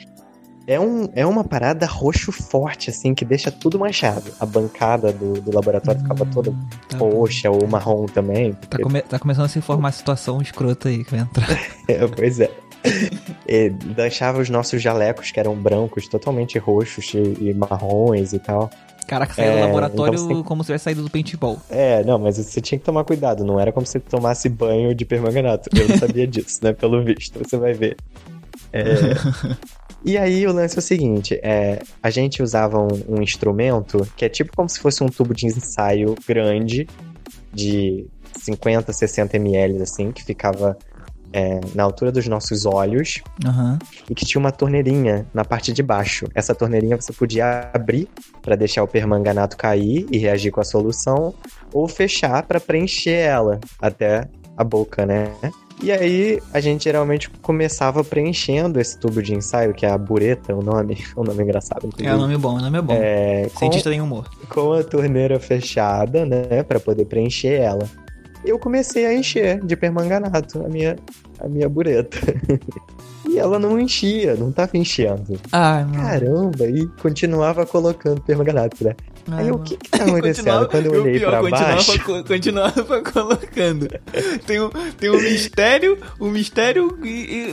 é, 0.66 0.80
um, 0.80 1.08
é 1.14 1.24
uma 1.26 1.44
parada 1.44 1.86
roxo 1.86 2.32
forte, 2.32 2.90
assim, 2.90 3.14
que 3.14 3.24
deixa 3.24 3.52
tudo 3.52 3.78
manchado. 3.78 4.32
A 4.40 4.46
bancada 4.48 5.14
do, 5.14 5.34
do 5.34 5.54
laboratório 5.54 6.02
ficava 6.02 6.26
toda 6.26 6.50
Hum, 6.50 6.68
tá 6.90 6.98
bom. 6.98 7.10
roxa 7.20 7.52
ou 7.52 7.68
marrom 7.68 8.06
também. 8.08 8.54
Tá, 8.54 8.60
porque- 8.70 8.84
come- 8.84 9.02
tá 9.04 9.20
começando 9.20 9.46
a 9.46 9.50
se 9.50 9.62
formar 9.62 9.90
a 9.90 9.92
situação 9.92 10.42
escrota 10.42 10.90
aí 10.90 11.04
que 11.04 11.12
vai 11.12 11.20
entrar. 11.20 11.48
É, 11.88 12.06
pois 12.08 12.40
é. 12.40 12.50
E 13.50 13.70
deixava 13.70 14.42
os 14.42 14.50
nossos 14.50 14.82
jalecos, 14.82 15.32
que 15.32 15.40
eram 15.40 15.56
brancos, 15.56 16.06
totalmente 16.10 16.58
roxos 16.60 17.14
e, 17.14 17.50
e 17.50 17.54
marrons 17.54 18.34
e 18.34 18.40
tal. 18.40 18.70
Caraca, 19.08 19.34
saiu 19.34 19.54
do 19.54 19.58
É, 19.58 19.62
laboratório 19.62 20.16
então 20.16 20.28
tem- 20.28 20.44
como 20.44 20.64
se 20.64 20.68
tivesse 20.68 20.84
saído 20.84 21.02
do 21.02 21.10
paintball. 21.10 21.58
É, 21.70 22.04
não, 22.04 22.20
mas 22.20 22.36
você 22.38 22.60
tinha 22.60 22.78
que 22.78 22.84
tomar 22.84 23.06
cuidado, 23.06 23.46
não 23.46 23.58
era 23.58 23.72
como 23.72 23.86
se 23.86 23.94
você 23.94 24.00
tomasse 24.02 24.50
banho 24.50 24.94
de 24.94 25.06
permanganato. 25.06 25.70
Eu 25.74 25.88
não 25.88 25.98
sabia 25.98 26.28
disso, 26.28 26.60
né? 26.62 26.74
Pelo 26.74 27.02
visto, 27.06 27.40
você 27.40 27.56
vai 27.56 27.72
ver. 27.74 27.96
É, 28.74 28.84
E 30.04 30.18
aí 30.18 30.46
o 30.46 30.52
lance 30.54 30.76
é 30.76 30.80
o 30.80 30.82
seguinte, 30.82 31.40
é, 31.42 31.82
a 32.04 32.10
gente 32.10 32.44
usava 32.44 32.80
um, 32.80 33.18
um 33.18 33.22
instrumento 33.22 34.08
que 34.16 34.24
é 34.26 34.30
tipo 34.30 34.52
como 34.56 34.70
se 34.70 34.80
fosse 34.80 35.04
um 35.04 35.08
tubo 35.08 35.34
de 35.34 35.48
ensaio 35.48 36.16
grande, 36.28 36.88
de 37.54 38.06
50, 38.40 38.94
60 38.94 39.36
ml, 39.38 39.82
assim, 39.82 40.12
que 40.12 40.24
ficava 40.24 40.78
é, 41.34 41.60
na 41.76 41.84
altura 41.84 42.12
dos 42.12 42.28
nossos 42.28 42.66
olhos 42.66 43.22
Aham. 43.46 43.78
e 44.10 44.16
que 44.16 44.26
tinha 44.26 44.40
uma 44.40 44.52
torneirinha 44.52 45.26
na 45.34 45.44
parte 45.44 45.72
de 45.74 45.84
baixo. 45.84 46.26
Essa 46.34 46.56
torneirinha 46.56 46.96
você 46.96 47.14
podia 47.14 47.70
abrir 47.74 48.08
para 48.42 48.56
deixar 48.56 48.84
o 48.84 48.88
permanganato 48.88 49.58
cair 49.58 50.06
e 50.12 50.18
reagir 50.18 50.52
com 50.52 50.62
a 50.62 50.64
solução, 50.64 51.34
ou 51.74 51.88
fechar 51.88 52.44
para 52.44 52.60
preencher 52.60 53.12
ela 53.12 53.60
até 53.82 54.28
a 54.56 54.64
boca, 54.64 55.06
né? 55.06 55.32
E 55.82 55.92
aí 55.92 56.42
a 56.52 56.60
gente 56.60 56.86
geralmente 56.86 57.30
começava 57.30 58.04
preenchendo 58.04 58.80
esse 58.80 58.98
tubo 58.98 59.22
de 59.22 59.36
ensaio, 59.36 59.74
que 59.76 59.86
é 59.86 59.92
a 59.92 59.98
bureta, 59.98 60.56
o 60.56 60.64
nome, 60.64 60.98
o 61.16 61.24
nome 61.24 61.44
engraçado. 61.44 61.84
É 61.84 61.88
inclusive. 61.88 62.16
um 62.16 62.18
nome 62.18 62.38
bom, 62.38 62.58
é 62.58 62.62
um 62.62 62.64
nome 62.64 62.82
bom. 62.82 62.94
É, 62.94 63.50
Cientista 63.58 63.90
tem 63.90 64.02
humor. 64.02 64.28
com 64.50 64.74
a 64.74 64.84
torneira 64.84 65.40
fechada, 65.40 66.26
né, 66.26 66.64
para 66.64 66.80
poder 66.80 67.06
preencher 67.06 67.60
ela. 67.62 67.88
Eu 68.46 68.58
comecei 68.58 69.06
a 69.06 69.14
encher 69.14 69.64
de 69.64 69.76
permanganato 69.76 70.66
a 70.66 70.70
minha 70.70 70.96
a 71.40 71.48
minha 71.48 71.70
bureta. 71.70 72.18
e 73.28 73.38
ela 73.38 73.60
não 73.60 73.80
enchia, 73.80 74.36
não 74.36 74.52
tava 74.52 74.78
enchendo. 74.78 75.40
Ai. 75.52 75.86
Caramba, 75.92 76.66
e 76.66 76.88
continuava 77.02 77.66
colocando 77.66 78.22
permanganato, 78.22 78.84
né? 78.84 78.96
Ai, 79.32 79.44
Aí 79.46 79.52
o 79.52 79.60
que 79.60 79.76
que 79.78 79.90
tá 79.90 80.04
acontecendo? 80.04 80.36
Continuava- 80.36 80.66
Quando 80.68 80.86
eu 80.86 81.02
olhei 81.02 81.20
pior, 81.20 81.30
pra 81.32 81.40
continuava 81.42 81.74
baixo... 81.74 82.04
co- 82.04 82.24
Continuava 82.24 83.02
colocando. 83.12 83.88
Tem 84.46 84.62
um, 84.62 84.70
tem 84.98 85.10
um 85.10 85.22
mistério, 85.22 85.98
um 86.20 86.30
mistério 86.30 86.98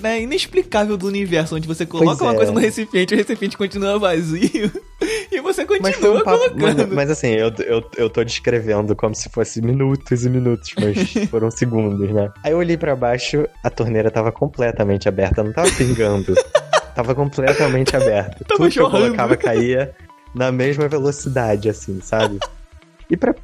né, 0.02 0.20
inexplicável 0.20 0.96
do 0.96 1.06
universo, 1.06 1.56
onde 1.56 1.66
você 1.66 1.84
coloca 1.84 2.06
Pois 2.16 2.20
uma 2.20 2.32
é. 2.32 2.36
coisa 2.36 2.52
no 2.52 2.60
recipiente, 2.60 3.14
o 3.14 3.16
recipiente 3.16 3.56
continua 3.58 3.98
vazio, 3.98 4.70
e 5.32 5.40
você 5.40 5.64
Mas 5.80 5.96
continua 5.96 6.20
um 6.20 6.22
papo... 6.24 6.38
colocando. 6.38 6.78
Mano, 6.78 6.94
mas 6.94 7.10
assim, 7.10 7.28
eu, 7.32 7.50
eu, 7.66 7.82
eu 7.96 8.08
tô 8.10 8.22
descrevendo 8.22 8.94
como 8.94 9.14
se 9.14 9.28
fosse 9.28 9.60
minutos 9.60 10.24
e 10.24 10.30
minutos, 10.30 10.70
mas 10.80 11.12
foram 11.28 11.50
segundos, 11.50 12.10
né? 12.10 12.30
Aí 12.42 12.52
eu 12.52 12.58
olhei 12.58 12.76
pra 12.76 12.94
baixo, 12.94 13.48
a 13.62 13.70
torneira 13.70 14.10
tava 14.10 14.30
completamente 14.30 15.08
aberta, 15.08 15.42
não 15.42 15.52
tava 15.52 15.70
pingando. 15.72 16.34
tava 16.94 17.14
completamente 17.14 17.96
aberta. 17.96 18.44
Tava 18.44 18.58
Tudo 18.60 18.70
que 18.70 18.78
eu 18.80 18.88
colocava 18.90 19.36
caía 19.36 19.92
na 20.34 20.50
mesma 20.50 20.88
velocidade, 20.88 21.68
assim, 21.68 22.00
sabe? 22.00 22.38
E 23.10 23.18
pra, 23.18 23.34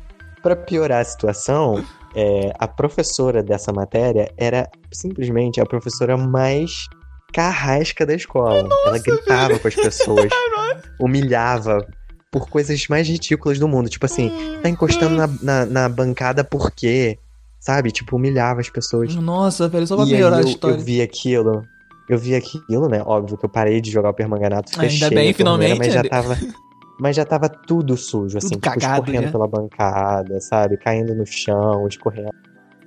pra 0.42 0.56
piorar 0.56 1.02
a 1.02 1.04
situação, 1.04 1.84
é, 2.16 2.50
a 2.58 2.66
professora 2.66 3.42
dessa 3.42 3.70
matéria 3.72 4.32
era 4.38 4.66
simplesmente 4.90 5.60
a 5.60 5.66
professora 5.66 6.16
mais 6.16 6.88
carrasca 7.32 8.06
da 8.06 8.14
escola. 8.14 8.68
Ela 8.86 8.98
gritava 8.98 9.58
com 9.58 9.68
as 9.68 9.74
pessoas, 9.74 10.30
humilhava 10.98 11.86
por 12.30 12.48
coisas 12.48 12.86
mais 12.88 13.08
ridículas 13.08 13.58
do 13.58 13.68
mundo. 13.68 13.88
Tipo 13.88 14.06
assim, 14.06 14.32
tá 14.62 14.68
encostando 14.68 15.16
na, 15.16 15.26
na, 15.42 15.66
na 15.66 15.88
bancada 15.88 16.42
por 16.42 16.70
quê? 16.70 17.18
Sabe? 17.60 17.90
Tipo, 17.90 18.16
humilhava 18.16 18.60
as 18.60 18.70
pessoas. 18.70 19.14
Nossa, 19.14 19.68
velho, 19.68 19.86
só 19.86 19.96
pra 19.96 20.06
e 20.06 20.12
melhorar 20.12 20.38
a 20.38 20.42
história. 20.42 20.76
eu 20.76 20.80
vi 20.80 21.02
aquilo. 21.02 21.62
Eu 22.08 22.18
vi 22.18 22.34
aquilo, 22.34 22.88
né? 22.88 23.02
Óbvio 23.04 23.36
que 23.36 23.44
eu 23.44 23.48
parei 23.48 23.80
de 23.80 23.90
jogar 23.90 24.10
o 24.10 24.14
permanganato, 24.14 24.72
Ainda 24.80 25.10
bem, 25.10 25.32
finalmente, 25.32 25.78
Mas 25.78 25.92
já 25.92 26.02
tava... 26.02 26.36
Mas 27.00 27.16
já 27.16 27.24
tava 27.24 27.48
tudo 27.48 27.96
sujo, 27.96 28.36
assim, 28.36 28.48
Tudo 28.50 28.60
tipo, 28.60 28.74
cagado 28.74 29.00
escorrendo 29.00 29.26
já. 29.26 29.32
pela 29.32 29.48
bancada, 29.48 30.40
sabe? 30.40 30.76
Caindo 30.76 31.14
no 31.14 31.24
chão, 31.24 31.88
escorrendo. 31.88 32.30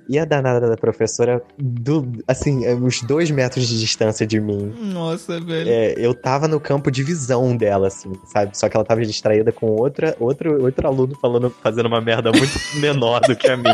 E 0.08 0.18
a 0.18 0.24
danada 0.24 0.68
da 0.68 0.76
professora, 0.76 1.42
do, 1.58 2.12
assim, 2.28 2.68
uns 2.74 3.02
dois 3.02 3.30
metros 3.30 3.66
de 3.66 3.80
distância 3.80 4.26
de 4.26 4.38
mim. 4.38 4.72
Nossa, 4.92 5.40
velho. 5.40 5.68
É, 5.68 5.94
eu 5.96 6.14
tava 6.14 6.46
no 6.46 6.60
campo 6.60 6.90
de 6.90 7.02
visão 7.02 7.56
dela, 7.56 7.88
assim, 7.88 8.12
sabe? 8.26 8.56
Só 8.56 8.68
que 8.68 8.76
ela 8.76 8.84
tava 8.84 9.00
distraída 9.02 9.50
com 9.50 9.66
outra, 9.66 10.14
outro, 10.20 10.62
outro 10.62 10.86
aluno 10.86 11.16
falando, 11.20 11.50
fazendo 11.50 11.86
uma 11.86 12.02
merda 12.02 12.30
muito 12.30 12.52
menor 12.80 13.20
do 13.22 13.34
que 13.34 13.48
a 13.48 13.56
mim. 13.56 13.64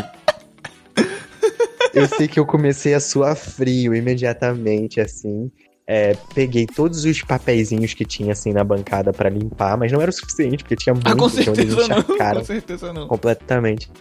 Eu 1.93 2.07
sei 2.07 2.25
que 2.25 2.39
eu 2.39 2.45
comecei 2.45 2.93
a 2.93 3.01
suar 3.01 3.35
frio 3.35 3.93
imediatamente, 3.93 5.01
assim. 5.01 5.51
É, 5.87 6.15
peguei 6.33 6.65
todos 6.65 7.03
os 7.03 7.21
papeizinhos 7.21 7.93
que 7.93 8.05
tinha, 8.05 8.31
assim, 8.31 8.53
na 8.53 8.63
bancada 8.63 9.11
pra 9.11 9.29
limpar, 9.29 9.77
mas 9.77 9.91
não 9.91 10.01
era 10.01 10.09
o 10.09 10.13
suficiente, 10.13 10.63
porque 10.63 10.75
tinha 10.75 10.93
muito, 10.93 11.07
Ah, 11.09 11.15
com 11.15 11.27
certeza 11.27 11.87
não. 11.87 12.03
Com 12.03 12.43
certeza 12.45 12.93
não. 12.93 13.07
completamente. 13.07 13.91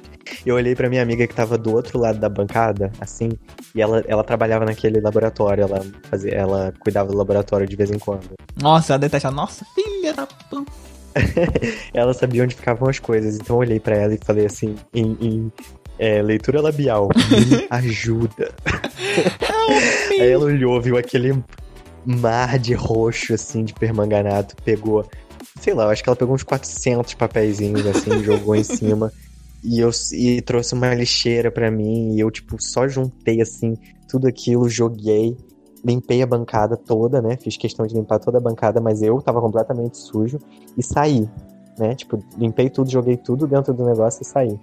Eu 0.47 0.55
olhei 0.55 0.75
pra 0.77 0.89
minha 0.89 1.03
amiga 1.03 1.27
que 1.27 1.35
tava 1.35 1.59
do 1.59 1.75
outro 1.75 1.99
lado 1.99 2.19
da 2.21 2.29
bancada, 2.29 2.93
assim, 3.01 3.31
e 3.75 3.81
ela, 3.83 4.05
ela 4.07 4.23
trabalhava 4.23 4.65
naquele 4.65 5.01
laboratório, 5.01 5.63
ela 5.65 5.85
fazia, 6.09 6.33
ela 6.33 6.73
cuidava 6.79 7.11
do 7.11 7.17
laboratório 7.17 7.67
de 7.67 7.75
vez 7.75 7.91
em 7.91 7.99
quando. 7.99 8.29
Nossa, 8.61 8.95
ela 8.95 9.09
achando, 9.13 9.35
nossa, 9.35 9.65
filha 9.75 10.13
da 10.15 10.27
puta. 10.27 10.71
Ela 11.93 12.15
sabia 12.15 12.45
onde 12.45 12.55
ficavam 12.55 12.89
as 12.89 13.01
coisas, 13.01 13.35
então 13.35 13.57
eu 13.57 13.61
olhei 13.61 13.81
pra 13.81 13.97
ela 13.97 14.15
e 14.15 14.19
falei 14.25 14.47
assim, 14.47 14.77
em, 14.95 15.17
em, 15.21 15.53
é, 15.99 16.23
leitura 16.23 16.61
labial, 16.61 17.09
me 17.09 17.67
ajuda. 17.71 18.55
Aí 20.21 20.31
ela 20.31 20.45
olhou, 20.45 20.81
viu 20.81 20.97
aquele 20.97 21.43
mar 22.05 22.59
de 22.59 22.75
roxo, 22.75 23.35
assim, 23.35 23.65
de 23.65 23.73
permanganato. 23.75 24.57
Pegou, 24.65 25.05
sei 25.61 25.75
lá, 25.75 25.85
eu 25.85 25.91
acho 25.91 26.03
que 26.03 26.09
ela 26.09 26.17
pegou 26.17 26.35
uns 26.35 26.43
400 26.43 27.15
papeizinhos, 27.15 27.87
assim, 27.87 28.23
jogou 28.25 28.55
em 28.55 28.65
cima. 28.65 29.13
E 29.63 29.79
eu 29.79 29.91
e 30.13 30.41
trouxe 30.41 30.75
uma 30.75 30.95
lixeira 30.95 31.51
pra 31.51 31.71
mim. 31.71 32.15
E 32.15 32.21
eu, 32.21 32.31
tipo, 32.31 32.57
só 32.61 32.89
juntei, 32.89 33.41
assim, 33.41 33.77
tudo 34.09 34.27
aquilo, 34.27 34.69
joguei. 34.69 35.37
Limpei 35.85 36.23
a 36.23 36.27
bancada 36.27 36.77
toda, 36.77 37.23
né? 37.23 37.37
Fiz 37.37 37.57
questão 37.57 37.87
de 37.87 37.95
limpar 37.95 38.19
toda 38.19 38.39
a 38.39 38.41
bancada, 38.41 38.81
mas 38.81 39.01
eu 39.01 39.21
tava 39.23 39.41
completamente 39.41 39.97
sujo. 39.97 40.39
E 40.77 40.83
saí, 40.83 41.29
né? 41.79 41.95
Tipo, 41.95 42.23
limpei 42.37 42.69
tudo, 42.69 42.91
joguei 42.91 43.17
tudo 43.17 43.47
dentro 43.47 43.73
do 43.73 43.85
negócio 43.85 44.23
e 44.23 44.27
saí. 44.27 44.59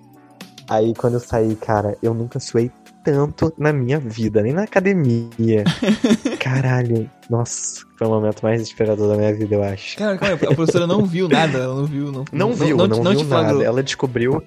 Aí 0.70 0.94
quando 0.94 1.16
eu 1.16 1.20
saí, 1.20 1.56
cara, 1.56 1.98
eu 2.04 2.14
nunca 2.14 2.40
suei 2.40 2.72
tanto 3.08 3.54
na 3.58 3.72
minha 3.72 4.00
vida, 4.00 4.42
nem 4.42 4.52
na 4.52 4.64
academia. 4.64 5.64
Caralho, 6.42 7.10
nossa, 7.30 7.86
foi 7.98 8.06
o 8.06 8.10
momento 8.10 8.42
mais 8.42 8.60
desesperador 8.60 9.08
da 9.08 9.16
minha 9.16 9.34
vida, 9.34 9.56
eu 9.56 9.64
acho. 9.64 9.98
Cara, 9.98 10.18
calma, 10.18 10.36
a 10.36 10.38
professora 10.38 10.86
não 10.86 11.06
viu 11.06 11.30
nada, 11.30 11.58
ela 11.58 11.74
não 11.74 11.86
viu, 11.86 12.12
não. 12.12 12.26
Não 12.34 12.54
viu, 12.54 12.76
não, 12.76 12.88
não, 12.88 13.04
não 13.04 13.12
viu 13.14 13.24
nada. 13.24 13.64
Ela 13.64 13.82
descobriu, 13.82 14.44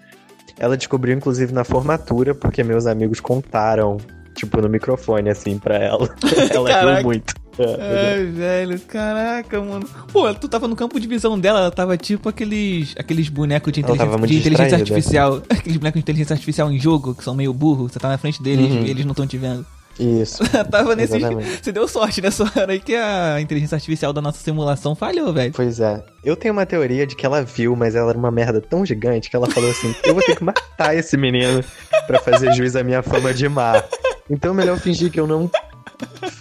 ela 0.58 0.76
descobriu 0.76 1.16
inclusive 1.16 1.54
na 1.54 1.64
formatura, 1.64 2.34
porque 2.34 2.62
meus 2.62 2.84
amigos 2.86 3.18
contaram, 3.18 3.96
tipo, 4.34 4.60
no 4.60 4.68
microfone, 4.68 5.30
assim, 5.30 5.58
pra 5.58 5.78
ela. 5.78 6.14
ela 6.52 6.96
riu 6.96 7.02
muito. 7.02 7.39
É, 7.62 8.14
Ai, 8.14 8.24
velho, 8.26 8.80
caraca, 8.80 9.60
mano. 9.60 9.86
Pô, 10.12 10.32
tu 10.34 10.48
tava 10.48 10.66
no 10.68 10.76
campo 10.76 10.98
de 11.00 11.06
visão 11.06 11.38
dela, 11.38 11.60
ela 11.60 11.70
tava 11.70 11.96
tipo 11.96 12.28
aqueles, 12.28 12.94
aqueles 12.98 13.28
bonecos 13.28 13.72
de 13.72 13.80
inteligência, 13.80 14.26
de 14.26 14.36
inteligência 14.38 14.76
artificial. 14.78 15.42
Aqueles 15.50 15.76
bonecos 15.78 15.98
de 15.98 16.02
inteligência 16.02 16.34
artificial 16.34 16.70
em 16.70 16.78
jogo, 16.78 17.14
que 17.14 17.24
são 17.24 17.34
meio 17.34 17.52
burros, 17.52 17.92
você 17.92 17.98
tá 17.98 18.08
na 18.08 18.18
frente 18.18 18.42
deles 18.42 18.70
Uhum. 18.70 18.84
e 18.84 18.90
eles 18.90 19.04
não 19.04 19.12
estão 19.12 19.26
te 19.26 19.36
vendo. 19.36 19.64
Isso. 19.98 20.42
Tava 20.70 20.96
nesse. 20.96 21.16
Exatamente. 21.16 21.60
Você 21.62 21.72
deu 21.72 21.86
sorte 21.86 22.22
nessa 22.22 22.44
hora 22.44 22.72
aí 22.72 22.80
que 22.80 22.94
a 22.96 23.38
inteligência 23.38 23.74
artificial 23.74 24.14
da 24.14 24.22
nossa 24.22 24.38
simulação 24.42 24.94
falhou, 24.94 25.30
velho. 25.30 25.52
Pois 25.54 25.78
é. 25.78 26.02
Eu 26.24 26.36
tenho 26.36 26.54
uma 26.54 26.64
teoria 26.64 27.06
de 27.06 27.14
que 27.14 27.26
ela 27.26 27.42
viu, 27.42 27.76
mas 27.76 27.94
ela 27.94 28.08
era 28.08 28.18
uma 28.18 28.30
merda 28.30 28.62
tão 28.62 28.86
gigante 28.86 29.28
que 29.28 29.36
ela 29.36 29.46
falou 29.50 29.68
assim: 29.70 29.94
eu 30.04 30.14
vou 30.14 30.22
ter 30.22 30.36
que 30.36 30.44
matar 30.44 30.96
esse 30.96 31.18
menino 31.18 31.62
pra 32.06 32.18
fazer 32.18 32.50
juiz 32.54 32.74
à 32.76 32.82
minha 32.82 33.02
fama 33.02 33.34
de 33.34 33.46
má. 33.46 33.82
Então 34.30 34.52
é 34.52 34.56
melhor 34.56 34.78
fingir 34.78 35.10
que 35.10 35.20
eu 35.20 35.26
não 35.26 35.50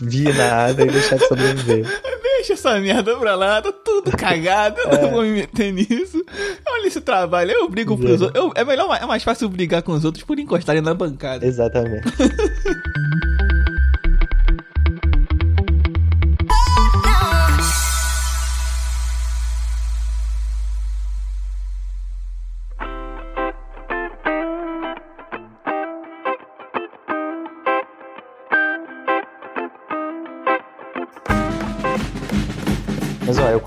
vi 0.01 0.23
nada 0.33 0.83
e 0.83 0.87
deixar 0.87 1.17
de 1.17 1.27
sobreviver. 1.27 1.85
Deixa 2.21 2.53
essa 2.53 2.79
merda 2.79 3.15
pra 3.17 3.35
lá, 3.35 3.61
tá 3.61 3.71
tudo 3.71 4.15
cagado, 4.15 4.79
eu 4.81 5.01
não 5.01 5.11
vou 5.11 5.23
me 5.23 5.31
meter 5.31 5.73
nisso. 5.73 6.23
Olha 6.67 6.87
esse 6.87 7.01
trabalho, 7.01 7.51
eu 7.51 7.67
brigo 7.69 7.97
pros 7.97 8.21
É. 8.21 8.25
outros. 8.25 8.43
eu- 8.43 8.53
é 8.55 8.63
melhor, 8.63 8.97
é 9.01 9.05
mais 9.05 9.23
fácil 9.23 9.49
brigar 9.49 9.81
com 9.81 9.91
os 9.91 10.05
outros 10.05 10.23
por 10.23 10.39
encostarem 10.39 10.81
na 10.81 10.93
bancada. 10.93 11.45
Exatamente. 11.45 12.07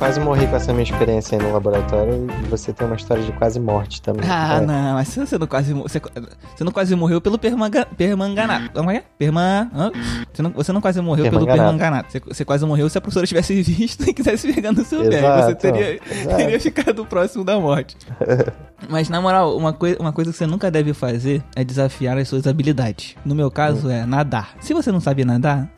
quase 0.03 0.19
morri 0.19 0.49
com 0.49 0.57
essa 0.57 0.73
minha 0.73 0.83
experiência 0.83 1.38
aí 1.38 1.45
no 1.45 1.53
laboratório 1.53 2.27
e 2.43 2.49
você 2.49 2.73
tem 2.73 2.85
uma 2.88 2.97
história 2.97 3.23
de 3.23 3.31
quase 3.35 3.61
morte 3.61 4.03
também. 4.03 4.29
Ah, 4.29 4.57
É. 4.57 4.61
não, 4.61 4.95
mas 4.95 5.07
você 5.07 5.38
não 5.38 5.47
quase, 5.47 5.73
você, 5.73 6.01
você 6.01 6.65
não 6.65 6.73
quase 6.73 6.97
morreu 6.97 7.21
pelo 7.21 7.38
permanga, 7.38 7.87
permanganato. 7.87 8.73
Como 8.73 8.91
é? 8.91 9.05
Perma, 9.17 9.71
hã? 9.73 9.93
você, 10.33 10.43
não, 10.43 10.51
você 10.51 10.73
não 10.73 10.81
quase 10.81 11.01
morreu 11.01 11.31
pelo 11.31 11.47
Permanganato. 11.47 12.11
Você, 12.11 12.19
você 12.19 12.45
quase 12.45 12.67
morreu 12.67 12.88
se 12.88 12.99
a 12.99 13.01
professora 13.01 13.29
tivesse 13.29 13.55
visto 13.62 14.03
e 14.03 14.12
quisesse 14.12 14.53
pegar 14.53 14.73
no 14.73 14.85
seu 14.85 15.09
pé. 15.09 15.21
Você 15.45 15.55
teria, 15.55 16.01
exato. 16.05 16.37
teria 16.37 16.59
ficado 16.59 17.07
próximo 17.07 17.45
da 17.45 17.61
morte. 17.61 17.97
Mas 18.91 19.09
na 19.09 19.21
moral, 19.21 19.57
uma, 19.57 19.73
coi 19.73 19.97
uma 20.01 20.12
coisa 20.12 20.33
que 20.33 20.37
você 20.37 20.49
nunca 20.49 20.69
deve 20.69 20.93
fazer 20.93 21.45
é 21.55 21.62
desafiar 21.62 22.19
as 22.19 22.27
suas 22.27 22.49
habilidades. 22.49 23.15
No 23.25 23.37
meu 23.37 23.53
caso 23.53 23.88
é 23.88 24.05
nadar. 24.05 24.57
Se 24.59 24.75
você 24.75 24.91
não 24.91 24.99
sabe 25.01 25.25
nadar, 25.25 25.71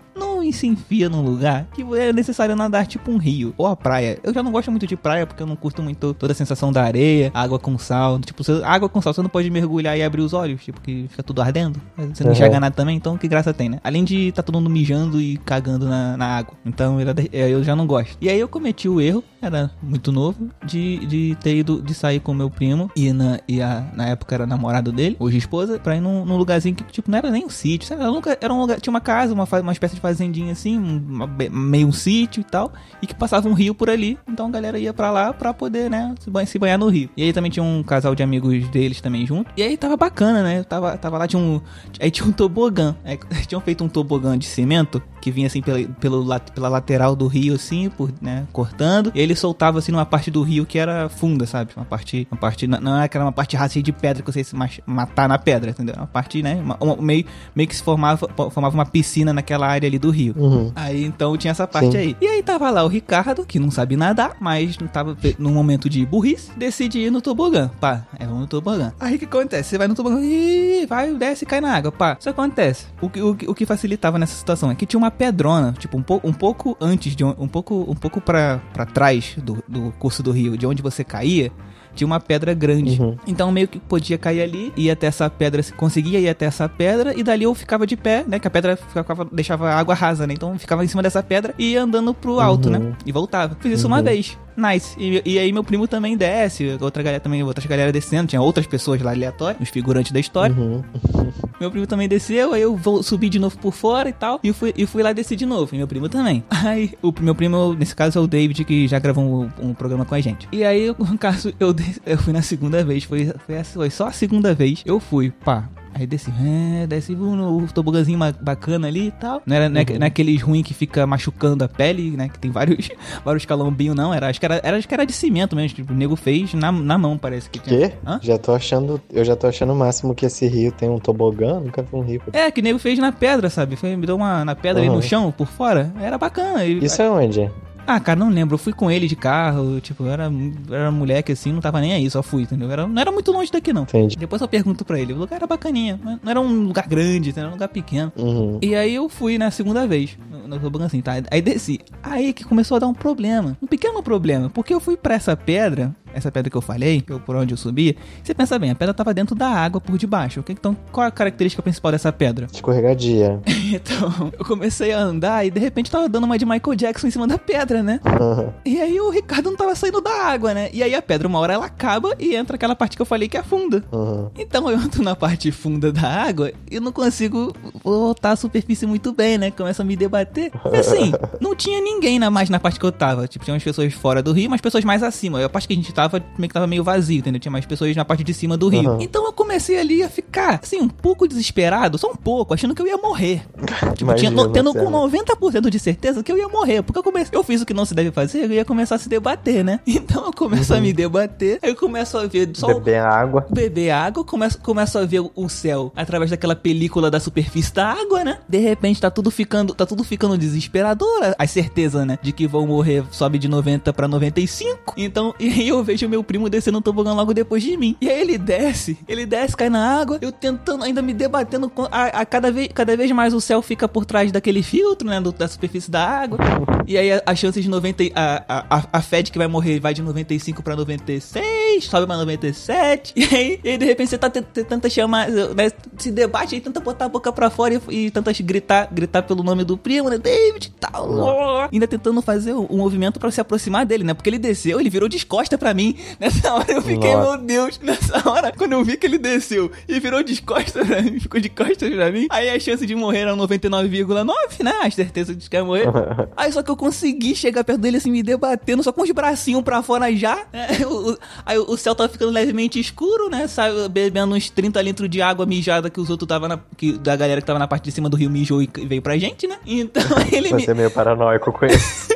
se 0.53 0.67
enfia 0.67 1.09
num 1.09 1.23
lugar 1.23 1.67
que 1.73 1.83
é 1.97 2.13
necessário 2.13 2.55
nadar 2.57 2.87
tipo 2.87 3.11
um 3.11 3.17
rio 3.17 3.55
ou 3.57 3.67
a 3.67 3.77
praia. 3.77 4.19
Eu 4.23 4.33
já 4.33 4.43
não 4.43 4.51
gosto 4.53 4.71
muito 4.71 4.87
de 4.87 4.97
praia 4.97 5.27
porque 5.27 5.43
eu 5.43 5.47
não 5.47 5.57
curto 5.57 5.83
muito 5.83 6.15
toda 6.15 6.33
a 6.33 6.37
sensação 6.37 6.73
da 6.73 6.83
areia, 6.83 7.31
água 7.35 7.59
com 7.59 7.77
sal. 7.79 8.19
Tipo, 8.21 8.43
você- 8.45 8.63
água 8.65 8.89
com 8.89 9.01
sal 9.01 9.13
você 9.15 9.23
não 9.23 9.29
pode 9.29 9.49
mergulhar 9.51 9.97
e 9.97 10.03
abrir 10.03 10.23
os 10.23 10.33
olhos, 10.33 10.63
tipo, 10.65 10.81
que 10.81 11.07
fica 11.09 11.23
tudo 11.23 11.41
ardendo. 11.43 11.81
Você 11.97 12.23
não 12.23 12.31
Uhum. 12.31 12.33
enxerga 12.37 12.61
nada 12.61 12.75
também, 12.75 12.97
então 12.97 13.17
que 13.17 13.29
graça 13.29 13.53
tem, 13.55 13.69
né? 13.69 13.81
Além 13.85 14.05
de 14.05 14.33
tá 14.33 14.43
todo 14.43 14.55
mundo 14.57 14.71
mijando 14.71 15.21
e 15.21 15.37
cagando 15.39 15.87
na, 15.89 16.17
na 16.17 16.27
água. 16.27 16.55
Então 16.65 17.01
eu, 17.01 17.09
eu 17.33 17.65
já 17.65 17.75
não 17.77 17.87
gosto. 17.87 18.17
E 18.21 18.29
aí 18.29 18.39
eu 18.39 18.49
cometi 18.49 18.89
o 18.89 19.01
erro, 19.01 19.23
era 19.41 19.71
muito 19.83 20.11
novo, 20.13 20.49
de, 20.65 21.05
de 21.07 21.37
ter 21.43 21.57
ido, 21.57 21.83
de 21.83 21.95
sair 21.95 22.21
com 22.21 22.33
meu 22.35 22.51
primo 22.51 22.91
e, 22.97 23.13
na, 23.13 23.39
e 23.47 23.61
a, 23.63 23.87
na 23.95 24.07
época 24.09 24.35
era 24.35 24.47
namorado 24.47 24.91
dele, 24.93 25.17
hoje 25.19 25.39
esposa, 25.39 25.79
pra 25.79 25.97
ir 25.97 26.01
num, 26.01 26.25
num 26.25 26.37
lugarzinho 26.37 26.75
que, 26.75 26.85
tipo, 26.85 27.11
não 27.11 27.19
era 27.19 27.31
nem 27.31 27.45
um 27.45 27.51
sítio, 27.51 27.87
sabe? 27.89 28.03
Era 28.03 28.11
um, 28.11 28.15
lugar, 28.15 28.39
era 28.41 28.53
um 28.53 28.61
lugar, 28.61 28.81
tinha 28.81 28.91
uma 28.93 29.01
casa, 29.01 29.33
uma, 29.35 29.47
uma 29.61 29.73
espécie 29.73 29.95
de 29.95 30.01
fazendinha 30.35 30.53
assim, 30.53 30.77
uma 30.79 31.27
meio 31.51 31.87
um 31.87 31.93
sítio 31.93 32.41
e 32.41 32.45
tal, 32.45 32.73
e 33.01 33.07
que 33.07 33.15
passava 33.15 33.49
um 33.49 33.53
rio 33.55 33.75
por 33.75 33.89
ali, 33.89 34.19
então 34.29 34.47
a 34.49 34.51
galera 34.51 34.79
ia 34.79 34.93
pra 34.93 35.11
lá 35.11 35.33
pra 35.33 35.55
poder, 35.55 35.89
né, 35.89 36.15
se 36.19 36.29
banhar, 36.31 36.47
se 36.49 36.59
banhar 36.59 36.79
no 36.79 36.89
rio. 36.89 37.09
E 37.17 37.23
aí 37.23 37.33
também 37.33 37.51
tinha 37.51 37.63
um 37.63 37.83
casal 37.83 38.15
de 38.15 38.23
amigos 38.23 38.69
deles 38.69 39.01
também 39.01 39.25
junto, 39.27 39.51
e 39.57 39.63
aí 39.63 39.77
tava 39.77 39.97
bacana, 39.97 40.43
né? 40.43 40.63
Tava, 40.65 40.97
tava 40.99 41.19
lá, 41.19 41.27
tinha 41.29 41.41
um, 41.41 41.61
aí 42.01 42.11
tinha 42.11 42.27
um 42.27 42.33
tobogã, 42.33 42.97
aí 43.05 43.19
tinham 43.47 43.61
feito 43.61 43.85
um 43.85 43.89
tobogã 43.89 44.37
de 44.37 44.47
cimento, 44.47 45.01
que 45.21 45.31
vinha 45.31 45.47
assim 45.47 45.63
pela, 45.63 45.79
pelo, 46.01 46.23
la- 46.23 46.41
pela 46.41 46.69
lateral 46.69 47.15
do 47.17 47.27
rio, 47.27 47.55
assim, 47.55 47.89
por, 47.89 48.13
né, 48.21 48.47
cortando, 48.53 49.13
e 49.15 49.21
ele 49.21 49.35
soltava 49.37 49.79
assim 49.79 49.93
numa 49.93 50.05
parte 50.07 50.31
do 50.31 50.43
rio 50.43 50.67
que 50.67 50.79
era 50.79 51.09
funda, 51.09 51.47
sabe? 51.47 51.71
Uma 51.77 51.85
parte, 51.87 52.27
uma 52.31 52.39
parte, 52.39 52.67
não- 52.67 52.81
não 52.81 52.97
é 53.01 53.05
aquela 53.05 53.25
uma 53.25 53.33
parte 53.33 53.57
raça 53.57 53.81
de 53.83 53.93
pedra 53.93 54.23
que 54.23 54.31
você 54.33 54.43
se 54.45 54.55
matar 54.87 55.29
na 55.29 55.39
pedra, 55.39 55.71
entendeu? 55.71 55.95
Uma 55.97 56.07
parte, 56.07 56.43
né, 56.43 56.57
uma- 56.57 56.77
uma- 56.81 56.97
meio, 56.97 57.25
meio 57.55 57.69
que 57.69 57.75
se 57.77 57.83
formava, 57.83 58.29
formava 58.51 58.75
uma 58.75 58.87
piscina 58.87 59.33
naquela 59.33 59.67
área 59.67 59.87
ali 59.87 59.99
do 59.99 60.11
rio. 60.11 60.24
Uhum. 60.37 60.73
Aí 60.75 61.05
então 61.05 61.37
tinha 61.37 61.51
essa 61.51 61.67
parte 61.67 61.93
Sim. 61.93 61.99
aí. 61.99 62.17
E 62.21 62.27
aí 62.27 62.43
tava 62.43 62.71
lá 62.71 62.85
o 62.85 62.89
Ricardo, 62.89 63.45
que 63.45 63.59
não 63.59 63.71
sabe 63.71 63.97
nadar, 63.97 64.37
mas 64.41 64.79
não 64.79 64.87
tava 64.87 65.17
num 65.39 65.53
momento 65.53 65.89
de 65.89 66.05
burrice, 66.07 66.51
decide 66.57 66.99
ir 66.99 67.11
no 67.11 67.21
tobogã. 67.21 67.71
Pá, 67.81 68.07
é 68.19 68.27
no 68.27 68.47
tobogã. 68.47 68.93
Aí 69.01 69.17
o 69.17 69.19
que 69.19 69.25
acontece? 69.25 69.71
Você 69.71 69.79
vai 69.79 69.89
no 69.89 69.95
tobogã 69.95 70.21
e 70.23 70.87
vai, 70.87 71.15
desce 71.15 71.45
e 71.45 71.47
cai 71.47 71.61
na 71.61 71.75
água. 71.75 71.93
Pá, 71.93 72.17
isso 72.19 72.31
acontece. 72.31 72.87
O 73.01 73.09
que, 73.09 73.21
o, 73.21 73.31
o 73.31 73.55
que 73.55 73.67
facilitava 73.67 74.19
nessa 74.19 74.35
situação 74.35 74.71
é 74.71 74.75
que 74.75 74.87
tinha 74.87 74.99
uma 74.99 75.11
pedrona, 75.11 75.75
tipo, 75.79 75.97
um, 75.97 76.03
pouco 76.03 76.29
um 76.29 76.33
pouco 76.33 76.77
antes 76.81 77.15
de 77.15 77.25
um 77.25 77.49
pouco 77.49 77.87
um 77.89 77.95
pouco 77.95 78.21
pra, 78.21 78.61
pra 78.73 78.87
trás 78.87 79.37
do, 79.43 79.63
do 79.69 79.93
curso 79.99 80.23
do 80.23 80.31
rio, 80.31 80.57
de 80.57 80.67
onde 80.67 80.83
você 80.83 81.03
caía. 81.05 81.51
Tinha 81.95 82.07
uma 82.07 82.21
pedra 82.21 82.53
grande. 82.55 83.01
Uhum. 83.01 83.17
Então 83.27 83.51
meio 83.53 83.69
que 83.69 83.79
podia 83.79 84.19
cair 84.19 84.43
ali, 84.43 84.73
ia 84.77 84.93
até 84.93 85.07
essa 85.07 85.29
pedra, 85.31 85.63
se 85.63 85.73
conseguia 85.73 86.19
ir 86.19 86.29
até 86.29 86.47
essa 86.47 86.69
pedra, 86.69 87.13
e 87.19 87.23
dali 87.23 87.45
eu 87.45 87.55
ficava 87.55 87.87
de 87.87 87.97
pé, 87.97 88.25
né? 88.27 88.39
Que 88.39 88.49
a 88.49 88.51
pedra 88.51 88.77
ficava, 88.77 89.27
deixava 89.31 89.71
a 89.71 89.79
água 89.79 89.95
rasa, 89.95 90.27
né? 90.27 90.35
Então 90.35 90.59
ficava 90.59 90.85
em 90.85 90.89
cima 90.89 91.03
dessa 91.03 91.23
pedra 91.23 91.55
e 91.59 91.73
ia 91.73 91.83
andando 91.83 92.13
pro 92.13 92.41
alto, 92.41 92.69
Uhum. 92.69 92.79
né? 92.79 92.97
E 93.07 93.13
voltava. 93.13 93.57
Fiz 93.61 93.79
isso 93.79 93.87
uma 93.87 93.99
Uhum. 93.99 94.05
vez. 94.05 94.37
Nice. 94.57 94.97
E, 94.99 95.23
e 95.25 95.39
aí 95.39 95.53
meu 95.53 95.65
primo 95.65 95.87
também 95.89 96.17
desce, 96.17 96.77
outra 96.81 97.03
galera 97.03 97.21
também, 97.21 97.43
outras 97.43 97.67
galera 97.67 97.93
descendo, 97.93 98.29
tinha 98.29 98.41
outras 98.41 98.67
pessoas 98.67 99.01
lá 99.01 99.13
aleatórias, 99.13 99.61
os 99.61 99.69
figurantes 99.69 100.13
da 100.13 100.21
história. 100.21 100.55
Uhum. 100.55 100.83
Meu 101.61 101.71
primo 101.71 101.87
também 101.87 102.09
desceu, 102.09 102.53
aí 102.53 102.63
eu 102.63 102.77
vou 102.77 103.03
subir 103.03 103.29
de 103.29 103.39
novo 103.39 103.57
por 103.59 103.73
fora 103.73 104.09
e 104.09 104.13
tal. 104.13 104.41
E 104.43 104.53
fui, 104.53 104.75
e 104.77 104.87
fui 104.87 105.03
lá 105.03 105.13
descer 105.13 105.37
de 105.37 105.47
novo. 105.47 105.75
E 105.75 105.79
meu 105.79 105.87
primo 105.87 106.09
também. 106.09 106.45
Aí, 106.51 106.93
o 107.01 107.13
meu 107.21 107.35
primo, 107.35 107.75
nesse 107.75 107.95
caso, 107.95 108.19
é 108.19 108.23
o 108.23 108.27
David, 108.27 108.65
que 108.65 108.89
já 108.89 108.99
gravou 108.99 109.25
um, 109.25 109.69
um 109.69 109.75
programa 109.75 110.05
com 110.05 110.15
a 110.15 110.21
gente. 110.21 110.49
E 110.51 110.65
aí, 110.65 110.89
no 110.99 111.17
caso, 111.17 111.55
eu, 111.61 111.75
eu 112.05 112.19
fui 112.19 112.33
na 112.33 112.43
segunda 112.43 112.85
vez. 112.85 113.05
Foi, 113.05 113.33
foi, 113.47 113.65
foi 113.65 113.91
só 113.91 114.09
a 114.09 114.13
segunda 114.13 114.55
vez. 114.55 114.83
Eu 114.85 114.99
fui, 114.99 115.31
pá. 115.31 115.69
Aí 115.97 116.07
desci, 116.07 116.33
é, 116.45 116.87
desci 116.89 117.15
no 117.15 117.67
tobogãzinho 117.69 118.19
ma- 118.19 118.33
bacana 118.33 118.89
ali 118.89 119.07
e 119.09 119.11
tal. 119.13 119.41
Não 119.47 119.55
era, 119.55 119.67
é, 119.67 119.69
Uhum. 119.69 119.99
não 119.99 120.05
é 120.05 120.09
aqueles 120.09 120.43
ruim 120.43 120.63
que 120.63 120.75
fica 120.75 121.07
machucando 121.07 121.63
a 121.65 121.69
pele, 121.69 122.11
né? 122.17 122.29
Que 122.29 122.39
tem 122.39 122.51
vários, 122.51 122.89
vários 123.25 123.45
calombinhos, 123.45 123.95
não. 123.95 124.13
Era, 124.13 124.29
acho, 124.29 124.41
que 124.41 124.45
era, 124.47 124.61
era, 124.65 124.77
acho 124.77 124.89
que 124.89 124.95
era 124.95 125.07
de 125.07 125.13
cimento 125.13 125.55
mesmo. 125.55 125.77
Tipo, 125.77 125.93
o 125.93 125.97
nego 125.97 126.17
fez 126.17 126.53
na, 126.55 126.73
na 126.73 126.99
mão, 126.99 127.17
parece 127.17 127.49
que 127.49 127.59
tinha. 127.61 127.91
Quê? 127.91 127.95
Hã? 128.07 128.19
Já 128.23 128.37
tô 128.39 128.53
achando. 128.53 129.01
Eu 129.13 129.25
já 129.25 129.37
tô 129.37 129.47
achando 129.47 129.73
o 129.73 129.77
máximo 129.77 130.15
que 130.15 130.27
esse 130.27 130.47
rio 130.49 130.73
tem 130.73 130.89
um 130.91 130.99
tobogã. 130.99 131.61
Nunca 131.61 131.81
vi 131.83 131.89
um 131.95 132.01
rio. 132.03 132.21
É, 132.33 132.51
que 132.51 132.61
o 132.61 132.65
nego 132.65 132.79
fez 132.79 132.99
na 132.99 133.13
pedra, 133.13 133.49
sabe? 133.49 133.77
Foi, 133.77 133.95
me 133.95 134.05
deu 134.07 134.17
uma 134.17 134.45
na 134.45 134.55
pedra 134.57 134.81
ali 134.83 134.89
Uhum. 134.91 134.97
no 134.97 135.03
chão, 135.03 135.31
por 135.31 135.47
fora. 135.47 135.93
Era 136.01 136.19
bacana. 136.19 136.65
Isso 136.65 137.01
é 137.01 137.09
onde? 137.09 137.51
Ah, 137.87 138.01
cara, 138.01 138.19
não 138.19 138.31
lembro. 138.31 138.55
Eu 138.55 138.59
fui 138.59 138.73
com 138.73 138.91
ele 138.91 139.07
de 139.07 139.17
carro, 139.17 139.81
tipo, 139.81 140.07
era, 140.07 140.31
era 140.71 140.91
moleque 140.91 141.33
assim, 141.33 141.53
não 141.53 141.61
tava 141.61 141.81
nem 141.81 141.93
aí, 141.93 142.11
só 142.11 142.23
fui, 142.23 142.43
entendeu? 142.43 142.71
Era, 142.71 142.87
não 142.87 143.01
era 143.01 143.13
muito 143.13 143.31
longe 143.31 143.51
daqui, 143.51 143.73
não. 143.73 143.83
Entendi. 143.83 144.17
Depois 144.17 144.41
eu 144.41 144.49
pergunto 144.49 144.85
pra 144.85 144.99
ele. 144.99 145.13
O 145.13 145.19
lugar 145.19 145.37
era 145.37 145.47
bacaninha, 145.47 146.01
não 146.23 146.31
era 146.31 146.41
um 146.41 146.67
lugar 146.67 146.87
grande, 146.87 147.33
era 147.37 147.49
um 147.49 147.53
lugar 147.53 147.69
pequeno. 147.69 148.13
Uhum. 148.17 148.59
E 148.63 148.75
aí 148.75 148.95
eu 148.95 149.09
fui 149.09 149.39
na 149.39 149.51
segunda 149.51 149.87
vez, 149.87 150.17
no, 150.47 150.59
tobogã 150.59 150.87
assim, 150.87 151.01
tá? 151.01 151.13
Aí 151.31 151.43
desci. 151.43 151.81
Aí 152.03 152.33
que 152.33 152.45
começou 152.45 152.77
a 152.77 152.81
dar 152.81 152.87
um 152.87 152.95
problema. 152.95 153.57
Um 153.63 153.67
pequeno 153.67 154.03
problema. 154.03 154.51
Porque 154.51 154.73
eu 154.73 154.81
fui 154.81 154.97
pra 154.97 155.15
essa 155.15 155.37
pedra 155.37 155.95
essa 156.15 156.31
pedra 156.31 156.51
que 156.51 156.57
eu 156.57 156.61
falei, 156.61 157.01
que 157.01 157.13
eu, 157.13 157.21
por 157.21 157.37
onde 157.37 157.53
eu 157.53 157.59
subi, 157.59 157.97
você 158.23 158.35
pensa 158.35 158.59
bem, 158.59 158.71
a 158.71 158.75
pedra 158.75 158.95
tava 158.95 159.13
dentro 159.13 159.35
da 159.35 159.49
água 159.49 159.81
por 159.81 159.99
debaixo. 159.99 160.41
O 160.41 160.43
que, 160.43 160.53
então, 160.53 160.77
qual 160.93 161.07
a 161.07 161.11
característica 161.11 161.63
principal 161.63 161.93
dessa 161.93 162.13
pedra? 162.13 162.47
Escorregadia. 162.53 163.41
então, 163.73 164.33
eu 164.39 164.45
comecei 164.45 164.93
a 164.93 165.01
andar 165.01 165.45
e 165.47 165.51
de 165.51 165.61
repente 165.61 165.91
tava 165.91 166.09
dando 166.09 166.25
uma 166.25 166.39
de 166.39 166.45
Michael 166.45 166.75
Jackson 166.77 167.07
em 167.07 167.11
cima 167.11 167.27
da 167.27 167.39
pedra, 167.39 167.83
né? 167.83 168.01
e 168.65 168.81
aí 168.81 169.01
o 169.01 169.11
Ricardo 169.11 169.51
não 169.51 169.57
tava 169.57 169.75
saindo 169.75 170.01
da 170.01 170.27
água, 170.27 170.55
né? 170.55 170.71
E 170.73 170.83
aí 170.83 170.95
a 170.95 171.03
pedra, 171.03 171.29
uma 171.29 171.39
hora 171.39 171.55
ela 171.55 171.67
acaba 171.67 172.15
e 172.19 172.35
entra 172.35 172.57
aquela 172.57 172.77
parte 172.77 172.97
que 172.97 173.03
eu 173.03 173.07
falei 173.07 173.29
que 173.29 173.37
afunda. 173.37 173.85
Uhum. 173.93 174.31
Então 174.39 174.71
eu 174.71 174.79
entro 174.79 175.03
na 175.03 175.17
parte 175.17 175.51
funda 175.51 175.93
da 175.93 176.09
água 176.09 176.53
e 176.71 176.81
não 176.81 176.93
consigo 176.93 177.53
voltar 177.83 178.33
à 178.33 178.37
superfície 178.37 178.87
muito 178.87 179.13
bem, 179.13 179.39
né? 179.39 179.51
Começa 179.51 179.83
a 179.83 179.85
me 179.85 179.97
debater. 179.97 180.51
E 180.73 180.77
assim, 180.77 181.13
não 181.41 181.55
tinha 181.55 181.81
ninguém 181.81 182.19
na, 182.19 182.31
mais 182.31 182.49
na 182.49 182.59
parte 182.59 182.79
que 182.79 182.87
eu 182.87 182.93
tava. 182.93 183.27
Tipo, 183.27 183.45
tinha 183.45 183.55
umas 183.55 183.63
pessoas 183.63 183.93
fora 183.93 184.23
do 184.23 184.33
rio, 184.33 184.51
mas 184.51 184.61
pessoas 184.61 184.85
mais 184.85 185.03
acima. 185.03 185.45
A 185.45 185.49
parte 185.49 185.69
que 185.69 185.75
a 185.75 185.77
gente 185.77 185.93
tava 185.93 186.04
meio 186.11 186.49
que 186.49 186.55
tava 186.55 186.67
meio 186.67 186.85
vazio, 186.85 187.19
entendeu? 187.19 187.41
Tinha 187.41 187.53
mais 187.53 187.67
pessoas 187.67 187.95
na 187.97 188.05
parte 188.05 188.25
de 188.25 188.35
cima 188.35 188.57
do 188.57 188.69
rio. 188.69 188.91
Uhum. 188.91 189.01
Então 189.01 189.25
eu 189.25 189.33
comecei 189.33 189.79
ali 189.79 190.03
a 190.03 190.09
ficar, 190.09 190.61
assim, 190.63 190.81
um 190.81 190.89
pouco 190.89 191.27
desesperado, 191.27 191.99
só 191.99 192.11
um 192.11 192.17
pouco, 192.17 192.55
achando 192.55 192.75
que 192.75 192.83
eu 192.83 192.87
ia 192.87 192.97
morrer. 192.97 193.43
Tipo, 193.95 194.13
tinha, 194.15 194.31
no, 194.31 194.49
tendo 194.51 194.73
com 194.73 194.91
90% 194.91 195.71
de 195.71 195.79
certeza 195.79 196.23
que 196.23 196.33
eu 196.33 196.37
ia 196.37 196.49
morrer. 196.49 196.83
Porque 196.83 196.99
eu 196.99 197.03
comecei, 197.03 197.37
eu 197.37 197.45
fiz 197.45 197.63
o 197.63 197.67
que 197.67 197.73
não 197.73 197.85
se 197.85 197.95
deve 197.95 198.11
fazer, 198.11 198.45
eu 198.45 198.53
ia 198.53 198.65
começar 198.65 198.97
a 198.97 198.99
se 198.99 199.09
debater, 199.09 199.65
né? 199.65 199.81
Então 200.05 200.27
eu 200.27 200.33
começo 200.33 200.73
uhum. 200.73 200.79
a 200.79 200.83
me 200.83 200.93
debater, 200.93 201.59
aí 201.63 201.71
eu 201.71 201.77
começo 201.77 202.19
a 202.19 202.27
ver 202.27 202.51
só. 202.55 202.67
Beber 202.67 203.01
água. 203.01 203.47
Beber 203.49 203.91
água, 203.91 204.25
começo, 204.25 204.59
começo 204.59 204.99
a 204.99 205.05
ver 205.07 205.21
o 205.35 205.49
céu 205.49 205.93
através 205.97 206.31
daquela 206.31 206.55
película 206.55 207.11
da 207.11 207.21
superfície 207.21 207.73
da 207.73 207.93
água, 207.93 208.25
né? 208.25 208.39
De 208.49 208.59
repente 208.59 209.01
tá 209.01 209.11
tudo 209.11 209.31
ficando, 209.31 209.75
tá 209.75 209.87
tudo 209.87 210.05
ficando 210.05 210.37
desesperador, 210.37 211.35
a 211.39 211.47
certeza, 211.47 212.05
né? 212.05 212.19
De 212.21 212.33
que 212.33 212.47
vão 212.47 212.67
morrer 212.67 213.05
sobe 213.11 213.39
de 213.39 213.49
90 213.49 213.93
para 213.93 214.09
95. 214.09 214.95
Então, 214.97 215.35
e 215.41 215.49
aí 215.49 215.69
eu 215.69 215.83
vejo 215.83 215.94
meu 216.03 216.23
primo 216.23 216.49
descendo 216.49 216.79
o 216.79 216.83
tobogã 216.83 217.13
logo 217.13 217.33
depois 217.33 217.63
de 217.63 217.77
mim. 217.77 217.97
E 218.01 218.09
aí 218.09 218.21
ele 218.21 218.39
desce, 218.39 218.99
ele 219.07 219.27
desce, 219.27 219.57
cai 219.57 219.69
na 219.69 220.01
água, 220.01 220.19
eu 220.21 220.33
tentando, 220.33 220.85
ainda 220.85 221.03
me 221.03 221.13
debatendo 221.13 221.69
com 221.69 221.83
a, 221.91 222.07
a 222.07 222.27
cada, 222.27 222.51
vez, 222.51 222.69
cada 222.73 222.97
vez 222.97 223.11
mais 223.13 223.35
o 223.35 223.41
céu 223.41 223.63
fica 223.63 223.89
por 223.89 224.05
trás 224.05 224.33
daquele 224.33 224.63
filtro, 224.63 225.09
né? 225.09 225.21
Do, 225.21 225.33
da 225.33 225.49
superfície 225.49 225.91
da 225.91 226.05
água. 226.05 226.39
E 226.87 226.99
aí 226.99 227.13
a, 227.13 227.23
a 227.27 227.35
chance 227.35 227.61
de 227.61 227.69
90. 227.69 228.05
A, 228.15 228.45
a, 228.49 228.89
a 228.93 229.03
Fed 229.03 229.31
que 229.31 229.39
vai 229.39 229.47
morrer 229.47 229.81
vai 229.81 229.95
de 229.95 230.03
95 230.03 230.63
pra 230.63 230.77
96, 230.77 231.85
sobe 231.85 232.07
pra 232.07 232.17
97. 232.17 233.15
E 233.17 233.25
aí, 233.35 233.61
e 233.65 233.69
aí 233.71 233.79
de 233.79 233.85
repente 233.85 234.11
você 234.11 234.19
tá 234.19 234.29
tentando 234.29 234.91
chamar, 234.91 235.29
né, 235.29 235.71
se 235.99 236.11
debate 236.11 236.55
aí, 236.55 236.61
tenta 236.61 236.81
botar 236.81 237.07
a 237.07 237.09
boca 237.09 237.33
pra 237.33 237.49
fora 237.51 237.81
e, 237.89 238.07
e 238.07 238.11
tenta 238.11 238.33
gritar, 238.43 238.89
gritar 238.93 239.23
pelo 239.23 239.43
nome 239.43 239.65
do 239.65 239.77
primo, 239.77 240.09
né? 240.09 240.19
David 240.19 240.73
tal. 240.79 241.11
Oh. 241.11 241.69
Ainda 241.73 241.87
tentando 241.87 242.21
fazer 242.23 242.53
o 242.53 242.77
movimento 242.77 243.19
pra 243.19 243.31
se 243.31 243.41
aproximar 243.41 243.87
dele, 243.87 244.05
né? 244.05 244.15
Porque 244.15 244.29
ele 244.29 244.39
desceu, 244.39 244.81
ele 244.81 244.91
virou 244.91 245.09
de 245.09 245.25
costa 245.25 245.57
pra 245.59 245.75
mim. 245.75 245.84
Nessa 246.21 246.55
hora 246.55 246.73
eu 246.73 246.83
fiquei, 246.83 247.15
Nossa. 247.15 247.37
meu 247.37 247.47
Deus. 247.47 247.81
Nessa 247.83 248.29
hora, 248.29 248.53
quando 248.57 248.73
eu 248.73 248.85
vi 248.85 248.97
que 248.97 249.07
ele 249.07 249.19
desceu 249.19 249.71
e 249.89 249.99
virou 250.01 250.23
de 250.23 250.41
costa 250.43 250.85
pra 250.85 251.03
mim, 251.03 251.19
ficou 251.21 251.41
de 251.41 251.49
costas 251.49 251.93
pra 251.93 252.11
mim, 252.11 252.27
aí 252.31 252.49
a 252.51 252.59
chance 252.59 252.87
de 252.87 252.95
morrer 252.95 253.21
era 253.21 253.37
99,9, 253.37 254.63
né? 254.63 254.73
A 254.83 254.91
certeza 254.91 255.35
de 255.35 255.49
que 255.49 255.57
ia 255.57 255.65
morrer. 255.65 255.87
aí 256.37 256.53
só 256.53 256.63
que 256.63 256.71
eu 256.71 256.77
consegui 256.77 257.35
chegar 257.35 257.65
perto 257.65 257.81
dele 257.81 257.97
assim, 257.99 258.11
me 258.11 258.23
debatendo, 258.23 258.83
só 258.83 258.93
com 258.93 259.03
os 259.03 259.11
bracinhos 259.11 259.63
pra 259.63 259.83
fora 259.83 260.15
já. 260.15 260.37
Né? 260.53 260.69
O, 260.85 261.17
aí 261.47 261.59
o 261.59 261.77
céu 261.77 261.95
tava 261.95 262.09
ficando 262.09 262.31
levemente 262.31 262.79
escuro, 262.79 263.29
né? 263.29 263.47
Saiu 263.49 263.89
bebendo 263.89 264.35
uns 264.35 264.51
30 264.51 264.81
litros 264.83 265.09
de 265.09 265.21
água 265.23 265.45
mijada 265.47 265.89
que 265.91 266.01
os 266.01 266.11
outros 266.11 266.29
tava 266.29 266.47
na. 266.47 266.59
Que, 266.77 266.93
da 266.99 267.17
galera 267.17 267.41
que 267.41 267.47
tava 267.47 267.59
na 267.59 267.67
parte 267.67 267.85
de 267.85 267.93
cima 267.93 268.09
do 268.09 268.17
rio 268.17 268.31
mijou 268.31 268.63
e 268.63 268.69
veio 268.87 269.03
pra 269.03 269.17
gente, 269.17 269.47
né? 269.47 269.57
Então 269.67 270.03
ele 270.31 270.51
Você 270.51 270.67
me. 270.67 270.73
é 270.73 270.75
meio 270.75 270.91
paranoico 270.91 271.53
com 271.53 271.67
isso. 271.67 272.09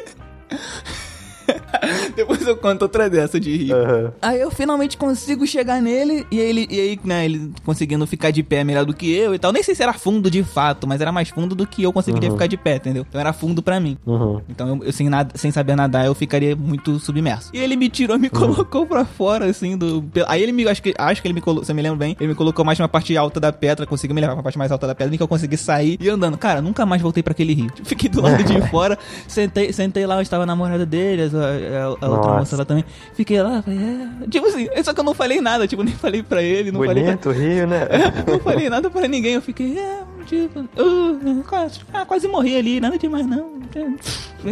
Depois 2.17 2.47
eu 2.47 2.57
conto 2.57 2.83
outra 2.83 3.09
dessa 3.09 3.39
de 3.39 3.57
rir. 3.57 3.73
Uhum. 3.73 4.11
Aí 4.21 4.41
eu 4.41 4.51
finalmente 4.51 4.97
consigo 4.97 5.47
chegar 5.47 5.81
nele 5.81 6.27
e 6.31 6.39
ele, 6.39 6.67
e 6.71 6.81
aí, 6.81 7.01
né, 7.05 7.25
ele 7.25 7.53
conseguindo 7.65 8.07
ficar 8.07 8.31
de 8.31 8.43
pé 8.43 8.65
melhor 8.65 8.85
do 8.85 8.95
que 8.95 9.11
eu 9.13 9.35
e 9.35 9.39
tal. 9.39 9.53
Nem 9.53 9.63
sei 9.63 9.75
se 9.75 9.83
era 9.83 9.93
fundo 9.93 10.31
de 10.31 10.43
fato, 10.43 10.87
mas 10.87 11.01
era 11.01 11.13
mais 11.13 11.29
fundo 11.31 11.55
do 11.55 11.67
que 11.67 11.83
eu 11.83 11.93
conseguiria 11.93 12.29
Uhum. 12.29 12.35
ficar 12.37 12.47
de 12.47 12.57
pé, 12.57 12.77
entendeu? 12.77 13.07
Então 13.09 13.21
era 13.21 13.33
fundo 13.33 13.63
pra 13.63 13.79
mim. 13.81 13.97
Uhum. 14.07 14.41
Então 14.49 14.69
eu, 14.69 14.85
eu 14.85 14.93
sem, 14.93 15.09
nada, 15.09 15.33
sem 15.37 15.51
saber 15.51 15.77
nadar, 15.77 16.07
eu 16.07 16.15
ficaria 16.15 16.55
muito 16.57 16.99
submerso. 16.99 17.51
E 17.55 17.59
ele 17.59 17.77
me 17.77 17.89
tirou, 17.89 18.19
me 18.19 18.29
colocou 18.29 18.87
pra 18.87 19.05
fora, 19.05 19.47
assim, 19.47 19.77
do. 19.77 20.05
Aí 20.27 20.43
ele 20.43 20.53
me. 20.53 20.67
Acho 20.69 20.83
que, 20.83 20.95
acho 20.99 21.23
que 21.23 21.29
ele 21.29 21.35
me 21.35 21.41
colocou. 21.41 21.65
Se 21.65 21.73
eu 21.73 21.77
me 21.77 21.83
lembro 21.83 21.99
bem, 21.99 22.17
ele 22.19 22.29
me 22.29 22.35
colocou 22.35 22.65
mais 22.65 22.79
na 22.79 22.89
parte 22.89 23.17
alta 23.17 23.39
da 23.41 23.53
pedra, 23.53 23.87
conseguiu 23.87 24.15
me 24.15 24.21
levar 24.21 24.35
pra 24.35 24.43
parte 24.43 24.59
mais 24.59 24.71
alta 24.73 24.87
da 24.87 24.95
pedra, 24.95 25.15
em 25.15 25.17
que 25.17 25.23
eu 25.23 25.29
consegui 25.29 25.57
sair 25.57 25.97
e 26.01 26.09
andando. 26.09 26.37
Cara, 26.37 26.61
nunca 26.61 26.85
mais 26.85 27.01
voltei 27.01 27.23
pra 27.23 27.33
aquele 27.33 27.55
rio. 27.55 27.71
Fiquei 27.85 28.09
do 28.09 28.21
lado 28.21 28.43
de 28.43 28.61
fora, 28.69 28.99
sentei, 29.27 29.73
sentei 29.73 30.07
lá, 30.07 30.17
eu 30.17 30.23
estava 30.23 30.43
a 30.43 30.47
namorada 30.47 30.85
dele, 30.85 31.23
a, 31.23 31.38
a- 31.45 31.85
a 32.07 32.09
outra 32.09 32.33
moça 32.39 32.57
lá 32.57 32.65
também. 32.65 32.85
Fiquei 33.15 33.41
lá, 33.43 33.63
falei, 33.63 33.79
é. 33.79 34.29
Tipo 34.29 34.47
assim, 34.47 34.69
só 34.85 34.93
que 34.93 35.01
eu 35.01 35.05
não 35.05 35.15
falei 35.15 35.41
nada, 35.41 35.67
tipo, 35.67 35.83
nem 35.83 35.95
falei 35.95 36.23
pra 36.23 36.43
ele, 36.43 36.71
não 36.73 36.81
falei 36.85 37.03
pra 37.05 37.13
Bonito 37.13 37.31
Rio, 37.31 37.67
né? 37.67 37.87
não 38.27 38.39
falei 38.41 38.69
nada 38.71 38.91
pra 38.91 39.07
ninguém, 39.09 39.35
eu 39.35 39.43
fiquei, 39.43 39.79
é, 39.79 40.01
tipo, 40.29 40.61
uh, 40.61 41.45
quase, 41.49 41.81
ah, 41.93 42.05
quase 42.05 42.29
morri 42.29 42.57
ali, 42.57 42.81
nada 42.81 42.97
demais 42.99 43.27
não. 43.27 43.59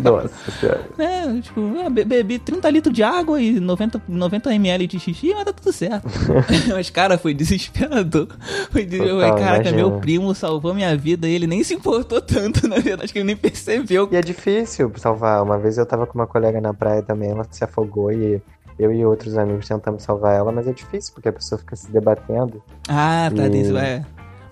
Nossa 0.03 0.51
senhora. 0.61 0.89
É, 0.99 1.41
tipo, 1.41 1.61
é, 1.79 1.89
be- 1.89 2.05
bebi 2.05 2.39
30 2.39 2.69
litros 2.71 2.95
de 2.95 3.03
água 3.03 3.41
e 3.41 3.59
90, 3.61 4.03
90 4.09 4.55
ml 4.55 4.87
de 4.87 4.99
xixi, 4.99 5.33
mas 5.35 5.45
tá 5.45 5.53
tudo 5.53 5.73
certo. 5.73 6.07
mas, 6.75 6.91
cara, 6.91 7.17
foi 7.17 7.33
desesperador. 7.33 8.29
Foi 8.71 8.85
des... 8.85 9.01
eu 9.01 9.07
falei, 9.17 9.31
Total, 9.31 9.39
Caraca, 9.39 9.69
imagino. 9.71 9.77
meu 9.91 10.01
primo 10.01 10.35
salvou 10.35 10.75
minha 10.75 10.97
vida 10.97 11.29
e 11.29 11.35
ele 11.35 11.47
nem 11.47 11.63
se 11.63 11.75
importou 11.75 12.21
tanto, 12.21 12.67
na 12.69 12.79
verdade, 12.79 13.13
que 13.13 13.19
ele 13.19 13.27
nem 13.27 13.37
percebeu. 13.37 14.09
E 14.13 14.17
é 14.17 14.21
difícil 14.23 14.93
salvar. 14.97 15.43
Uma 15.43 15.59
vez 15.59 15.79
eu 15.79 15.87
tava 15.87 16.07
com 16.07 16.19
uma 16.19 16.27
colega 16.27 16.61
na 16.61 16.75
praia 16.75 17.03
também, 17.03 17.31
ela 17.31 17.47
se 17.51 17.63
afogou 17.65 18.13
e 18.13 18.41
eu 18.79 18.93
e 18.93 19.05
outros 19.07 19.39
amigos 19.39 19.67
tentamos 19.67 20.03
salvar 20.03 20.35
ela, 20.35 20.53
mas 20.53 20.67
é 20.69 20.73
difícil 20.73 21.15
porque 21.15 21.29
a 21.29 21.33
pessoa 21.33 21.59
fica 21.59 21.75
se 21.77 21.91
debatendo. 21.91 22.63
Ah, 22.89 23.31
tá, 23.35 23.47
E- 23.47 23.63
isso 23.63 23.77
é. 23.79 24.05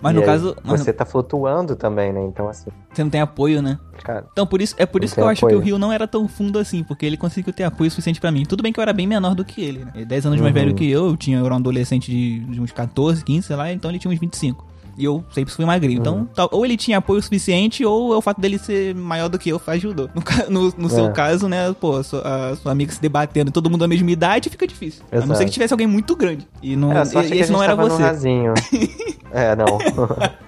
Mas 0.05 0.11
E 0.11 0.15
no 0.17 0.21
aí 0.21 0.25
caso, 0.27 0.55
mas 0.63 0.81
Você 0.81 0.93
tá 0.93 1.03
flutuando 1.03 1.75
também, 1.75 2.13
né? 2.13 2.21
Então, 2.23 2.47
assim, 2.47 2.69
você 2.93 3.03
não 3.03 3.09
tem 3.09 3.21
apoio, 3.21 3.59
né? 3.59 3.79
cara. 4.03 4.27
Então, 4.31 4.45
por 4.45 4.61
isso, 4.61 4.75
é 4.77 4.85
por 4.85 5.03
isso 5.03 5.15
que 5.15 5.21
eu 5.21 5.27
acho 5.27 5.39
que 5.39 5.45
o 5.45 5.47
apoio. 5.47 5.61
Rio 5.63 5.79
não 5.79 5.91
era 5.91 6.07
tão 6.07 6.27
fundo 6.27 6.59
assim, 6.59 6.83
porque 6.83 7.03
ele 7.07 7.17
conseguiu 7.17 7.51
ter 7.51 7.63
apoio 7.63 7.89
suficiente 7.89 8.21
pra 8.21 8.31
mim. 8.31 8.43
Tudo 8.45 8.61
bem 8.61 8.71
que 8.71 8.79
eu 8.79 8.83
era 8.83 8.93
bem 8.93 9.07
menor 9.07 9.33
do 9.33 9.43
que 9.43 9.63
ele, 9.63 9.79
né? 9.83 9.91
Ele 9.95 10.03
é 10.03 10.05
10 10.05 10.27
anos 10.27 10.39
mais 10.41 10.53
Uhum. 10.53 10.61
velho 10.61 10.75
que 10.75 10.87
eu, 10.87 11.07
eu 11.07 11.17
tinha, 11.17 11.39
eu 11.39 11.45
era 11.45 11.53
um 11.55 11.57
adolescente 11.57 12.11
de, 12.11 12.39
de 12.41 12.61
uns 12.61 12.71
14, 12.71 13.23
15, 13.23 13.47
sei 13.47 13.55
lá, 13.55 13.71
então 13.71 13.89
ele 13.89 13.97
tinha 13.97 14.11
uns 14.13 14.19
25. 14.19 14.63
E 14.97 15.03
eu 15.05 15.23
sempre 15.31 15.53
fui 15.53 15.65
magrinho. 15.65 15.99
Então, 15.99 16.17
Uhum. 16.19 16.25
tal- 16.25 16.49
ou 16.51 16.65
ele 16.65 16.77
tinha 16.77 16.97
apoio 16.99 17.21
suficiente, 17.21 17.83
ou 17.85 18.13
é 18.13 18.17
o 18.17 18.21
fato 18.21 18.39
dele 18.39 18.57
ser 18.57 18.95
maior 18.95 19.27
do 19.27 19.37
que 19.37 19.49
eu 19.49 19.61
ajudou. 19.67 20.09
No, 20.15 20.23
no, 20.69 20.73
no 20.77 20.89
seu 20.89 21.07
É. 21.07 21.11
caso, 21.11 21.47
né, 21.49 21.73
pô, 21.79 21.97
a 21.97 22.03
sua, 22.03 22.21
a 22.51 22.55
sua 22.55 22.71
amiga 22.71 22.91
se 22.93 23.01
debatendo, 23.01 23.51
todo 23.51 23.69
mundo 23.69 23.81
da 23.81 23.87
mesma 23.87 24.09
idade, 24.09 24.49
fica 24.49 24.65
difícil. 24.65 25.03
A 25.11 25.15
não 25.17 25.21
ser 25.21 25.31
Exato. 25.33 25.45
que 25.45 25.51
tivesse 25.51 25.73
alguém 25.73 25.87
muito 25.87 26.15
grande. 26.15 26.47
E, 26.61 26.75
não, 26.75 26.91
É, 26.93 27.03
e, 27.03 27.33
e 27.35 27.39
esse 27.41 27.51
não 27.51 27.61
era 27.61 27.75
você. 27.75 28.01
é, 29.31 29.55
não. 29.55 29.65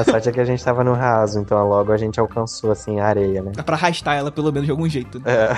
a 0.00 0.04
sorte 0.04 0.28
é 0.28 0.32
que 0.32 0.40
a 0.40 0.44
gente 0.44 0.62
tava 0.64 0.82
no 0.84 0.92
raso, 0.92 1.38
então 1.40 1.66
logo 1.68 1.92
a 1.92 1.96
gente 1.96 2.18
alcançou, 2.20 2.70
assim, 2.70 2.98
a 3.00 3.06
areia, 3.06 3.42
né? 3.42 3.52
Dá 3.54 3.62
pra 3.62 3.76
arrastar 3.76 4.16
ela 4.16 4.30
pelo 4.30 4.52
menos 4.52 4.66
de 4.66 4.70
algum 4.70 4.88
jeito. 4.88 5.18
né? 5.18 5.24
É. 5.26 5.48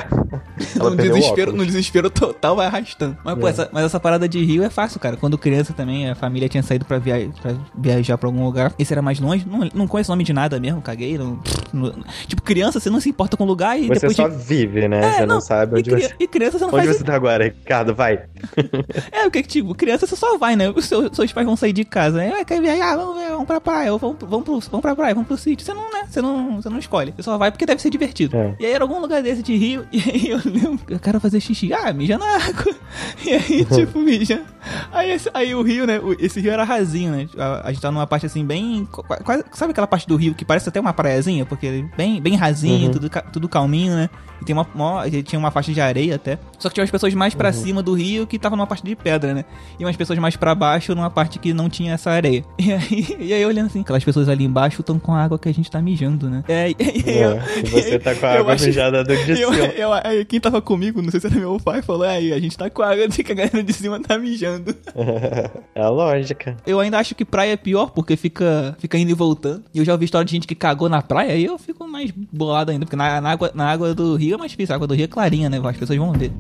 Ela 0.79 0.91
no 0.91 0.97
desespero, 0.97 1.53
no 1.53 1.65
desespero 1.67 2.09
total 2.11 2.55
vai 2.57 2.67
arrastando. 2.67 3.17
Mas, 3.25 3.35
pô, 3.39 3.47
É. 3.47 3.51
essa, 3.51 3.69
mas 3.73 3.85
essa 3.85 3.99
parada 3.99 4.29
de 4.29 4.45
rio 4.45 4.63
é 4.63 4.71
fácil, 4.71 5.01
cara. 5.01 5.17
Quando 5.17 5.37
criança 5.39 5.73
também, 5.73 6.09
a 6.11 6.15
família 6.15 6.49
tinha 6.49 6.63
saído 6.63 6.85
pra, 6.85 6.99
via 6.99 7.31
pra 7.43 7.53
viajar 7.77 8.17
pra 8.19 8.29
algum 8.29 8.45
lugar. 8.45 8.73
Esse 8.79 8.93
era 8.93 9.03
mais 9.03 9.19
longe. 9.19 9.47
Não, 9.49 9.69
não 9.75 9.87
conheço 9.89 10.11
o 10.11 10.15
nome 10.15 10.23
de 10.25 10.33
nada 10.33 10.61
mesmo, 10.61 10.81
caguei. 10.81 11.19
não- 11.19 11.41
não- 11.73 11.93
tipo, 12.27 12.43
criança, 12.43 12.79
você 12.79 12.89
não 12.91 13.01
se 13.01 13.09
importa 13.09 13.37
com 13.37 13.45
o 13.45 13.47
lugar 13.47 13.79
e 13.79 13.89
Você 13.89 13.95
depois 14.01 14.17
só 14.17 14.29
de. 14.29 14.37
vive, 14.37 14.87
né? 14.89 15.01
É, 15.05 15.13
você 15.19 15.27
não, 15.27 15.41
sabe 15.41 15.79
onde 15.79 15.91
você... 15.91 16.15
e 16.19 16.27
criança 16.29 16.59
você 16.59 16.65
não 16.67 16.75
Onde 16.75 16.87
faz. 16.87 16.99
você 16.99 17.05
tá 17.05 17.15
agora, 17.15 17.45
Ricardo? 17.45 17.95
Vai. 17.95 18.21
É, 19.13 19.27
o 19.27 19.31
que 19.31 19.43
que, 19.43 19.49
tipo, 19.49 19.75
criança 19.75 20.07
você 20.07 20.17
só 20.17 20.37
vai, 20.39 20.55
né? 20.57 20.71
Os 20.71 20.85
seus, 20.87 21.11
seus 21.15 21.33
pais 21.33 21.47
vão 21.47 21.57
sair 21.57 21.73
de 21.73 21.85
casa, 21.85 22.19
né? 22.19 22.33
Ah, 22.41 22.45
quer 22.45 22.61
viajar? 22.61 22.97
Vamos, 22.97 23.23
vamos 23.23 23.47
pra 23.47 23.61
praia, 23.61 23.97
vamos, 23.97 24.17
vamos, 24.31 24.45
pro, 24.45 24.61
vamos 24.71 24.83
pra 24.83 24.97
praia, 24.97 25.15
vamos 25.15 25.29
pro 25.29 25.37
sítio. 25.37 25.65
Você 25.67 25.75
não, 25.75 25.93
né? 25.93 26.05
Você 26.09 26.23
não, 26.23 26.63
você 26.63 26.69
não 26.69 26.79
escolhe. 26.79 27.13
Você 27.17 27.23
só 27.23 27.37
vai 27.37 27.51
porque 27.51 27.67
deve 27.67 27.83
ser 27.83 27.91
divertido. 27.91 28.37
É. 28.37 28.57
E 28.61 28.67
aí 28.67 28.73
era 28.73 28.85
algum 28.85 29.01
lugar 29.01 29.23
desse 29.23 29.43
de 29.43 29.57
rio, 29.57 29.87
e 29.93 29.99
aí 29.99 30.29
eu 30.29 30.41
lembro, 30.45 30.81
eu 30.89 30.99
quero 30.99 31.21
fazer 31.21 31.41
xixi. 31.41 31.73
Ah, 31.73 31.93
mija 31.93 32.17
na 32.17 32.27
água. 32.27 32.75
E 33.25 33.33
aí, 33.33 33.65
tipo, 33.73 33.99
mija. 33.99 34.43
Aí, 34.93 35.11
esse- 35.13 35.31
aí 35.33 35.55
o 35.55 35.63
rio, 35.63 35.87
né? 35.87 36.01
Esse 36.19 36.41
rio 36.41 36.51
era 36.53 36.65
rasinho, 36.65 37.13
né? 37.13 37.29
A, 37.39 37.69
a 37.69 37.73
gente 37.73 37.81
tá 37.83 37.91
numa 37.91 38.07
parte 38.07 38.27
assim, 38.27 38.45
bem. 38.45 38.87
qua- 38.91 39.17
Quase, 39.19 39.45
sabe 39.53 39.73
aquela 39.73 39.87
parte 39.87 40.07
do 40.07 40.17
rio 40.17 40.35
que 40.35 40.45
parece 40.45 40.69
até 40.69 40.81
uma 40.81 40.93
praiazinha? 40.93 41.45
Porque 41.47 41.67
ele 41.67 41.89
bem, 41.97 42.21
bem 42.21 42.35
rasinho, 42.37 42.87
Uhum. 42.87 42.93
tudo, 42.93 43.11
tudo 43.33 43.49
calminho, 43.49 43.95
né? 43.95 44.11
E 44.41 44.45
tem 44.45 44.55
uma, 44.57 44.67
e 45.07 45.23
tinha 45.23 45.39
uma 45.39 45.51
faixa 45.51 45.71
de 45.71 45.81
areia 45.83 46.15
até. 46.15 46.39
Só 46.59 46.69
que 46.69 46.75
tinha 46.75 46.83
umas 46.83 46.91
pessoas 46.91 47.13
mais 47.15 47.35
Uhum. 47.35 47.39
pra 47.39 47.53
cima 47.53 47.83
do 47.83 47.93
rio 47.93 48.27
que 48.27 48.37
estavam 48.37 48.57
numa 48.57 48.67
parte 48.67 48.83
de 48.85 48.97
pedra, 48.97 49.35
né? 49.35 49.45
E 49.79 49.85
umas 49.85 49.97
pessoas 49.97 50.19
mais 50.19 50.35
pra 50.37 50.55
baixo 50.55 50.95
numa 50.95 51.11
parte 51.11 51.39
que 51.39 51.53
não 51.53 51.69
tinha 51.69 51.93
essa 51.95 52.11
areia. 52.11 52.45
E 52.59 52.73
aí, 52.73 53.17
e 53.21 53.33
aí 53.35 53.45
olhando 53.45 53.67
assim, 53.67 53.81
aquelas 53.81 54.03
pessoas 54.05 54.29
ali 54.29 54.45
embaixo 54.45 54.81
estão 54.81 54.99
com 54.99 55.13
a 55.15 55.23
água 55.23 55.39
que 55.39 55.49
a 55.49 55.53
gente 55.53 55.71
tá 55.71 55.81
mijando, 55.83 56.31
né? 56.31 56.43
É, 56.49 56.71
e, 56.71 56.77
e, 56.79 57.11
É, 57.11 57.25
eu- 57.25 57.39
e 57.65 57.69
você 57.69 57.99
tá 57.99 58.15
com 58.15 58.27
a 58.27 58.35
eu 58.37 58.41
água 58.41 58.55
acho- 58.55 58.65
mijada 58.67 59.05
do 59.05 59.15
de 59.17 59.41
eu, 59.41 59.53
cima. 59.53 59.67
eu, 59.67 59.93
aí 59.93 60.25
quem 60.25 60.41
tava 60.41 60.63
comigo, 60.63 61.03
não 61.03 61.11
sei 61.11 61.21
se 61.21 61.27
era 61.27 61.37
meu 61.37 61.59
pai, 61.61 61.83
falou: 61.83 62.05
aí, 62.05 62.33
a 62.33 62.39
gente 62.41 62.57
tá 62.57 62.71
com 62.71 62.83
a 62.83 62.91
água 62.93 63.09
que 63.09 63.33
a 63.33 63.35
galera 63.35 63.63
de 63.63 63.73
cima 63.73 64.01
tá 64.01 64.17
mijando. 64.19 64.50
É 65.75 65.83
a 65.83 65.89
lógica. 65.89 66.57
Eu 66.67 66.81
ainda 66.81 66.99
acho 66.99 67.15
que 67.15 67.25
praia 67.25 67.53
é 67.53 67.57
pior, 67.57 67.91
porque 67.91 68.17
fica, 68.17 68.77
fica 68.79 68.99
indo 68.99 69.11
e 69.11 69.15
voltando. 69.15 69.65
E 69.73 69.79
eu 69.79 69.85
já 69.85 69.93
ouvi 69.93 70.05
história 70.05 70.25
de 70.25 70.33
gente 70.33 70.47
que 70.47 70.55
cagou 70.55 70.89
na 70.89 71.03
praia, 71.03 71.33
aí 71.33 71.45
eu 71.45 71.59
fico 71.59 71.87
mais 71.87 72.11
bolado 72.11 72.71
ainda, 72.71 72.85
porque 72.85 72.97
na, 72.97 73.21
na 73.21 73.31
água, 73.31 73.51
na 73.55 73.71
água 73.71 73.95
do 73.95 74.17
rio 74.17 74.35
é 74.35 74.39
mais 74.39 74.51
difícil. 74.51 74.75
A 74.75 74.77
água 74.77 74.87
do 74.87 74.95
rio 74.95 75.05
é 75.05 75.09
clarinha, 75.09 75.49
né? 75.49 75.61
As 75.63 75.77
pessoas 75.77 75.99
vão 75.99 76.13
ver. 76.13 76.33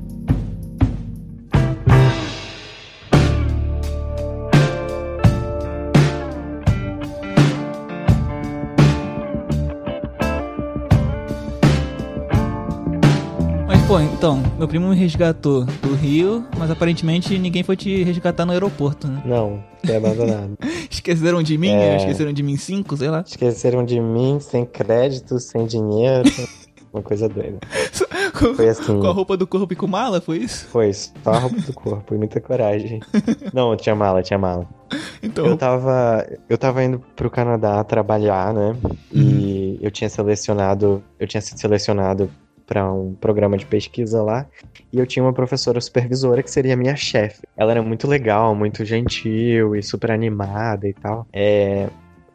Pô, 13.90 13.98
então, 13.98 14.40
meu 14.56 14.68
primo 14.68 14.88
me 14.88 14.94
resgatou 14.94 15.64
do 15.64 15.96
Rio, 15.96 16.46
mas 16.56 16.70
aparentemente 16.70 17.36
ninguém 17.36 17.64
foi 17.64 17.74
te 17.74 18.04
resgatar 18.04 18.46
no 18.46 18.52
aeroporto, 18.52 19.08
né? 19.08 19.20
Não, 19.24 19.64
foi 19.84 19.96
abandonado. 19.96 20.56
Esqueceram 20.88 21.42
de 21.42 21.58
mim? 21.58 21.70
É. 21.70 21.96
Esqueceram 21.96 22.32
de 22.32 22.40
mim 22.40 22.56
cinco, 22.56 22.96
sei 22.96 23.10
lá. 23.10 23.24
Esqueceram 23.26 23.84
de 23.84 23.98
mim, 23.98 24.38
sem 24.38 24.64
crédito, 24.64 25.40
sem 25.40 25.66
dinheiro. 25.66 26.22
Uma 26.94 27.02
coisa 27.02 27.28
doida. 27.28 27.58
Foi 28.54 28.68
assim. 28.68 29.00
Com 29.00 29.08
a 29.08 29.12
roupa 29.12 29.36
do 29.36 29.44
corpo 29.44 29.72
e 29.72 29.76
com 29.76 29.88
mala, 29.88 30.20
foi 30.20 30.38
isso? 30.38 30.66
Foi 30.66 30.92
só 30.92 31.10
a 31.26 31.38
roupa 31.38 31.60
do 31.60 31.72
corpo 31.72 32.14
e 32.14 32.18
muita 32.18 32.40
coragem. 32.40 33.00
Não, 33.52 33.74
tinha 33.74 33.96
mala, 33.96 34.22
tinha 34.22 34.38
mala. 34.38 34.68
Então. 35.20 35.46
Eu 35.46 35.56
tava, 35.56 36.26
eu 36.48 36.56
tava 36.56 36.84
indo 36.84 37.02
pro 37.16 37.28
Canadá 37.28 37.82
trabalhar, 37.82 38.54
né? 38.54 38.76
E 39.12 39.80
eu 39.82 39.90
tinha 39.90 40.08
selecionado, 40.08 41.02
eu 41.18 41.26
tinha 41.26 41.40
sido 41.40 41.58
selecionado 41.58 42.30
para 42.70 42.88
um 42.92 43.14
programa 43.14 43.56
de 43.56 43.66
pesquisa 43.66 44.22
lá, 44.22 44.46
e 44.92 44.98
eu 45.00 45.04
tinha 45.04 45.24
uma 45.24 45.32
professora 45.32 45.80
supervisora 45.80 46.40
que 46.40 46.50
seria 46.50 46.76
minha 46.76 46.94
chefe. 46.94 47.42
Ela 47.56 47.72
era 47.72 47.82
muito 47.82 48.06
legal, 48.06 48.54
muito 48.54 48.84
gentil 48.84 49.74
e 49.74 49.82
super 49.82 50.12
animada 50.12 50.86
e 50.88 50.92
tal. 50.92 51.26
É, 51.32 51.88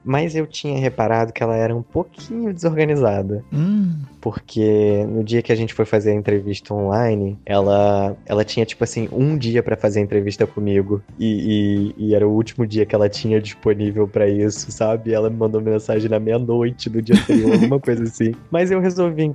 mas 0.04 0.36
eu 0.36 0.46
tinha 0.46 0.78
reparado 0.78 1.32
que 1.32 1.42
ela 1.42 1.56
era 1.56 1.74
um 1.74 1.82
pouquinho 1.82 2.54
desorganizada. 2.54 3.44
Hum. 3.52 3.94
Porque 4.22 5.06
no 5.08 5.24
dia 5.24 5.42
que 5.42 5.52
a 5.52 5.56
gente 5.56 5.74
foi 5.74 5.86
fazer 5.86 6.12
a 6.12 6.16
entrevista 6.16 6.74
online, 6.74 7.40
ela, 7.46 8.16
ela 8.26 8.44
tinha, 8.44 8.66
tipo 8.66 8.84
assim, 8.84 9.08
um 9.12 9.38
dia 9.38 9.64
pra 9.64 9.78
fazer 9.78 10.00
a 10.00 10.04
entrevista 10.04 10.46
comigo. 10.46 11.02
E, 11.18 11.94
e- 11.98 12.08
e 12.10 12.16
era 12.16 12.28
o 12.28 12.32
último 12.32 12.68
dia 12.68 12.86
que 12.86 12.94
ela 12.94 13.08
tinha 13.08 13.40
disponível 13.40 14.08
pra 14.08 14.28
isso, 14.28 14.72
sabe? 14.72 15.14
Ela 15.14 15.30
me 15.30 15.38
mandou 15.38 15.62
mensagem 15.62 16.10
na 16.10 16.20
meia-noite 16.20 16.90
do 16.90 17.02
dia 17.02 17.16
anterior, 17.16 17.54
alguma 17.54 17.80
coisa 17.80 18.04
assim. 18.04 18.34
Mas 18.52 18.70
eu 18.72 18.80
resolvi, 18.80 19.32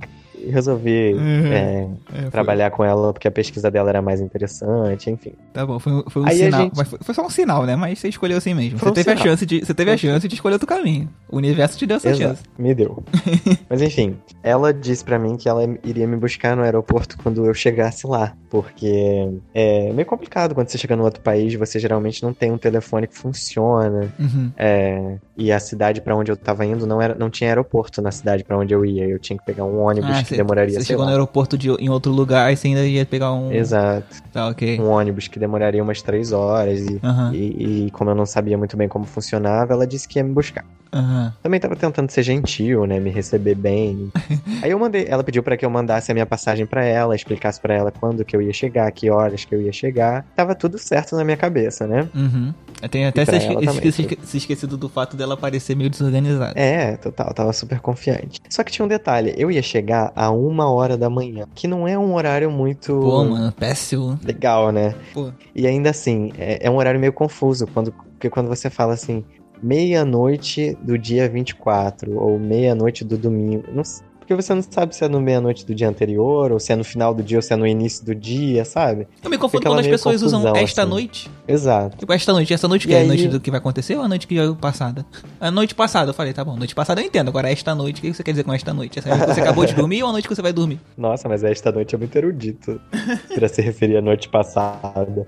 resolvi 0.49 1.13
Uhum. 1.13 1.51
é, 1.51 1.87
É, 2.13 2.21
foi- 2.21 2.29
trabalhar 2.31 2.71
com 2.71 2.83
ela 2.83 3.11
porque 3.13 3.27
a 3.27 3.31
pesquisa 3.31 3.69
dela 3.69 3.89
era 3.89 4.01
mais 4.01 4.21
interessante, 4.21 5.09
enfim. 5.09 5.33
Tá 5.53 5.65
bom, 5.65 5.79
foi, 5.79 6.03
foi 6.09 6.21
um 6.23 6.27
Aí 6.27 6.37
sinal. 6.37 6.61
gente- 6.63 6.77
Mas 6.77 6.87
foi, 6.87 6.99
foi 7.01 7.15
só 7.15 7.25
um 7.25 7.29
sinal, 7.29 7.65
né? 7.65 7.75
Mas 7.75 7.99
você 7.99 8.07
escolheu 8.07 8.37
assim 8.37 8.53
mesmo. 8.53 8.77
Foi 8.79 8.87
Você 8.87 8.91
um 8.91 9.03
teve, 9.03 9.11
a 9.11 9.17
chance 9.17 9.45
de, 9.45 9.59
você 9.65 9.73
teve 9.73 9.91
a 9.91 9.97
Foi 9.97 10.09
chance 10.09 10.27
de 10.27 10.35
escolher 10.35 10.53
outro 10.53 10.67
caminho. 10.67 11.09
O 11.29 11.37
universo 11.37 11.77
te 11.77 11.85
deu 11.85 11.97
essa 11.97 12.09
Exato, 12.09 12.23
chance. 12.37 12.43
me 12.57 12.73
deu. 12.73 13.03
Mas 13.69 13.81
enfim, 13.81 14.17
ela 14.43 14.73
disse 14.73 15.03
pra 15.03 15.17
mim 15.19 15.37
que 15.37 15.47
ela 15.47 15.63
iria 15.83 16.07
me 16.07 16.15
buscar 16.17 16.55
no 16.55 16.63
aeroporto 16.63 17.17
quando 17.21 17.45
eu 17.45 17.53
chegasse 17.53 18.05
lá, 18.07 18.33
porque 18.49 19.29
é 19.53 19.91
meio 19.93 20.05
complicado 20.05 20.53
quando 20.55 20.69
você 20.69 20.77
chega 20.77 20.95
no 20.95 21.03
outro 21.03 21.21
país, 21.21 21.53
você 21.55 21.79
geralmente 21.79 22.21
não 22.23 22.33
tem 22.33 22.51
um 22.51 22.57
telefone 22.57 23.07
que 23.07 23.17
funciona, 23.17 24.11
Uhum. 24.19 24.51
é, 24.57 25.17
e 25.37 25.51
a 25.51 25.59
cidade 25.59 26.01
pra 26.01 26.15
onde 26.15 26.31
eu 26.31 26.37
tava 26.37 26.65
indo 26.65 26.85
não 26.85 27.01
era, 27.01 27.15
não 27.15 27.29
tinha 27.29 27.49
aeroporto 27.49 28.01
na 28.01 28.11
cidade 28.11 28.43
pra 28.43 28.57
onde 28.57 28.73
eu 28.73 28.85
ia, 28.85 29.07
eu 29.07 29.19
tinha 29.19 29.37
que 29.37 29.45
pegar 29.45 29.63
um 29.63 29.79
ônibus 29.79 30.09
Ah, 30.11 30.23
você- 30.31 30.37
demoraria, 30.37 30.79
Você 30.79 30.85
chegou 30.85 31.01
lá. 31.03 31.11
no 31.11 31.15
aeroporto 31.15 31.57
de, 31.57 31.69
em 31.69 31.89
outro 31.89 32.11
lugar 32.11 32.51
e 32.51 32.57
você 32.57 32.67
ainda 32.67 32.85
ia 32.85 33.05
pegar 33.05 33.31
um. 33.33 33.51
Exato, 33.51 34.07
Tá, 34.33 34.47
ok. 34.47 34.79
um 34.79 34.87
ônibus 34.89 35.27
que 35.27 35.37
demoraria 35.39 35.81
umas 35.83 36.01
três 36.01 36.31
horas 36.31 36.79
e 36.81 36.99
e, 37.33 37.85
e 37.87 37.91
como 37.91 38.09
eu 38.09 38.15
não 38.15 38.25
sabia 38.25 38.57
muito 38.57 38.75
bem 38.77 38.87
como 38.87 39.05
funcionava, 39.05 39.73
ela 39.73 39.85
disse 39.87 40.07
que 40.07 40.19
ia 40.19 40.23
me 40.23 40.31
buscar. 40.33 40.65
Também 41.41 41.57
tava 41.57 41.73
tentando 41.75 42.09
ser 42.11 42.21
gentil, 42.21 42.85
né? 42.85 42.99
Me 42.99 43.09
receber 43.09 43.55
bem. 43.55 44.11
Aí 44.61 44.71
eu 44.71 44.77
mandei, 44.77 45.05
ela 45.07 45.23
pediu 45.23 45.41
pra 45.41 45.55
que 45.55 45.65
eu 45.65 45.69
mandasse 45.69 46.11
a 46.11 46.13
minha 46.13 46.25
passagem 46.25 46.65
pra 46.65 46.83
ela, 46.83 47.15
explicasse 47.15 47.61
pra 47.61 47.73
ela 47.73 47.91
quando 47.91 48.25
que 48.25 48.35
eu 48.35 48.41
ia 48.41 48.51
chegar, 48.51 48.91
que 48.91 49.09
horas 49.09 49.45
que 49.45 49.55
eu 49.55 49.61
ia 49.61 49.71
chegar. 49.71 50.25
Tava 50.35 50.53
tudo 50.53 50.77
certo 50.77 51.15
na 51.15 51.23
minha 51.23 51.37
cabeça, 51.37 51.87
né? 51.87 52.09
Uhum. 52.13 52.53
Tem 52.89 53.05
até 53.05 53.21
E 53.21 53.25
se, 53.25 53.35
esque- 53.37 53.87
esque- 53.87 54.19
se 54.23 54.37
esquecido 54.37 54.75
do 54.75 54.89
fato 54.89 55.15
dela 55.15 55.37
parecer 55.37 55.75
meio 55.77 55.89
desorganizada. 55.89 56.59
É, 56.59 56.97
total, 56.97 57.33
tava 57.33 57.53
super 57.53 57.79
confiante. 57.79 58.41
Só 58.49 58.61
que 58.63 58.71
tinha 58.71 58.83
um 58.83 58.89
detalhe, 58.89 59.33
eu 59.37 59.49
ia 59.49 59.61
chegar 59.61 60.11
a 60.21 60.29
uma 60.29 60.71
hora 60.71 60.95
da 60.95 61.09
manhã, 61.09 61.47
que 61.55 61.67
não 61.67 61.87
é 61.87 61.97
um 61.97 62.13
horário 62.13 62.51
muito 62.51 62.93
Pô, 62.99 63.25
mano, 63.25 63.51
péssimo. 63.51 64.19
legal, 64.23 64.71
né? 64.71 64.93
Pô. 65.15 65.31
E 65.55 65.65
ainda 65.65 65.89
assim, 65.89 66.31
é, 66.37 66.67
é 66.67 66.69
um 66.69 66.77
horário 66.77 66.99
meio 66.99 67.11
confuso, 67.11 67.65
quando, 67.65 67.91
porque 67.91 68.29
quando 68.29 68.47
você 68.47 68.69
fala 68.69 68.93
assim, 68.93 69.25
meia-noite 69.63 70.77
do 70.83 70.95
dia 70.95 71.27
24, 71.27 72.15
ou 72.19 72.37
meia-noite 72.37 73.03
do 73.03 73.17
domingo, 73.17 73.63
não 73.73 73.83
porque 74.31 74.41
você 74.43 74.53
não 74.53 74.61
sabe 74.61 74.95
se 74.95 75.03
é 75.03 75.09
no 75.09 75.19
meia-noite 75.19 75.65
do 75.65 75.75
dia 75.75 75.89
anterior, 75.89 76.51
ou 76.53 76.59
se 76.59 76.71
é 76.71 76.75
no 76.75 76.83
final 76.83 77.13
do 77.13 77.21
dia, 77.21 77.37
ou 77.37 77.41
se 77.41 77.51
é 77.51 77.55
no 77.57 77.67
início 77.67 78.05
do 78.05 78.15
dia, 78.15 78.63
sabe? 78.63 79.07
Eu 79.23 79.29
me 79.29 79.37
confundo 79.37 79.59
Fica 79.61 79.69
quando 79.69 79.79
as 79.79 79.87
pessoas 79.87 80.21
usam 80.21 80.55
esta 80.55 80.81
assim. 80.83 80.89
noite. 80.89 81.31
Exato. 81.47 81.97
Tipo, 81.97 82.13
esta 82.13 82.31
noite. 82.31 82.53
Esta 82.53 82.67
noite 82.67 82.87
que 82.87 82.93
E 82.93 82.95
é 82.95 82.99
a 82.99 83.01
aí- 83.01 83.07
noite 83.07 83.27
do 83.27 83.39
que 83.39 83.51
vai 83.51 83.57
acontecer 83.59 83.95
ou 83.97 84.03
a 84.03 84.07
noite 84.07 84.25
que 84.27 84.35
já 84.35 84.43
é 84.43 84.53
passada? 84.53 85.05
A 85.39 85.51
noite 85.51 85.75
passada, 85.75 86.11
eu 86.11 86.13
falei, 86.13 86.31
tá 86.33 86.45
bom. 86.45 86.55
Noite 86.55 86.73
passada 86.73 87.01
eu 87.01 87.05
entendo. 87.05 87.27
Agora, 87.27 87.51
esta 87.51 87.75
noite, 87.75 87.99
o 87.99 88.01
que 88.01 88.13
você 88.13 88.23
quer 88.23 88.31
dizer 88.31 88.43
com 88.45 88.53
esta 88.53 88.73
noite? 88.73 88.99
Essa 88.99 89.09
noite 89.09 89.25
que 89.25 89.33
você 89.33 89.41
acabou 89.41 89.65
de 89.65 89.73
dormir 89.73 90.01
ou 90.03 90.09
a 90.09 90.11
noite 90.13 90.27
que 90.27 90.33
você 90.35 90.41
vai 90.41 90.53
dormir? 90.53 90.79
Nossa, 90.97 91.27
mas 91.27 91.43
esta 91.43 91.71
noite 91.71 91.93
é 91.93 91.97
muito 91.97 92.15
erudito 92.15 92.79
pra 93.35 93.49
se 93.49 93.61
referir 93.61 93.97
à 93.97 94.01
noite 94.01 94.29
passada. 94.29 95.27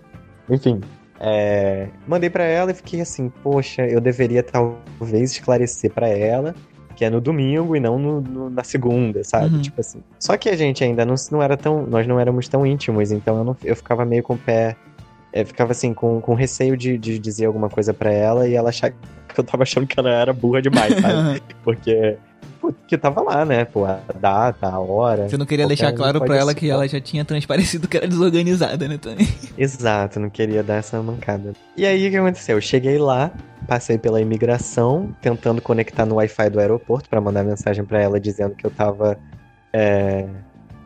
Enfim, 0.50 0.80
é, 1.20 1.88
mandei 2.08 2.30
pra 2.30 2.44
ela 2.46 2.72
e 2.72 2.74
fiquei 2.74 3.02
assim, 3.02 3.30
poxa, 3.44 3.82
eu 3.86 4.00
deveria 4.00 4.44
talvez 4.44 5.32
esclarecer 5.34 5.92
pra 5.92 6.08
ela 6.08 6.56
que 7.04 7.06
é 7.06 7.10
no 7.10 7.20
domingo 7.20 7.76
e 7.76 7.80
não 7.82 8.00
no- 8.00 8.22
no- 8.22 8.50
na 8.50 8.64
segunda, 8.64 9.24
sabe? 9.26 9.56
Uhum. 9.56 9.62
Tipo 9.62 9.82
assim. 9.82 10.00
Só 10.18 10.38
que 10.38 10.48
a 10.50 10.56
gente 10.56 10.84
ainda 10.84 11.06
não, 11.06 11.16
não 11.32 11.44
era 11.44 11.58
tão, 11.58 11.86
nós 11.86 12.08
não 12.08 12.18
éramos 12.18 12.48
tão 12.48 12.66
íntimos, 12.66 13.12
então 13.12 13.38
eu, 13.38 13.44
não- 13.44 13.58
eu 13.64 13.76
ficava 13.76 14.06
meio 14.06 14.24
com 14.24 14.36
o 14.36 14.38
pé, 14.38 14.78
eu 15.34 15.46
ficava 15.46 15.72
assim 15.74 15.94
com, 15.94 16.22
com 16.22 16.34
receio 16.34 16.78
de, 16.78 16.98
de 16.98 17.20
dizer 17.20 17.46
alguma 17.46 17.70
coisa 17.70 17.94
pra 17.94 18.10
ela 18.12 18.48
e 18.48 18.54
ela 18.56 18.70
achar 18.70 18.92
que 18.92 19.40
eu 19.40 19.44
tava 19.44 19.64
achando 19.64 19.86
que 19.86 20.00
ela 20.00 20.10
era 20.10 20.32
burra 20.32 20.62
demais, 20.62 20.94
sabe? 21.02 21.42
Porque 21.64 22.16
porque 22.72 22.98
tava 22.98 23.22
lá, 23.22 23.44
né? 23.44 23.66
Pô, 23.66 23.86
a 23.86 24.00
data, 24.16 24.68
a 24.68 24.80
hora. 24.80 25.28
Você 25.28 25.38
não 25.38 25.46
queria 25.46 25.68
deixar 25.68 25.92
claro 25.92 26.22
pra 26.22 26.38
ela 26.38 26.54
que 26.54 26.70
ela 26.70 26.88
já 26.88 27.02
tinha 27.02 27.26
transparecido 27.26 27.88
que 27.88 27.98
era 27.98 28.08
desorganizada, 28.08 28.88
né, 28.88 28.98
também. 28.98 29.28
Exato, 29.58 30.20
não 30.20 30.30
queria 30.30 30.64
dar 30.64 30.76
essa 30.76 31.02
mancada. 31.02 31.54
E 31.76 31.86
aí 31.86 32.08
o 32.08 32.12
que 32.12 32.18
aconteceu? 32.18 32.58
Eu 32.58 32.62
cheguei 32.62 32.98
lá, 32.98 33.32
passei 33.68 33.98
pela 33.98 34.22
imigração, 34.22 35.14
tentando 35.22 35.62
conectar 35.62 36.06
no 36.06 36.16
Wi-Fi 36.16 36.50
do 36.50 36.60
aeroporto 36.60 37.10
pra 37.10 37.20
mandar 37.20 37.44
mensagem 37.44 37.84
pra 37.84 38.02
ela 38.02 38.20
dizendo 38.20 38.56
que 38.56 38.66
eu 38.66 38.72
tava. 38.72 39.18
é, 39.74 40.26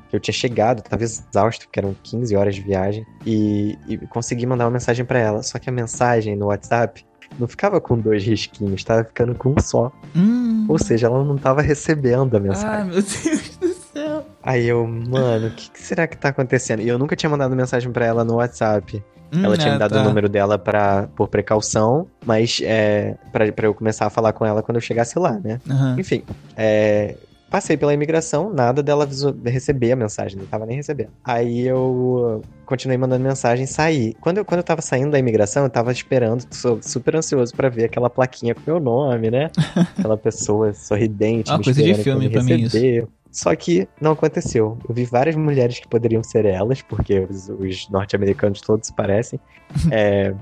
que 0.10 0.16
eu 0.16 0.20
tinha 0.20 0.34
chegado, 0.34 0.82
tava 0.82 1.04
exausto, 1.04 1.66
porque 1.66 1.80
eram 1.80 1.96
15 2.02 2.36
horas 2.36 2.56
de 2.56 2.62
viagem, 2.62 3.06
e, 3.26 3.78
e 3.88 3.98
consegui 4.08 4.46
mandar 4.46 4.66
uma 4.66 4.72
mensagem 4.72 5.06
pra 5.06 5.20
ela. 5.20 5.44
Só 5.44 5.60
que 5.60 5.70
a 5.70 5.72
mensagem 5.72 6.36
no 6.36 6.48
WhatsApp 6.48 7.06
não 7.40 7.48
ficava 7.48 7.80
com 7.82 7.98
dois 7.98 8.24
risquinhos, 8.24 8.84
tava 8.84 9.04
ficando 9.04 9.34
com 9.36 9.50
um 9.50 9.60
só. 9.62 9.92
Hum. 10.16 10.66
Ou 10.68 10.78
seja, 10.78 11.08
ela 11.08 11.24
não 11.24 11.38
tava 11.38 11.62
recebendo 11.62 12.36
a 12.36 12.40
mensagem. 12.40 12.82
Ah, 12.82 12.84
meu 12.86 12.94
Deus 13.02 13.58
do 13.58 13.74
céu. 13.94 14.26
Aí 14.44 14.66
eu, 14.66 14.86
mano, 14.88 15.48
o 15.48 15.52
que, 15.52 15.70
que 15.72 15.82
será 15.82 16.08
que 16.08 16.18
tá 16.18 16.30
acontecendo? 16.30 16.82
E 16.82 16.88
eu 16.88 16.98
nunca 17.00 17.16
tinha 17.16 17.30
mandado 17.30 17.56
mensagem 17.56 17.92
pra 17.92 18.06
ela 18.06 18.24
no 18.24 18.36
WhatsApp. 18.36 19.04
Ela 19.32 19.56
Hum, 19.56 19.58
tinha 19.58 19.72
me 19.72 19.76
é, 19.76 19.80
dado 19.80 19.94
tá. 19.94 20.02
o 20.02 20.04
número 20.06 20.30
dela 20.30 20.58
pra, 20.58 21.10
por 21.14 21.28
precaução, 21.28 22.08
mas 22.26 22.62
é, 22.64 23.16
pra, 23.34 23.52
pra 23.52 23.68
eu 23.68 23.74
começar 23.74 24.06
a 24.06 24.10
falar 24.10 24.32
com 24.32 24.46
ela 24.46 24.64
quando 24.64 24.78
eu 24.78 24.82
chegasse 24.82 25.20
lá, 25.20 25.34
né? 25.44 25.60
Aham. 25.70 25.96
Enfim, 26.00 26.24
é, 26.56 27.16
passei 27.50 27.78
pela 27.78 27.94
imigração, 27.94 28.52
nada 28.54 28.84
dela 28.84 29.08
receber 29.46 29.92
a 29.92 29.96
mensagem, 29.96 30.38
não 30.38 30.46
tava 30.46 30.66
nem 30.66 30.78
recebendo. 30.78 31.12
Aí 31.24 31.66
eu 31.66 32.42
continuei 32.66 32.98
mandando 32.98 33.24
mensagem 33.24 33.66
e 33.66 33.68
saí. 33.68 34.14
Quando 34.20 34.40
eu, 34.40 34.46
quando 34.46 34.60
eu 34.60 34.64
tava 34.64 34.82
saindo 34.82 35.12
da 35.12 35.20
imigração, 35.20 35.64
eu 35.64 35.70
tava 35.70 35.92
esperando, 35.92 36.44
sou 36.52 36.80
super 36.82 37.16
ansioso 37.16 37.56
pra 37.56 37.70
ver 37.70 37.86
aquela 37.86 38.10
plaquinha 38.10 38.54
com 38.54 38.62
meu 38.66 38.80
nome, 38.80 39.32
né? 39.32 39.50
Aquela 39.98 40.18
pessoa 40.18 40.74
sorridente, 40.74 41.52
Ah, 41.52 41.58
me 41.58 41.64
coisa 41.64 41.82
de 41.82 41.94
filme 41.96 42.28
me 42.28 42.30
pra 42.30 42.44
mim 42.44 42.58
receber. 42.58 43.08
Só 43.32 43.56
que 43.56 43.88
não 44.02 44.12
aconteceu. 44.12 44.78
Eu 44.88 44.96
vi 44.96 45.06
várias 45.06 45.36
mulheres 45.36 45.80
que 45.80 45.88
poderiam 45.88 46.24
ser 46.24 46.46
elas, 46.46 46.82
porque 46.82 47.20
os, 47.20 47.50
os 47.50 47.90
norte-americanos 47.90 48.62
todos 48.62 48.90
parecem. 48.92 49.40
É, 49.92 50.34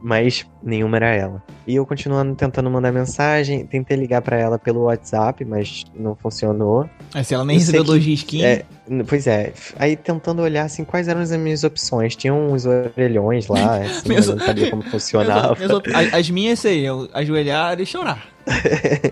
mas 0.00 0.46
nenhuma 0.62 0.96
era 0.96 1.14
ela. 1.14 1.42
E 1.66 1.76
eu 1.76 1.84
continuando 1.86 2.34
tentando 2.34 2.70
mandar 2.70 2.90
mensagem, 2.92 3.66
tentei 3.66 3.96
ligar 3.96 4.22
pra 4.22 4.38
ela 4.38 4.58
pelo 4.58 4.82
WhatsApp, 4.84 5.44
mas 5.44 5.84
não 5.94 6.14
funcionou. 6.16 6.88
Aí 7.14 7.24
se 7.24 7.34
ela 7.34 7.44
nem 7.44 7.58
recebeu 7.58 7.84
dois 7.84 8.04
risquinhos. 8.04 8.46
É, 8.46 8.64
pois 9.06 9.26
é, 9.26 9.52
aí 9.78 9.96
tentando 9.96 10.42
olhar 10.42 10.64
assim 10.64 10.84
quais 10.84 11.06
eram 11.08 11.20
as 11.20 11.30
minhas 11.36 11.62
opções. 11.64 12.16
Tinha 12.16 12.32
uns 12.32 12.66
orelhões 12.66 13.46
lá, 13.46 13.76
assim, 13.84 14.14
mas 14.14 14.26
eu 14.28 14.36
não 14.36 14.44
sabia 14.44 14.70
como 14.70 14.82
funcionava. 14.90 15.54
Minhas 15.56 15.70
op- 15.70 15.88
as, 15.94 16.14
as 16.14 16.30
minhas 16.30 16.58
seriam 16.58 17.08
ajoelhar 17.12 17.78
e 17.80 17.86
chorar. 17.86 18.26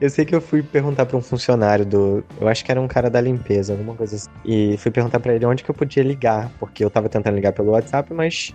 Eu 0.00 0.10
sei 0.10 0.24
que 0.24 0.34
eu 0.34 0.40
fui 0.40 0.62
perguntar 0.62 1.06
pra 1.06 1.16
um 1.16 1.22
funcionário 1.22 1.86
do. 1.86 2.24
Eu 2.40 2.48
acho 2.48 2.64
que 2.64 2.70
era 2.70 2.80
um 2.80 2.88
cara 2.88 3.08
da 3.08 3.20
limpeza, 3.20 3.72
alguma 3.72 3.94
coisa 3.94 4.16
assim. 4.16 4.28
E 4.44 4.76
fui 4.76 4.90
perguntar 4.90 5.20
pra 5.20 5.32
ele 5.34 5.46
onde 5.46 5.62
que 5.62 5.70
eu 5.70 5.74
podia 5.74 6.02
ligar, 6.02 6.50
porque 6.58 6.84
eu 6.84 6.90
tava 6.90 7.08
tentando 7.08 7.36
ligar 7.36 7.52
pelo 7.52 7.70
WhatsApp, 7.70 8.12
mas 8.12 8.52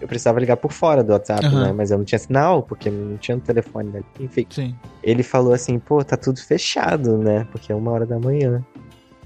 eu 0.00 0.06
precisava 0.08 0.38
ligar 0.40 0.56
por 0.56 0.72
fora 0.72 1.02
do 1.02 1.12
WhatsApp, 1.12 1.44
Aham. 1.46 1.64
né? 1.66 1.72
Mas 1.72 1.90
eu 1.90 1.98
não 1.98 2.04
tinha 2.04 2.18
sinal, 2.18 2.62
porque 2.62 2.90
não 2.90 3.16
tinha 3.16 3.36
no 3.36 3.40
telefone 3.42 3.90
dele. 3.90 4.04
Enfim, 4.20 4.46
Sim. 4.50 4.74
ele 5.02 5.22
falou 5.22 5.52
assim: 5.52 5.78
pô, 5.78 6.02
tá 6.04 6.16
tudo 6.16 6.40
fechado, 6.40 7.18
né? 7.18 7.46
Porque 7.52 7.72
é 7.72 7.74
uma 7.74 7.90
hora 7.90 8.06
da 8.06 8.18
manhã. 8.18 8.64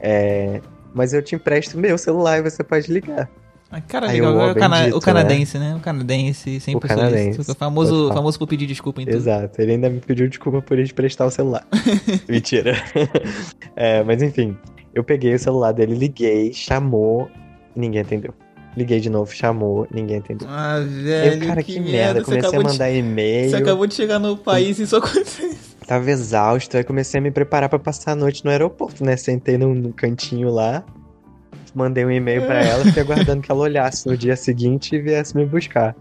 É. 0.00 0.60
Mas 0.94 1.12
eu 1.14 1.22
te 1.22 1.34
empresto 1.34 1.78
meu 1.78 1.96
celular 1.96 2.38
e 2.38 2.42
você 2.42 2.62
pode 2.62 2.92
ligar. 2.92 3.28
Ah, 3.70 3.80
Cara, 3.80 4.08
Aí 4.10 4.20
legal. 4.20 4.32
o 4.32 4.34
Agora 4.36 4.52
o, 4.52 4.54
cana- 4.54 4.78
bendito, 4.80 4.96
o 4.98 5.00
canadense, 5.00 5.58
né? 5.58 5.74
O 5.74 5.80
canadense 5.80 6.60
sempre 6.60 6.76
O 6.84 6.88
canadense, 6.88 7.54
famoso, 7.54 8.08
famoso 8.12 8.38
por 8.38 8.46
pedir 8.46 8.66
desculpa 8.66 9.00
em 9.00 9.06
tudo. 9.06 9.16
Exato, 9.16 9.62
ele 9.62 9.72
ainda 9.72 9.88
me 9.88 9.98
pediu 9.98 10.28
desculpa 10.28 10.60
por 10.60 10.78
ele 10.78 10.90
emprestar 10.90 11.26
o 11.26 11.30
celular. 11.30 11.66
Mentira. 12.28 12.74
É, 13.74 14.02
mas 14.02 14.22
enfim. 14.22 14.54
Eu 14.94 15.02
peguei 15.02 15.32
o 15.34 15.38
celular 15.38 15.72
dele, 15.72 15.94
liguei, 15.94 16.52
chamou, 16.52 17.30
ninguém 17.74 18.02
atendeu. 18.02 18.34
Liguei 18.76 19.00
de 19.00 19.10
novo, 19.10 19.30
chamou, 19.32 19.86
ninguém 19.92 20.18
atendeu. 20.18 20.48
Ah, 20.50 20.78
Eu, 20.78 20.86
velho, 20.88 21.46
cara, 21.46 21.62
que, 21.62 21.74
que, 21.74 21.80
merda. 21.80 21.92
merda. 21.92 22.24
Comecei 22.24 22.44
a 22.46 22.48
acabou, 22.48 22.64
de, 22.66 22.72
mandar 22.72 22.90
e-mail. 22.90 23.50
você 23.50 23.56
acabou 23.56 23.86
de 23.86 23.94
chegar 23.94 24.18
no 24.18 24.36
país 24.36 24.78
e 24.78 24.84
isso 24.84 24.96
aconteceu. 24.96 25.54
Tava 25.86 26.10
exausto, 26.10 26.76
aí 26.76 26.84
comecei 26.84 27.18
a 27.18 27.22
me 27.22 27.30
preparar 27.30 27.68
pra 27.68 27.78
passar 27.78 28.12
a 28.12 28.16
noite 28.16 28.44
no 28.44 28.50
aeroporto, 28.50 29.04
né? 29.04 29.14
Sentei 29.16 29.58
no, 29.58 29.74
no 29.74 29.92
cantinho 29.92 30.48
lá, 30.48 30.82
mandei 31.74 32.02
um 32.04 32.10
e-mail 32.10 32.46
pra 32.46 32.60
ela, 32.64 32.84
fiquei 32.84 33.02
aguardando 33.02 33.42
que 33.42 33.50
ela 33.52 33.60
olhasse 33.60 34.06
no 34.06 34.16
dia 34.16 34.36
seguinte 34.36 34.94
e 34.94 34.98
viesse 35.00 35.36
me 35.36 35.44
buscar. 35.44 35.94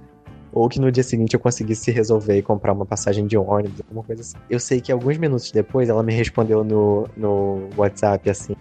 Ou 0.54 0.68
que 0.70 0.80
no 0.80 0.92
dia 0.92 1.04
seguinte 1.04 1.34
eu 1.34 1.40
conseguisse 1.40 1.92
resolver 1.92 2.38
e 2.38 2.42
comprar 2.42 2.72
uma 2.74 2.86
passagem 2.86 3.26
de 3.26 3.38
ônibus, 3.38 3.82
alguma 3.82 4.04
coisa 4.04 4.22
assim. 4.22 4.36
Eu 4.50 4.60
sei 4.60 4.80
que 4.80 4.92
alguns 4.92 5.18
minutos 5.18 5.52
depois 5.52 5.90
ela 5.90 6.04
me 6.04 6.14
respondeu 6.14 6.64
no, 6.64 7.08
no 7.18 7.70
WhatsApp 7.78 8.30
assim: 8.30 8.54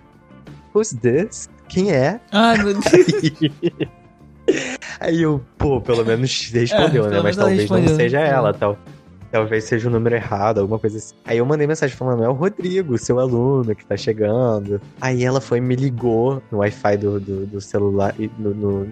Who's 0.74 0.90
this? 1.00 1.48
Quem 1.68 1.92
é? 1.92 2.20
Ai, 2.32 2.58
meu 2.58 2.74
Deus. 2.78 3.90
Aí 5.00 5.22
eu, 5.22 5.40
pô, 5.56 5.80
pelo 5.80 6.04
menos 6.04 6.48
respondeu, 6.52 7.06
É, 7.06 7.10
né? 7.10 7.20
Mas 7.20 7.36
talvez 7.36 7.70
não 7.70 7.88
seja 7.88 8.20
ela, 8.20 8.52
tal. 8.52 8.76
Talvez 9.32 9.64
seja 9.64 9.88
o 9.88 9.92
número 9.92 10.16
errado, 10.16 10.58
alguma 10.58 10.78
coisa 10.78 10.98
assim. 10.98 11.14
Aí 11.24 11.38
eu 11.38 11.46
mandei 11.46 11.66
mensagem 11.66 11.96
falando, 11.96 12.24
é 12.24 12.28
o 12.28 12.32
Rodrigo, 12.32 12.98
seu 12.98 13.18
aluno 13.20 13.74
que 13.76 13.86
tá 13.86 13.96
chegando. 13.96 14.80
Aí 15.00 15.24
ela 15.24 15.40
foi 15.40 15.58
e 15.58 15.60
me 15.60 15.76
ligou 15.76 16.42
no 16.50 16.58
Wi-Fi 16.58 16.96
do, 16.96 17.20
do, 17.20 17.46
do 17.46 17.60
celular, 17.60 18.12
e 18.18 18.28
no, 18.36 18.52
no, 18.52 18.86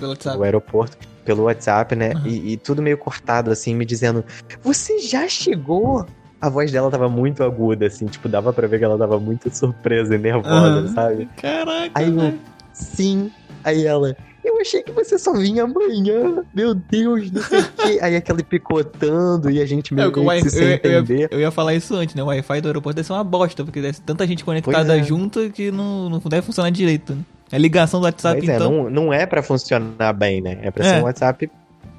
no 0.00 0.42
aeroporto, 0.42 0.96
pelo 1.26 1.42
WhatsApp, 1.44 1.94
né? 1.94 2.14
Uhum. 2.14 2.26
E, 2.26 2.52
e 2.54 2.56
tudo 2.56 2.80
meio 2.80 2.96
cortado, 2.96 3.50
assim, 3.50 3.74
me 3.74 3.84
dizendo, 3.84 4.24
você 4.62 4.98
já 4.98 5.28
chegou? 5.28 6.06
A 6.40 6.48
voz 6.48 6.72
dela 6.72 6.90
tava 6.90 7.08
muito 7.08 7.44
aguda, 7.44 7.86
assim, 7.86 8.06
tipo, 8.06 8.28
dava 8.28 8.50
pra 8.52 8.66
ver 8.66 8.78
que 8.78 8.84
ela 8.84 8.98
tava 8.98 9.20
muito 9.20 9.54
surpresa 9.54 10.14
e 10.14 10.18
nervosa, 10.18 10.78
Aham. 10.80 10.88
sabe? 10.88 11.28
Caraca, 11.36 11.90
Aí 11.94 12.08
eu, 12.08 12.16
velho. 12.16 12.40
sim. 12.72 13.30
Aí 13.62 13.86
ela, 13.86 14.16
eu 14.44 14.60
achei 14.60 14.82
que 14.82 14.92
você 14.92 15.18
só 15.18 15.32
vinha 15.34 15.64
amanhã. 15.64 16.42
Meu 16.54 16.74
Deus, 16.74 17.30
não 17.30 17.42
sei 17.42 17.60
o 17.60 17.68
quê. 17.76 17.98
Aí 18.02 18.16
aquele 18.16 18.42
picotando 18.42 19.50
e 19.50 19.60
a 19.60 19.66
gente 19.66 19.92
É, 19.92 19.96
meio 19.96 20.08
o 20.08 20.12
que 20.12 20.20
Wi- 20.20 20.40
se 20.40 20.46
eu, 20.46 20.50
sem 20.50 20.62
ia- 20.62 20.80
eu 20.82 20.90
ia- 20.90 20.98
entender. 20.98 21.28
eu 21.30 21.40
ia 21.40 21.50
falar 21.50 21.74
isso 21.74 21.94
antes, 21.94 22.14
né? 22.14 22.22
O 22.22 22.26
Wi-Fi 22.26 22.60
do 22.60 22.68
aeroporto 22.68 22.96
deve 22.96 23.06
ser 23.06 23.12
uma 23.12 23.24
bosta, 23.24 23.64
porque 23.64 23.80
deve 23.80 23.96
ser 23.96 24.02
tanta 24.02 24.26
gente 24.26 24.44
conectada 24.44 24.84
Pois 24.92 25.00
é. 25.00 25.02
junto 25.02 25.50
que 25.50 25.70
não, 25.70 26.08
não 26.10 26.18
deve 26.26 26.42
funcionar 26.44 26.70
direito. 26.70 27.14
Né? 27.14 27.22
A 27.52 27.58
ligação 27.58 28.00
do 28.00 28.04
WhatsApp, 28.04 28.40
Mas 28.40 28.48
é, 28.48 28.54
então, 28.56 28.70
não, 28.84 28.90
não 28.90 29.12
é 29.12 29.26
pra 29.26 29.42
funcionar 29.42 30.12
bem, 30.14 30.40
né? 30.40 30.58
É 30.62 30.70
pra 30.70 30.84
É. 30.84 30.94
ser 30.94 31.00
um 31.00 31.04
WhatsApp 31.04 31.50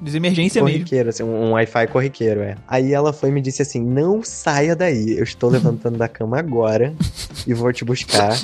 de 0.02 0.16
emergência 0.16 0.62
mesmo. 0.62 0.78
corriqueiro, 0.78 1.08
assim, 1.08 1.22
um 1.22 1.44
um 1.44 1.52
Wi-Fi 1.52 1.86
corriqueiro, 1.86 2.40
é. 2.40 2.56
Aí 2.68 2.92
ela 2.92 3.12
foi 3.12 3.28
e 3.28 3.32
me 3.32 3.40
disse 3.40 3.62
assim: 3.62 3.80
não 3.80 4.22
saia 4.22 4.74
daí. 4.76 5.16
Eu 5.16 5.22
estou 5.24 5.48
levantando 5.48 5.96
da 5.96 6.08
cama 6.08 6.38
agora 6.38 6.92
e 7.46 7.54
vou 7.54 7.72
te 7.72 7.84
buscar 7.84 8.36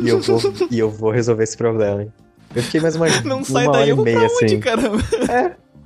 e 0.00 0.08
eu 0.08 0.20
vou, 0.20 0.40
e 0.70 0.78
eu 0.78 0.90
vou 0.90 1.10
resolver 1.10 1.42
esse 1.44 1.56
problema. 1.56 2.06
Eu 2.58 2.62
fiquei 2.64 2.80
mais 2.80 2.96
uma, 2.96 3.06
Não 3.24 3.36
uma 3.38 3.44
sai 3.44 3.66
hora 3.66 3.78
daí, 3.78 3.86
e 3.86 3.90
eu 3.90 3.96
vou 3.96 4.04
meia, 4.04 4.18
pra 4.18 4.28
onde, 4.28 4.44
assim. 4.44 4.60
caramba? 4.60 4.98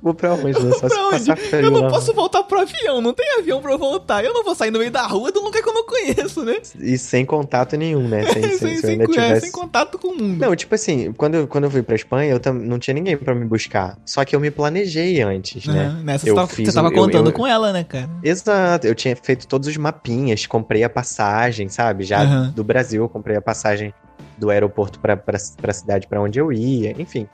Vou 0.01 0.13
pra 0.13 0.33
onde, 0.33 0.47
né? 0.61 0.71
Só 0.73 0.89
Pra 0.89 1.07
onde? 1.13 1.31
Eu 1.53 1.71
não 1.71 1.83
lá. 1.83 1.89
posso 1.89 2.13
voltar 2.13 2.43
pro 2.43 2.59
avião, 2.59 2.99
não 2.99 3.13
tem 3.13 3.25
avião 3.39 3.61
pra 3.61 3.71
eu 3.71 3.77
voltar. 3.77 4.21
Eu 4.21 4.33
não 4.33 4.43
vou 4.43 4.53
sair 4.53 4.69
no 4.69 4.77
meio 4.79 4.91
da 4.91 5.07
rua 5.07 5.31
de 5.31 5.39
um 5.39 5.43
lugar 5.43 5.63
que 5.63 5.69
eu 5.69 5.73
não 5.73 5.85
conheço, 5.85 6.43
né? 6.43 6.57
E 6.77 6.97
sem 6.97 7.25
contato 7.25 7.77
nenhum, 7.77 8.05
né? 8.09 8.25
Sem, 8.25 8.41
sem, 8.43 8.57
sem, 8.57 8.57
se 8.57 8.75
eu 8.75 8.81
sem, 8.81 9.01
é, 9.01 9.05
tivesse... 9.07 9.41
sem 9.43 9.51
contato 9.53 9.97
com 9.97 10.09
o 10.09 10.17
mundo. 10.17 10.41
Não, 10.45 10.53
tipo 10.57 10.75
assim, 10.75 11.13
quando, 11.13 11.35
eu- 11.35 11.47
quando 11.47 11.63
eu 11.63 11.71
fui 11.71 11.81
pra 11.81 11.95
Espanha, 11.95 12.29
eu 12.33 12.39
tam- 12.41 12.53
não 12.53 12.77
tinha 12.77 12.93
ninguém 12.93 13.15
pra 13.15 13.33
me 13.33 13.45
buscar. 13.45 13.97
Só 14.05 14.25
que 14.25 14.35
eu 14.35 14.41
me 14.41 14.51
planejei 14.51 15.21
antes, 15.21 15.65
né? 15.67 15.85
Aham, 15.85 16.03
Nessa 16.03 16.27
Eu 16.27 16.35
você 16.35 16.41
tava, 16.41 16.53
você 16.65 16.73
tava 16.73 16.87
um- 16.89 16.91
eu- 16.91 16.97
contando 16.97 17.27
eu- 17.29 17.33
com 17.33 17.47
ela, 17.47 17.71
né, 17.71 17.85
cara? 17.85 18.09
Exato, 18.21 18.85
eu 18.85 18.95
tinha 18.95 19.15
feito 19.15 19.47
todos 19.47 19.69
os 19.69 19.77
mapinhas, 19.77 20.45
comprei 20.45 20.83
a 20.83 20.89
passagem, 20.89 21.69
sabe? 21.69 22.03
Já 22.03 22.23
Aham. 22.23 22.51
do 22.53 22.61
Brasil, 22.61 23.03
eu 23.03 23.07
comprei 23.07 23.37
a 23.37 23.41
passagem 23.41 23.93
do 24.37 24.49
aeroporto 24.49 24.99
pra, 24.99 25.15
pra, 25.15 25.37
pra 25.61 25.73
cidade 25.73 26.07
pra 26.07 26.21
onde 26.21 26.39
eu 26.39 26.51
ia, 26.51 26.91
enfim. 26.99 27.27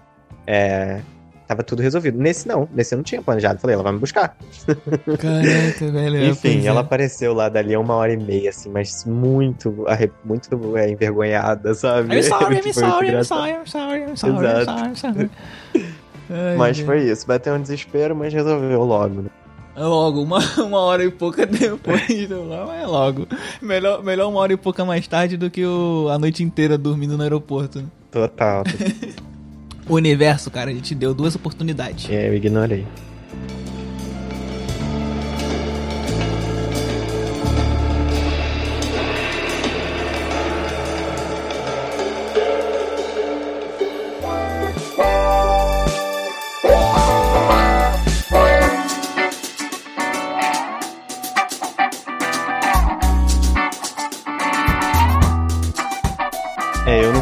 É, 0.46 1.00
tava 1.48 1.64
tudo 1.64 1.82
resolvido. 1.82 2.20
Nesse 2.20 2.48
não, 2.48 2.70
nesse 2.72 2.94
eu 2.94 2.98
não 2.98 3.04
tinha 3.04 3.22
planejado. 3.22 3.60
Falei, 3.60 3.74
ela 3.74 3.84
vai 3.84 3.92
me 3.94 4.00
buscar. 4.00 4.38
Caraca, 5.20 5.86
velho. 5.92 6.18
é, 6.18 6.26
Enfim, 6.28 6.54
pois 6.54 6.66
é. 6.66 6.68
ela 6.68 6.82
apareceu 6.82 7.34
lá 7.34 7.50
dali 7.50 7.74
a 7.74 7.80
uma 7.80 7.96
hora 7.96 8.14
e 8.14 8.18
meia, 8.18 8.50
assim, 8.52 8.70
mas 8.70 9.04
muito, 9.06 9.86
muito 10.24 10.78
é, 10.78 10.92
envergonhada, 10.92 11.74
sabe? 11.74 12.16
I'm 12.16 12.24
sorry, 12.24 12.56
Tipo, 12.62 12.70
I'm 12.70 12.74
muito 12.74 12.74
sorry, 12.74 13.10
I'm 13.10 13.24
sorry, 13.24 13.52
I'm 13.54 13.66
sorry, 13.66 14.04
I'm 14.04 14.16
sorry, 14.16 14.36
I'm 14.36 14.66
sorry, 14.66 14.82
I'm 14.90 14.96
sorry. 14.96 15.30
Mas 16.58 16.80
foi 16.80 17.10
isso, 17.10 17.26
bateu 17.26 17.56
um 17.56 17.62
desespero, 17.62 18.16
mas 18.16 18.32
resolveu 18.32 18.84
logo, 18.84 19.24
né? 19.24 19.30
É 19.80 19.84
logo, 19.84 20.22
uma, 20.22 20.40
uma 20.62 20.80
hora 20.80 21.06
e 21.06 21.10
pouca 21.10 21.46
depois, 21.46 22.30
não, 22.30 22.70
é 22.74 22.86
logo. 22.86 23.26
Melhor, 23.62 24.04
melhor 24.04 24.30
uma 24.30 24.42
hora 24.42 24.52
e 24.52 24.58
pouca 24.58 24.84
mais 24.84 25.08
tarde 25.08 25.38
do 25.38 25.50
que 25.50 25.66
o, 25.66 26.10
a 26.12 26.20
noite 26.20 26.44
inteira 26.44 26.78
dormindo 26.78 27.16
no 27.16 27.24
aeroporto. 27.24 27.90
Total. 28.12 28.64
O 29.88 29.96
universo, 29.96 30.52
cara, 30.52 30.70
a 30.70 30.74
gente 30.74 30.94
deu 30.94 31.16
duas 31.16 31.36
oportunidades. 31.36 32.08
é, 32.12 32.30
eu 32.30 32.36
ignorei. 32.36 32.86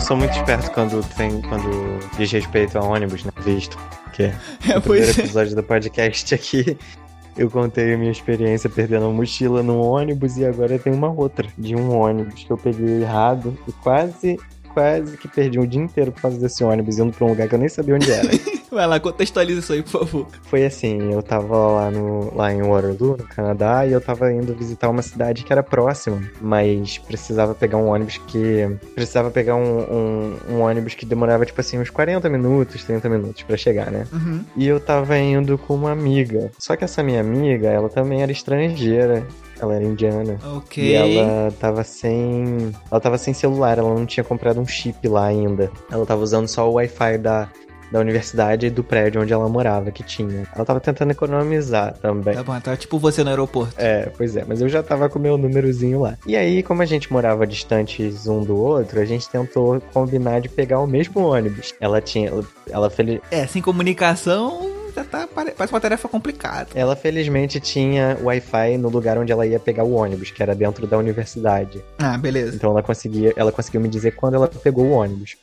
Sou 0.08 0.16
muito 0.16 0.38
esperto 0.38 0.72
quando 0.72 1.03
tem 1.18 1.41
quando 1.41 1.99
diz 2.18 2.32
respeito 2.32 2.78
a 2.78 2.82
ônibus, 2.82 3.26
né? 3.26 3.32
Visto 3.43 3.78
que 4.14 4.24
É, 4.24 4.76
no 4.76 4.82
primeiro 4.82 5.08
é. 5.08 5.12
episódio 5.12 5.53
do 5.53 5.62
podcast 5.62 6.34
aqui 6.34 6.78
eu 7.38 7.51
contei 7.51 7.93
a 7.93 7.97
minha 7.97 8.12
experiência 8.12 8.70
perdendo 8.70 9.05
a 9.05 9.10
mochila 9.10 9.62
num 9.62 9.82
ônibus 9.82 10.38
e 10.38 10.45
agora 10.45 10.80
tem 10.80 10.93
uma 10.93 11.12
outra 11.12 11.45
de 11.58 11.76
um 11.76 11.93
ônibus 11.93 12.41
que 12.45 12.49
eu 12.49 12.58
peguei 12.58 13.01
errado 13.01 13.58
e 13.68 13.72
quase 13.74 14.39
quase 14.74 15.18
que 15.18 15.28
perdi 15.28 15.60
o 15.60 15.68
dia 15.68 15.82
inteiro 15.82 16.14
por 16.14 16.22
causa 16.22 16.39
desse 16.39 16.64
ônibus 16.64 16.97
indo 16.97 17.12
pra 17.12 17.26
um 17.26 17.30
lugar 17.30 17.49
que 17.49 17.55
eu 17.55 17.60
nem 17.60 17.68
sabia 17.68 17.95
onde 17.95 18.10
era. 18.10 18.30
Vai 18.72 18.86
lá, 18.86 18.99
contextualiza 18.99 19.59
isso 19.59 19.74
aí, 19.74 19.82
por 19.82 19.91
favor. 19.91 20.28
Foi 20.43 20.65
assim, 20.65 21.13
eu 21.13 21.24
tava 21.24 21.55
lá, 21.55 21.91
no, 21.91 22.36
lá 22.36 22.51
em 22.51 22.61
Waterloo, 22.61 23.18
no 23.18 23.24
Canadá, 23.24 23.86
e 23.86 23.93
eu 23.93 24.01
tava 24.01 24.32
indo 24.32 24.53
visitar 24.53 24.89
uma 24.89 25.01
cidade 25.01 25.43
que 25.43 25.53
era 25.53 25.63
próxima, 25.63 26.22
mas 26.41 26.97
precisava 26.97 27.55
pegar 27.55 27.78
um 27.78 27.88
ônibus 27.88 28.18
que. 28.28 28.68
Precisava 28.93 29.32
pegar 29.32 29.55
um, 29.55 29.80
um, 29.80 30.38
um 30.49 30.61
ônibus 30.61 30.93
que 30.95 31.05
demorava, 31.05 31.45
tipo 31.45 31.59
assim, 31.61 31.80
uns 31.80 31.89
40 31.89 32.30
minutos, 32.30 32.84
30 32.84 33.09
minutos 33.09 33.43
pra 33.43 33.55
chegar, 33.55 33.89
né? 33.89 34.05
Uhum. 34.11 34.43
E 34.55 34.68
eu 34.68 34.80
tava 34.80 35.18
indo 35.18 35.57
com 35.57 35.74
uma 35.74 35.91
amiga. 35.91 36.51
Só 36.59 36.76
que 36.76 36.84
essa 36.84 37.01
minha 37.01 37.22
amiga, 37.22 37.70
ela 37.70 37.89
também 37.89 38.22
era 38.22 38.32
estrangeira. 38.32 39.26
Ela 39.59 39.76
era 39.76 39.84
indiana. 39.84 40.38
Ok. 40.55 40.84
E 40.84 40.93
ela 40.93 41.51
tava 41.59 41.84
sem. 41.84 42.72
Ela 42.91 42.99
tava 42.99 43.18
sem 43.18 43.34
celular, 43.34 43.80
ela 43.80 43.91
não 43.93 44.05
tinha 44.05 44.24
comprado 44.24 44.59
um 44.59 44.68
chip 44.68 45.07
lá 45.07 45.26
ainda. 45.26 45.72
Ela 45.91 46.05
tava 46.05 46.22
usando 46.22 46.47
só 46.47 46.70
o 46.70 46.74
Wi-Fi 46.74 47.18
da, 47.18 47.49
da 47.91 47.99
universidade 47.99 48.67
e 48.67 48.69
do 48.69 48.83
prédio 48.83 49.21
onde 49.21 49.31
ela 49.33 49.47
morava, 49.47 49.91
que 49.91 50.03
tinha. 50.03 50.43
Ela 50.55 50.65
tava 50.65 50.79
tentando 50.79 51.11
economizar 51.11 51.93
também. 52.01 52.33
Tá 52.35 52.43
bom, 52.43 52.59
tá 52.59 52.75
tipo 52.75 52.99
você 52.99 53.23
no 53.23 53.29
aeroporto. 53.29 53.73
É, 53.77 54.09
pois 54.17 54.35
é, 54.35 54.43
mas 54.47 54.61
eu 54.61 54.69
já 54.69 54.81
tava 54.83 55.07
com 55.09 55.19
o 55.19 55.21
meu 55.21 55.38
númerozinho 55.38 56.01
lá. 56.01 56.17
E 56.25 56.35
aí, 56.35 56.61
como 56.63 56.81
a 56.81 56.85
gente 56.85 57.11
morava 57.11 57.45
distantes 57.47 58.27
um 58.27 58.43
do 58.43 58.57
outro, 58.57 58.99
a 58.99 59.05
gente 59.05 59.29
tentou 59.29 59.79
combinar 59.93 60.41
de 60.41 60.49
pegar 60.49 60.79
o 60.79 60.88
mesmo 60.88 61.21
ônibus. 61.21 61.73
Ela 61.79 62.01
tinha. 62.01 62.29
Ela, 62.29 62.43
ela, 62.69 62.89
fel- 62.89 63.21
É, 63.31 63.45
sem 63.47 63.61
comunicação, 63.61 64.69
já 64.95 65.03
tá, 65.03 65.27
pare- 65.27 65.51
parece 65.51 65.73
uma 65.73 65.79
tarefa 65.81 66.07
complicada. 66.07 66.69
ela 66.75 66.95
felizmente 66.95 67.59
tinha 67.59 68.17
Wi-Fi 68.21 68.77
no 68.77 68.89
lugar 68.89 69.17
onde 69.17 69.31
ela 69.31 69.45
ia 69.45 69.59
pegar 69.59 69.83
o 69.83 69.93
ônibus, 69.93 70.31
que 70.31 70.41
era 70.41 70.53
dentro 70.55 70.85
da 70.88 70.97
universidade. 70.97 71.83
Ah, 71.97 72.17
beleza. 72.17 72.55
Então 72.55 72.71
ela 72.71 72.83
conseguia, 72.83 73.33
ela 73.35 73.51
conseguiu 73.51 73.81
me 73.81 73.88
dizer 73.89 74.11
quando 74.15 74.35
ela 74.35 74.47
pegou 74.47 74.85
o 74.85 74.91
ônibus. 74.91 75.35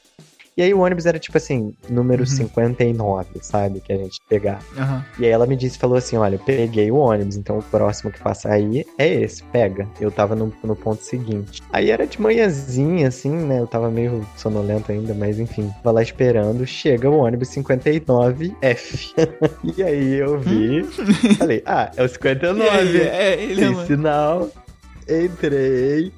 E 0.57 0.63
aí 0.63 0.73
o 0.73 0.81
ônibus 0.81 1.07
era 1.07 1.19
tipo 1.19 1.37
assim, 1.37 1.75
número 1.89 2.23
Uhum. 2.23 2.27
59, 2.27 3.27
sabe? 3.43 3.81
Que 3.81 3.93
a 3.93 3.97
gente 3.97 4.21
pegar. 4.29 4.61
Aham. 4.77 5.05
E 5.19 5.25
aí 5.25 5.31
ela 5.31 5.47
me 5.47 5.57
disse, 5.57 5.79
falou 5.79 5.97
assim, 5.97 6.17
olha, 6.17 6.39
peguei 6.39 6.91
o 6.91 6.97
ônibus, 6.97 7.37
então 7.37 7.59
o 7.59 7.63
próximo 7.63 8.11
que 8.13 8.21
passa 8.21 8.51
aí 8.51 8.85
é 8.99 9.09
esse, 9.23 9.43
pega. 9.45 9.89
Eu 10.01 10.11
tava 10.11 10.35
no, 10.37 10.53
no 10.63 10.77
ponto 10.77 11.03
seguinte. 11.03 11.63
Aí 11.73 11.91
era 11.91 12.07
de 12.07 12.21
manhãzinha, 12.21 13.09
assim, 13.09 13.31
né? 13.31 13.59
Eu 13.61 13.67
tava 13.67 13.91
meio 13.91 14.27
sonolento 14.37 14.93
ainda, 14.93 15.13
mas 15.15 15.39
enfim. 15.39 15.71
Tava 15.83 15.93
lá 15.93 16.03
esperando, 16.03 16.65
chega 16.67 17.11
o 17.11 17.19
ônibus 17.19 17.49
59F. 17.51 19.13
e 19.77 19.83
aí 19.83 20.15
eu 20.15 20.39
vi, 20.39 20.85
falei, 21.37 21.63
ah, 21.67 21.91
é 21.97 22.03
o 22.03 22.09
59. 22.09 22.63
E 22.63 22.69
aí, 22.69 23.01
é, 23.01 23.43
ele 23.43 23.65
é, 23.65 23.87
sinal, 23.87 24.51
entrei, 25.09 26.13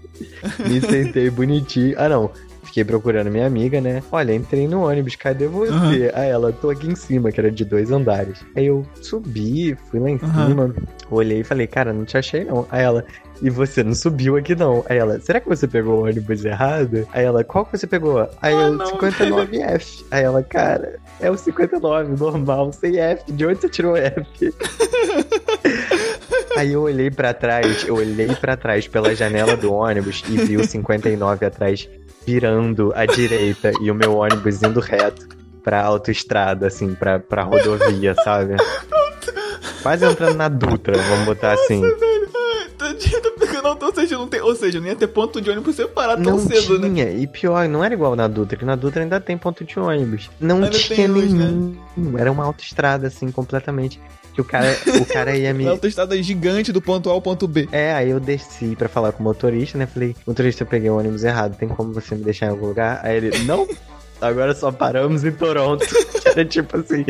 me 0.68 0.80
sentei 0.80 1.30
bonitinho. 1.30 1.94
Ah, 1.98 2.08
não. 2.08 2.30
Fiquei 2.66 2.84
procurando 2.84 3.30
minha 3.30 3.46
amiga, 3.46 3.80
né? 3.80 4.02
Olha, 4.12 4.34
entrei 4.34 4.68
no 4.68 4.82
ônibus, 4.86 5.16
cadê 5.16 5.46
você? 5.46 5.72
Aham. 5.72 6.10
Aí 6.14 6.28
ela, 6.28 6.52
tô 6.52 6.68
aqui 6.68 6.86
em 6.88 6.94
cima, 6.94 7.30
que 7.32 7.40
era 7.40 7.50
de 7.50 7.64
dois 7.64 7.90
andares. 7.90 8.44
Aí 8.54 8.66
eu 8.66 8.84
subi, 9.00 9.74
fui 9.90 9.98
lá 10.00 10.10
em 10.10 10.18
Aham. 10.22 10.48
cima, 10.48 10.74
olhei 11.10 11.40
e 11.40 11.44
falei, 11.44 11.66
cara, 11.66 11.92
não 11.92 12.04
te 12.04 12.18
achei 12.18 12.44
não. 12.44 12.66
Aí 12.70 12.82
ela, 12.82 13.04
e 13.40 13.48
você 13.48 13.82
não 13.82 13.94
subiu 13.94 14.36
aqui 14.36 14.54
não. 14.54 14.84
Aí 14.88 14.98
ela, 14.98 15.18
será 15.20 15.40
que 15.40 15.48
você 15.48 15.66
pegou 15.66 16.00
o 16.00 16.04
ônibus 16.04 16.44
errado? 16.44 17.06
Aí 17.12 17.24
ela, 17.24 17.42
qual 17.44 17.64
que 17.64 17.78
você 17.78 17.86
pegou? 17.86 18.20
Aí 18.42 18.54
Ah, 18.54 18.62
eu, 18.66 18.72
não. 18.74 18.86
59F. 18.98 20.04
Aí 20.10 20.24
ela, 20.24 20.42
cara, 20.42 20.98
é 21.20 21.30
o 21.30 21.36
59, 21.38 22.16
normal, 22.18 22.72
sem 22.72 22.98
F. 22.98 23.32
De 23.32 23.46
onde 23.46 23.60
você 23.60 23.68
tirou 23.68 23.96
F? 23.96 24.22
Aí 26.56 26.72
eu 26.72 26.82
olhei 26.82 27.10
pra 27.10 27.34
trás, 27.34 27.84
eu 27.86 27.96
olhei 27.96 28.34
pra 28.34 28.56
trás 28.56 28.88
pela 28.88 29.14
janela 29.14 29.56
do 29.56 29.72
ônibus 29.74 30.24
e 30.28 30.36
vi 30.38 30.56
o 30.56 30.64
59 30.64 31.44
atrás 31.44 31.86
virando 32.26 32.92
à 32.94 33.06
direita 33.06 33.70
e 33.80 33.90
o 33.90 33.94
meu 33.94 34.16
ônibus 34.16 34.62
indo 34.62 34.80
reto 34.80 35.26
pra 35.62 35.82
autoestrada, 35.82 36.66
assim, 36.66 36.94
pra, 36.94 37.18
pra 37.18 37.42
rodovia, 37.44 38.14
sabe? 38.22 38.56
Quase 39.82 40.04
entrando 40.04 40.36
na 40.36 40.48
Dutra, 40.48 40.96
vamos 40.96 41.24
botar 41.26 41.52
assim. 41.52 41.80
Velho, 41.80 42.26
ou 43.82 43.94
seja, 43.94 44.16
não 44.18 44.28
tem, 44.28 44.40
ou 44.40 44.54
seja, 44.54 44.80
não 44.80 44.86
ia 44.86 44.96
ter 44.96 45.06
ponto 45.08 45.40
de 45.40 45.50
ônibus 45.50 45.74
separado 45.76 46.22
tão 46.22 46.36
Não 46.36 46.38
cedo, 46.38 46.78
né? 46.78 46.88
tinha, 46.88 47.10
e 47.10 47.26
pior, 47.26 47.68
não 47.68 47.82
era 47.82 47.94
igual 47.94 48.14
na 48.14 48.28
Dutra, 48.28 48.56
que 48.56 48.64
na 48.64 48.76
Dutra 48.76 49.02
ainda 49.02 49.20
tem 49.20 49.36
ponto 49.36 49.64
de 49.64 49.78
ônibus. 49.78 50.30
Não 50.40 50.56
Ainda 50.56 50.70
tinha 50.70 51.08
luz, 51.08 51.32
né? 51.32 51.46
nenhum, 51.96 52.18
era 52.18 52.30
uma 52.30 52.44
autoestrada, 52.44 53.06
assim, 53.08 53.30
completamente. 53.30 54.00
Que 54.36 54.42
o 54.42 54.44
cara, 54.44 54.76
o 55.00 55.06
cara 55.06 55.34
ia 55.34 55.54
me... 55.54 55.64
A 55.66 55.70
autoestrada 55.70 56.22
gigante 56.22 56.70
do 56.70 56.82
ponto 56.82 57.08
A 57.08 57.12
ao 57.14 57.22
ponto 57.22 57.48
B. 57.48 57.66
É, 57.72 57.94
aí 57.94 58.10
eu 58.10 58.20
desci 58.20 58.76
pra 58.76 58.86
falar 58.86 59.12
com 59.12 59.20
o 59.20 59.24
motorista, 59.24 59.78
né? 59.78 59.86
Falei, 59.86 60.14
motorista, 60.26 60.62
eu 60.62 60.66
peguei 60.66 60.90
o 60.90 60.98
ônibus 60.98 61.24
errado, 61.24 61.56
tem 61.56 61.66
como 61.66 61.94
você 61.94 62.14
me 62.14 62.22
deixar 62.22 62.46
em 62.46 62.50
algum 62.50 62.66
lugar? 62.66 63.00
Aí 63.02 63.16
ele, 63.16 63.38
não, 63.44 63.66
agora 64.20 64.54
só 64.54 64.70
paramos 64.70 65.24
em 65.24 65.32
Toronto. 65.32 65.86
Que 65.86 66.28
era 66.28 66.44
tipo 66.44 66.76
assim, 66.76 67.02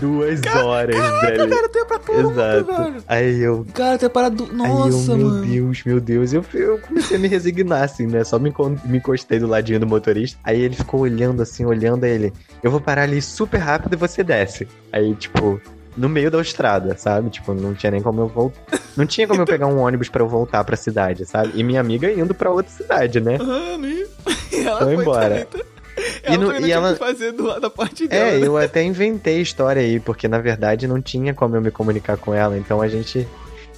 duas 0.00 0.40
horas, 0.56 0.96
velho. 1.20 1.48
Cara, 1.48 1.68
tem 1.68 1.84
pra 1.84 1.98
Toronto, 2.00 2.30
Exato. 2.32 2.82
velho. 2.82 3.04
Aí 3.06 3.40
eu. 3.40 3.66
Cara, 3.72 3.96
tem 3.96 4.08
parado. 4.10 4.52
Nossa, 4.52 5.12
eu, 5.12 5.16
meu 5.16 5.28
mano. 5.28 5.46
Deus, 5.46 5.84
meu 5.84 6.00
Deus. 6.00 6.32
Eu, 6.32 6.44
eu 6.54 6.80
comecei 6.80 7.16
a 7.16 7.20
me 7.20 7.28
resignar, 7.28 7.84
assim, 7.84 8.08
né? 8.08 8.24
Só 8.24 8.36
me, 8.36 8.52
me 8.84 8.98
encostei 8.98 9.38
do 9.38 9.46
ladinho 9.46 9.78
do 9.78 9.86
motorista. 9.86 10.36
Aí 10.42 10.60
ele 10.60 10.74
ficou 10.74 11.02
olhando, 11.02 11.40
assim, 11.40 11.64
olhando 11.64 12.02
aí 12.02 12.10
ele. 12.10 12.32
Eu 12.64 12.70
vou 12.72 12.80
parar 12.80 13.02
ali 13.02 13.22
super 13.22 13.58
rápido 13.58 13.92
e 13.92 13.96
você 13.96 14.24
desce. 14.24 14.66
Aí, 14.92 15.14
tipo, 15.14 15.60
no 15.96 16.08
meio 16.08 16.30
da 16.30 16.40
estrada, 16.40 16.96
sabe? 16.96 17.30
Tipo, 17.30 17.54
não 17.54 17.74
tinha 17.74 17.90
nem 17.90 18.02
como 18.02 18.20
eu 18.20 18.26
voltar. 18.28 18.60
Não 18.96 19.06
tinha 19.06 19.26
como 19.26 19.40
eu 19.42 19.46
pegar 19.46 19.66
um 19.66 19.78
ônibus 19.78 20.08
pra 20.08 20.22
eu 20.22 20.28
voltar 20.28 20.62
pra 20.64 20.76
cidade, 20.76 21.24
sabe? 21.26 21.52
E 21.54 21.62
minha 21.64 21.80
amiga 21.80 22.10
indo 22.12 22.34
pra 22.34 22.50
outra 22.50 22.70
cidade, 22.72 23.20
né? 23.20 23.38
Mano, 23.38 23.86
e 23.86 24.06
e 24.52 24.60
ela 24.66 24.78
Foi 24.78 24.94
foi 24.94 25.02
embora. 25.02 25.48
Ela 26.24 26.34
E 26.34 26.38
no- 26.38 26.66
e 26.66 26.72
ela- 26.72 26.96
fazer 26.96 27.32
do 27.32 27.44
lado 27.46 27.60
da 27.60 27.70
parte 27.70 28.06
dela. 28.08 28.30
É, 28.30 28.38
né? 28.38 28.46
eu 28.46 28.56
até 28.56 28.82
inventei 28.82 29.40
história 29.40 29.80
aí, 29.80 30.00
porque 30.00 30.26
na 30.26 30.38
verdade 30.38 30.86
não 30.88 31.00
tinha 31.00 31.32
como 31.32 31.54
eu 31.56 31.60
me 31.62 31.70
comunicar 31.70 32.16
com 32.16 32.34
ela, 32.34 32.56
então 32.58 32.80
a 32.80 32.88
gente. 32.88 33.26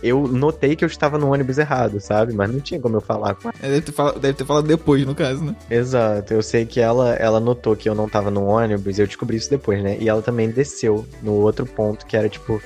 Eu 0.03 0.27
notei 0.29 0.77
que 0.77 0.85
eu 0.85 0.89
estava 0.89 1.17
no 1.19 1.33
ônibus 1.33 1.59
errado, 1.59 1.99
sabe? 2.01 2.33
Mas 2.35 2.51
não 2.51 2.61
tinha 2.61 2.79
como 2.81 2.97
eu 2.97 3.01
falar 3.01 3.35
com 3.35 3.49
ela. 3.49 3.55
É, 3.63 3.69
deve, 3.69 3.81
ter 3.81 3.93
falado, 3.93 4.21
deve 4.21 4.35
ter 4.35 4.45
falado 4.45 4.67
depois, 4.67 5.05
no 5.07 5.15
caso, 5.15 5.43
né? 5.45 5.57
Exato, 5.71 6.35
eu 6.35 6.43
sei 6.43 6.67
que 6.67 6.81
ela, 6.81 7.15
ela 7.15 7.41
notou 7.41 7.75
que 7.75 7.89
eu 7.89 7.95
não 7.95 8.09
tava 8.09 8.31
no 8.31 8.45
ônibus, 8.45 8.99
eu 8.99 9.07
descobri 9.07 9.37
isso 9.37 9.49
depois, 9.51 9.83
né? 9.83 9.97
E 10.01 10.09
ela 10.09 10.21
também 10.23 10.51
desceu 10.51 11.07
no 11.23 11.33
outro 11.33 11.65
ponto, 11.67 12.05
que 12.07 12.17
era, 12.17 12.29
tipo, 12.29 12.61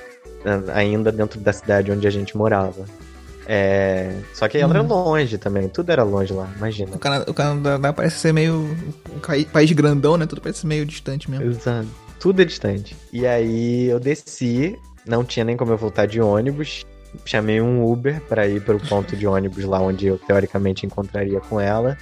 ainda 0.73 1.11
dentro 1.11 1.39
da 1.39 1.53
cidade 1.53 1.91
onde 1.91 2.05
a 2.07 2.11
gente 2.11 2.35
morava. 2.35 2.85
É... 3.47 4.13
Só 4.33 4.47
que 4.47 4.57
ela 4.57 4.73
era 4.73 4.83
Uhum. 4.83 4.89
longe 4.89 5.37
também, 5.37 5.67
tudo 5.67 5.89
era 5.91 6.03
longe 6.03 6.33
lá, 6.33 6.49
imagina. 6.57 6.95
O 6.95 6.99
Canadá, 6.99 7.25
o 7.29 7.33
Canadá 7.33 7.93
parece 7.93 8.17
ser 8.19 8.33
meio. 8.33 8.53
Um 9.15 9.43
país 9.51 9.71
grandão, 9.71 10.15
né? 10.17 10.25
Tudo 10.25 10.41
parece 10.41 10.65
meio 10.65 10.85
distante 10.85 11.29
mesmo. 11.29 11.45
Exato. 11.45 11.87
Tudo 12.19 12.41
é 12.41 12.45
distante. 12.45 12.95
E 13.11 13.25
aí 13.25 13.87
eu 13.87 13.99
desci, 13.99 14.77
não 15.07 15.23
tinha 15.23 15.43
nem 15.43 15.57
como 15.57 15.71
eu 15.71 15.77
voltar 15.77 16.05
de 16.05 16.21
ônibus. 16.21 16.85
Chamei 17.25 17.61
um 17.61 17.83
Uber 17.85 18.21
pra 18.21 18.47
ir 18.47 18.61
pro 18.61 18.79
ponto 18.79 19.15
de 19.15 19.27
ônibus 19.27 19.63
lá 19.65 19.79
onde 19.79 20.07
eu 20.07 20.17
teoricamente 20.17 20.85
encontraria 20.85 21.39
com 21.41 21.59
ela. 21.59 21.97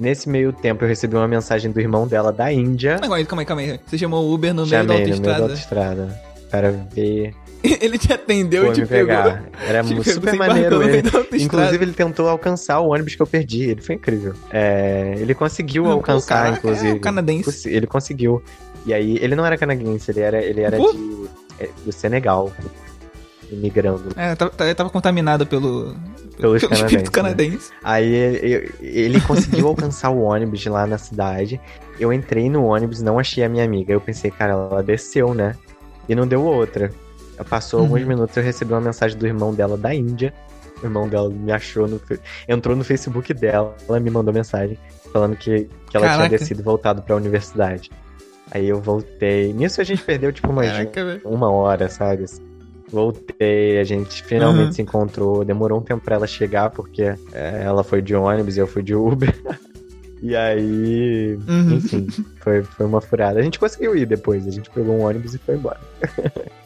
Nesse 0.00 0.28
meio 0.28 0.52
tempo 0.52 0.84
eu 0.84 0.88
recebi 0.88 1.14
uma 1.14 1.28
mensagem 1.28 1.70
do 1.70 1.78
irmão 1.80 2.06
dela 2.08 2.32
da 2.32 2.52
Índia. 2.52 2.98
Calma 2.98 3.16
aí, 3.16 3.24
calma 3.24 3.42
aí, 3.42 3.46
calma 3.46 3.62
aí. 3.62 3.80
Você 3.86 3.98
chamou 3.98 4.24
o 4.24 4.34
Uber 4.34 4.52
no 4.54 4.66
meio 4.66 4.86
da 4.86 4.94
Chamei 4.94 5.06
no 5.06 5.10
meio 5.10 5.20
da 5.22 5.36
autoestrada. 5.36 6.02
autoestrada. 6.02 6.32
Para 6.50 6.70
ver, 6.70 7.34
Ele 7.62 7.96
te 7.96 8.12
atendeu 8.12 8.64
foi 8.64 8.70
e 8.72 8.74
te 8.74 8.86
pegou. 8.86 9.06
pegar. 9.06 9.44
Era 9.66 9.84
Te 9.84 10.02
super 10.12 10.34
maneiro 10.34 10.82
ele. 10.82 10.96
autoestrada. 10.98 11.36
Inclusive, 11.36 11.84
ele 11.84 11.92
tentou 11.92 12.28
alcançar 12.28 12.80
o 12.80 12.88
ônibus 12.88 13.14
que 13.14 13.22
eu 13.22 13.26
perdi. 13.26 13.70
Ele 13.70 13.80
foi 13.80 13.94
incrível. 13.94 14.34
É, 14.50 15.14
ele 15.18 15.32
conseguiu 15.34 15.84
Pô, 15.84 15.90
alcançar, 15.90 16.42
caraca, 16.44 16.58
inclusive. 16.58 16.90
é 16.90 16.94
um 16.94 16.98
canadense. 16.98 17.68
Ele 17.70 17.86
conseguiu. 17.86 18.42
E 18.84 18.92
aí, 18.92 19.16
ele 19.22 19.36
não 19.36 19.46
era 19.46 19.56
canadense, 19.56 20.10
ele 20.10 20.20
era, 20.20 20.42
ele 20.42 20.60
era 20.60 20.76
de, 20.76 21.28
é, 21.60 21.68
do 21.84 21.92
Senegal. 21.92 22.50
Imigrando. 23.52 24.04
É, 24.16 24.34
tava, 24.34 24.50
tava- 24.74 24.90
contaminado 24.90 25.46
pelo. 25.46 25.94
Pelos 26.38 26.62
pelo 26.62 26.74
espírito 26.74 27.10
canadenses, 27.10 27.68
canadense. 27.68 27.72
Aí 27.84 28.12
ele, 28.12 28.74
ele 28.80 29.20
conseguiu 29.20 29.68
alcançar 29.68 30.10
o 30.10 30.22
ônibus 30.22 30.64
lá 30.66 30.86
na 30.86 30.96
cidade. 30.98 31.60
Eu 32.00 32.12
entrei 32.12 32.48
no 32.48 32.64
ônibus 32.64 33.02
não 33.02 33.18
achei 33.18 33.44
a 33.44 33.48
minha 33.48 33.64
amiga. 33.64 33.92
Eu 33.92 34.00
pensei, 34.00 34.30
cara, 34.30 34.52
ela 34.52 34.82
desceu, 34.82 35.34
né? 35.34 35.54
E 36.08 36.14
não 36.14 36.26
deu 36.26 36.42
outra. 36.42 36.90
Passou 37.48 37.80
Uhum. 37.80 37.86
alguns 37.86 38.04
minutos 38.04 38.36
eu 38.36 38.42
recebi 38.42 38.72
uma 38.72 38.80
mensagem 38.80 39.16
do 39.18 39.26
irmão 39.26 39.52
dela 39.54 39.76
da 39.76 39.94
Índia. 39.94 40.32
O 40.82 40.86
irmão 40.86 41.08
dela 41.08 41.28
me 41.28 41.52
achou 41.52 41.86
no. 41.86 42.00
Entrou 42.48 42.74
no 42.74 42.82
Facebook 42.84 43.32
dela, 43.34 43.76
ela 43.88 44.00
me 44.00 44.10
mandou 44.10 44.32
mensagem 44.32 44.78
falando 45.12 45.36
que, 45.36 45.68
que 45.90 45.96
ela 45.96 46.06
Caraca. 46.06 46.28
tinha 46.28 46.38
descido 46.38 46.60
e 46.60 46.64
voltado 46.64 47.02
pra 47.02 47.14
universidade. 47.14 47.90
Aí 48.50 48.68
eu 48.68 48.80
voltei. 48.80 49.52
Nisso 49.52 49.80
a 49.80 49.84
gente 49.84 50.02
perdeu 50.02 50.32
tipo 50.32 50.50
umas 50.50 50.66
Caraca, 50.66 51.20
uma 51.24 51.50
hora, 51.50 51.88
sabe? 51.88 52.24
Voltei, 52.92 53.78
a 53.80 53.84
gente 53.84 54.22
finalmente 54.22 54.66
Uhum. 54.66 54.72
se 54.72 54.82
encontrou. 54.82 55.44
Demorou 55.44 55.78
um 55.80 55.82
tempo 55.82 56.04
pra 56.04 56.16
ela 56.16 56.26
chegar, 56.26 56.70
porque 56.70 57.02
é, 57.32 57.62
ela 57.64 57.82
foi 57.82 58.02
de 58.02 58.14
ônibus 58.14 58.56
e 58.56 58.60
eu 58.60 58.66
fui 58.66 58.82
de 58.82 58.94
Uber. 58.94 59.34
e 60.22 60.36
aí, 60.36 61.38
Uhum. 61.48 61.76
enfim, 61.76 62.06
foi, 62.40 62.62
foi 62.62 62.84
uma 62.86 63.00
furada. 63.00 63.40
A 63.40 63.42
gente 63.42 63.58
conseguiu 63.58 63.96
ir 63.96 64.04
depois, 64.06 64.46
a 64.46 64.50
gente 64.50 64.68
pegou 64.70 64.94
um 64.96 65.04
ônibus 65.06 65.34
e 65.34 65.38
foi 65.38 65.54
embora. 65.56 65.80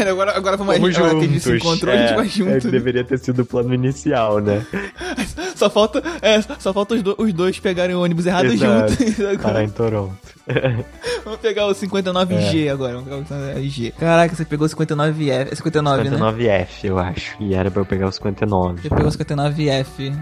É, 0.00 0.08
agora, 0.10 0.36
agora 0.36 0.56
vamos 0.56 0.76
Fomos 0.76 0.96
agora 0.96 1.10
que 1.14 1.24
a 1.24 1.28
gente 1.28 1.40
se 1.40 1.50
juntos. 1.50 1.66
encontrou, 1.66 1.94
a 1.94 1.98
gente 1.98 2.12
É, 2.12 2.16
vai 2.16 2.26
é, 2.26 2.28
junto. 2.28 2.64
né? 2.66 2.70
deveria 2.70 3.04
ter 3.04 3.18
sido 3.18 3.42
o 3.42 3.44
plano 3.46 3.72
inicial, 3.74 4.38
né? 4.40 4.64
Só 5.56 5.68
falta, 5.68 6.00
é, 6.22 6.40
só 6.60 6.72
falta 6.72 6.94
os, 6.94 7.02
do- 7.02 7.16
os 7.18 7.32
dois 7.32 7.58
pegarem 7.58 7.96
o 7.96 8.00
ônibus 8.00 8.26
errado 8.26 8.44
Exato. 8.46 8.92
juntos. 8.92 9.16
Parar 9.42 9.64
em 9.64 9.68
Toronto. 9.68 10.16
Vamos 11.24 11.40
pegar 11.40 11.66
o 11.66 11.72
59G 11.74 12.70
agora. 12.72 12.92
Vamos 13.00 13.08
pegar 13.08 13.16
o 13.18 13.24
59G. 13.24 13.92
Caraca, 13.98 14.36
você 14.36 14.44
pegou 14.44 14.66
o 14.68 14.70
59F. 14.70 15.28
É 15.50 15.54
59, 15.54 16.04
né? 16.10 16.16
59F, 16.16 16.84
eu 16.84 16.98
acho. 16.98 17.36
E 17.40 17.54
era 17.54 17.72
pra 17.72 17.82
eu 17.82 17.86
pegar 17.86 18.06
o 18.06 18.12
59. 18.12 18.82
Você 18.82 18.88
pegou 18.88 19.08
o 19.08 19.10
59F. 19.10 20.16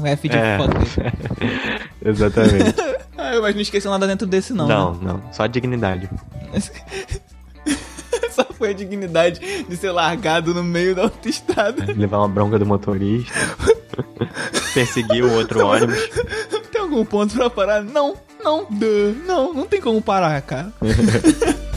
Um 0.00 0.06
F 0.06 0.28
de 0.28 0.36
É. 0.36 0.58
Exatamente. 2.04 2.74
Ah, 3.18 3.38
mas 3.42 3.54
não 3.54 3.60
esqueceu 3.62 3.90
nada 3.90 4.06
dentro 4.06 4.26
desse, 4.26 4.52
não. 4.54 4.66
não, 4.68 4.92
né? 4.94 4.98
não, 5.02 5.22
só 5.32 5.46
dignidade. 5.46 6.08
Só 8.30 8.44
foi 8.44 8.70
a 8.70 8.72
dignidade 8.72 9.64
de 9.64 9.76
ser 9.76 9.90
largado 9.90 10.54
no 10.54 10.62
meio 10.62 10.94
da 10.94 11.02
autoestrada. 11.02 11.92
Levar 11.92 12.18
uma 12.18 12.28
bronca 12.28 12.58
do 12.58 12.66
motorista. 12.66 13.32
Perseguir 14.74 15.24
o 15.24 15.32
outro 15.32 15.66
ônibus. 15.66 15.98
Tem 16.70 16.80
algum 16.80 17.04
ponto 17.04 17.34
pra 17.34 17.50
parar? 17.50 17.82
Não, 17.82 18.16
não, 18.42 18.66
não, 19.26 19.54
não 19.54 19.66
tem 19.66 19.80
como 19.80 20.00
parar, 20.00 20.40
cara. 20.42 20.72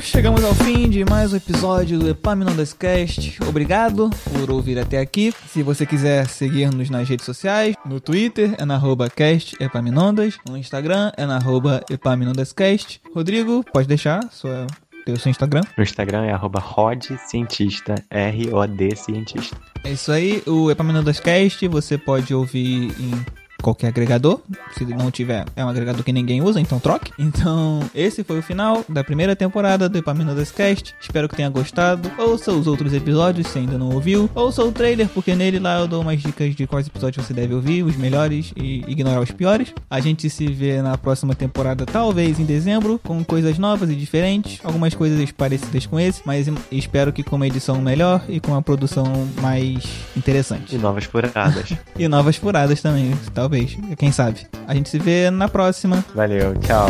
chegamos 0.00 0.42
ao 0.42 0.54
fim 0.54 0.88
de 0.88 1.04
mais 1.04 1.32
um 1.32 1.36
episódio 1.36 1.98
do 1.98 2.08
Epaminondas 2.08 2.72
Cast. 2.72 3.38
Obrigado 3.46 4.08
por 4.32 4.50
ouvir 4.50 4.78
até 4.78 4.98
aqui. 4.98 5.32
Se 5.46 5.62
você 5.62 5.84
quiser 5.84 6.26
seguir-nos 6.26 6.88
nas 6.88 7.08
redes 7.08 7.26
sociais, 7.26 7.74
no 7.84 8.00
Twitter 8.00 8.54
é 8.58 8.64
na 8.64 8.76
arroba 8.76 9.10
cast 9.10 9.56
Epaminondas, 9.62 10.38
no 10.48 10.56
Instagram 10.56 11.12
é 11.16 11.26
na 11.26 11.36
arroba 11.36 11.82
Epaminondascast. 11.90 13.00
Rodrigo, 13.14 13.62
pode 13.72 13.86
deixar 13.86 14.20
sua, 14.32 14.66
teu 15.04 15.18
seu 15.18 15.30
Instagram. 15.30 15.62
No 15.76 15.82
Instagram 15.82 16.24
é 16.24 16.32
arroba 16.32 16.60
rodcientista, 16.60 17.94
R-O-D 18.10 18.96
cientista. 18.96 19.56
É 19.84 19.92
isso 19.92 20.10
aí, 20.10 20.42
o 20.46 20.70
Epaminondas 20.70 21.20
Cast 21.20 21.66
você 21.68 21.98
pode 21.98 22.34
ouvir 22.34 22.90
em 22.98 23.39
qualquer 23.60 23.88
agregador. 23.88 24.40
Se 24.76 24.84
não 24.84 25.10
tiver, 25.10 25.44
é 25.56 25.64
um 25.64 25.68
agregador 25.68 26.02
que 26.02 26.12
ninguém 26.12 26.42
usa, 26.42 26.60
então 26.60 26.78
troque. 26.78 27.12
Então, 27.30 27.80
esse 27.94 28.24
foi 28.24 28.40
o 28.40 28.42
final 28.42 28.84
da 28.88 29.04
primeira 29.04 29.36
temporada 29.36 29.88
do 29.88 29.96
Epaminondas 29.96 30.50
Cast. 30.50 30.94
Espero 31.00 31.28
que 31.28 31.36
tenha 31.36 31.48
gostado. 31.48 32.10
Ouça 32.18 32.50
os 32.50 32.66
outros 32.66 32.92
episódios 32.92 33.46
se 33.46 33.58
ainda 33.58 33.78
não 33.78 33.90
ouviu. 33.90 34.28
Ouça 34.34 34.64
o 34.64 34.72
trailer, 34.72 35.08
porque 35.08 35.34
nele 35.34 35.60
lá 35.60 35.78
eu 35.78 35.86
dou 35.86 36.02
umas 36.02 36.20
dicas 36.20 36.54
de 36.56 36.66
quais 36.66 36.88
episódios 36.88 37.24
você 37.24 37.32
deve 37.32 37.54
ouvir, 37.54 37.84
os 37.84 37.96
melhores 37.96 38.52
e 38.56 38.84
ignorar 38.88 39.20
os 39.20 39.30
piores. 39.30 39.72
A 39.88 40.00
gente 40.00 40.28
se 40.28 40.46
vê 40.48 40.82
na 40.82 40.98
próxima 40.98 41.34
temporada, 41.34 41.86
talvez 41.86 42.40
em 42.40 42.44
dezembro, 42.44 43.00
com 43.04 43.22
coisas 43.22 43.58
novas 43.58 43.90
e 43.90 43.94
diferentes. 43.94 44.60
Algumas 44.64 44.94
coisas 44.94 45.30
parecidas 45.30 45.86
com 45.86 46.00
esse, 46.00 46.22
mas 46.24 46.48
espero 46.72 47.12
que 47.12 47.22
com 47.22 47.36
uma 47.36 47.46
edição 47.46 47.80
melhor 47.80 48.22
e 48.28 48.40
com 48.40 48.52
uma 48.52 48.62
produção 48.62 49.04
mais 49.40 49.84
interessante. 50.16 50.74
E 50.74 50.78
novas 50.78 51.04
furadas. 51.04 51.72
E 51.98 52.08
novas 52.08 52.36
furadas 52.36 52.80
também, 52.80 53.12
talvez 53.34 53.49
talvez. 53.50 53.76
Quem 53.98 54.12
sabe? 54.12 54.46
A 54.66 54.74
gente 54.74 54.88
se 54.88 54.98
vê 54.98 55.28
na 55.30 55.48
próxima. 55.48 56.04
Valeu, 56.14 56.56
tchau. 56.60 56.88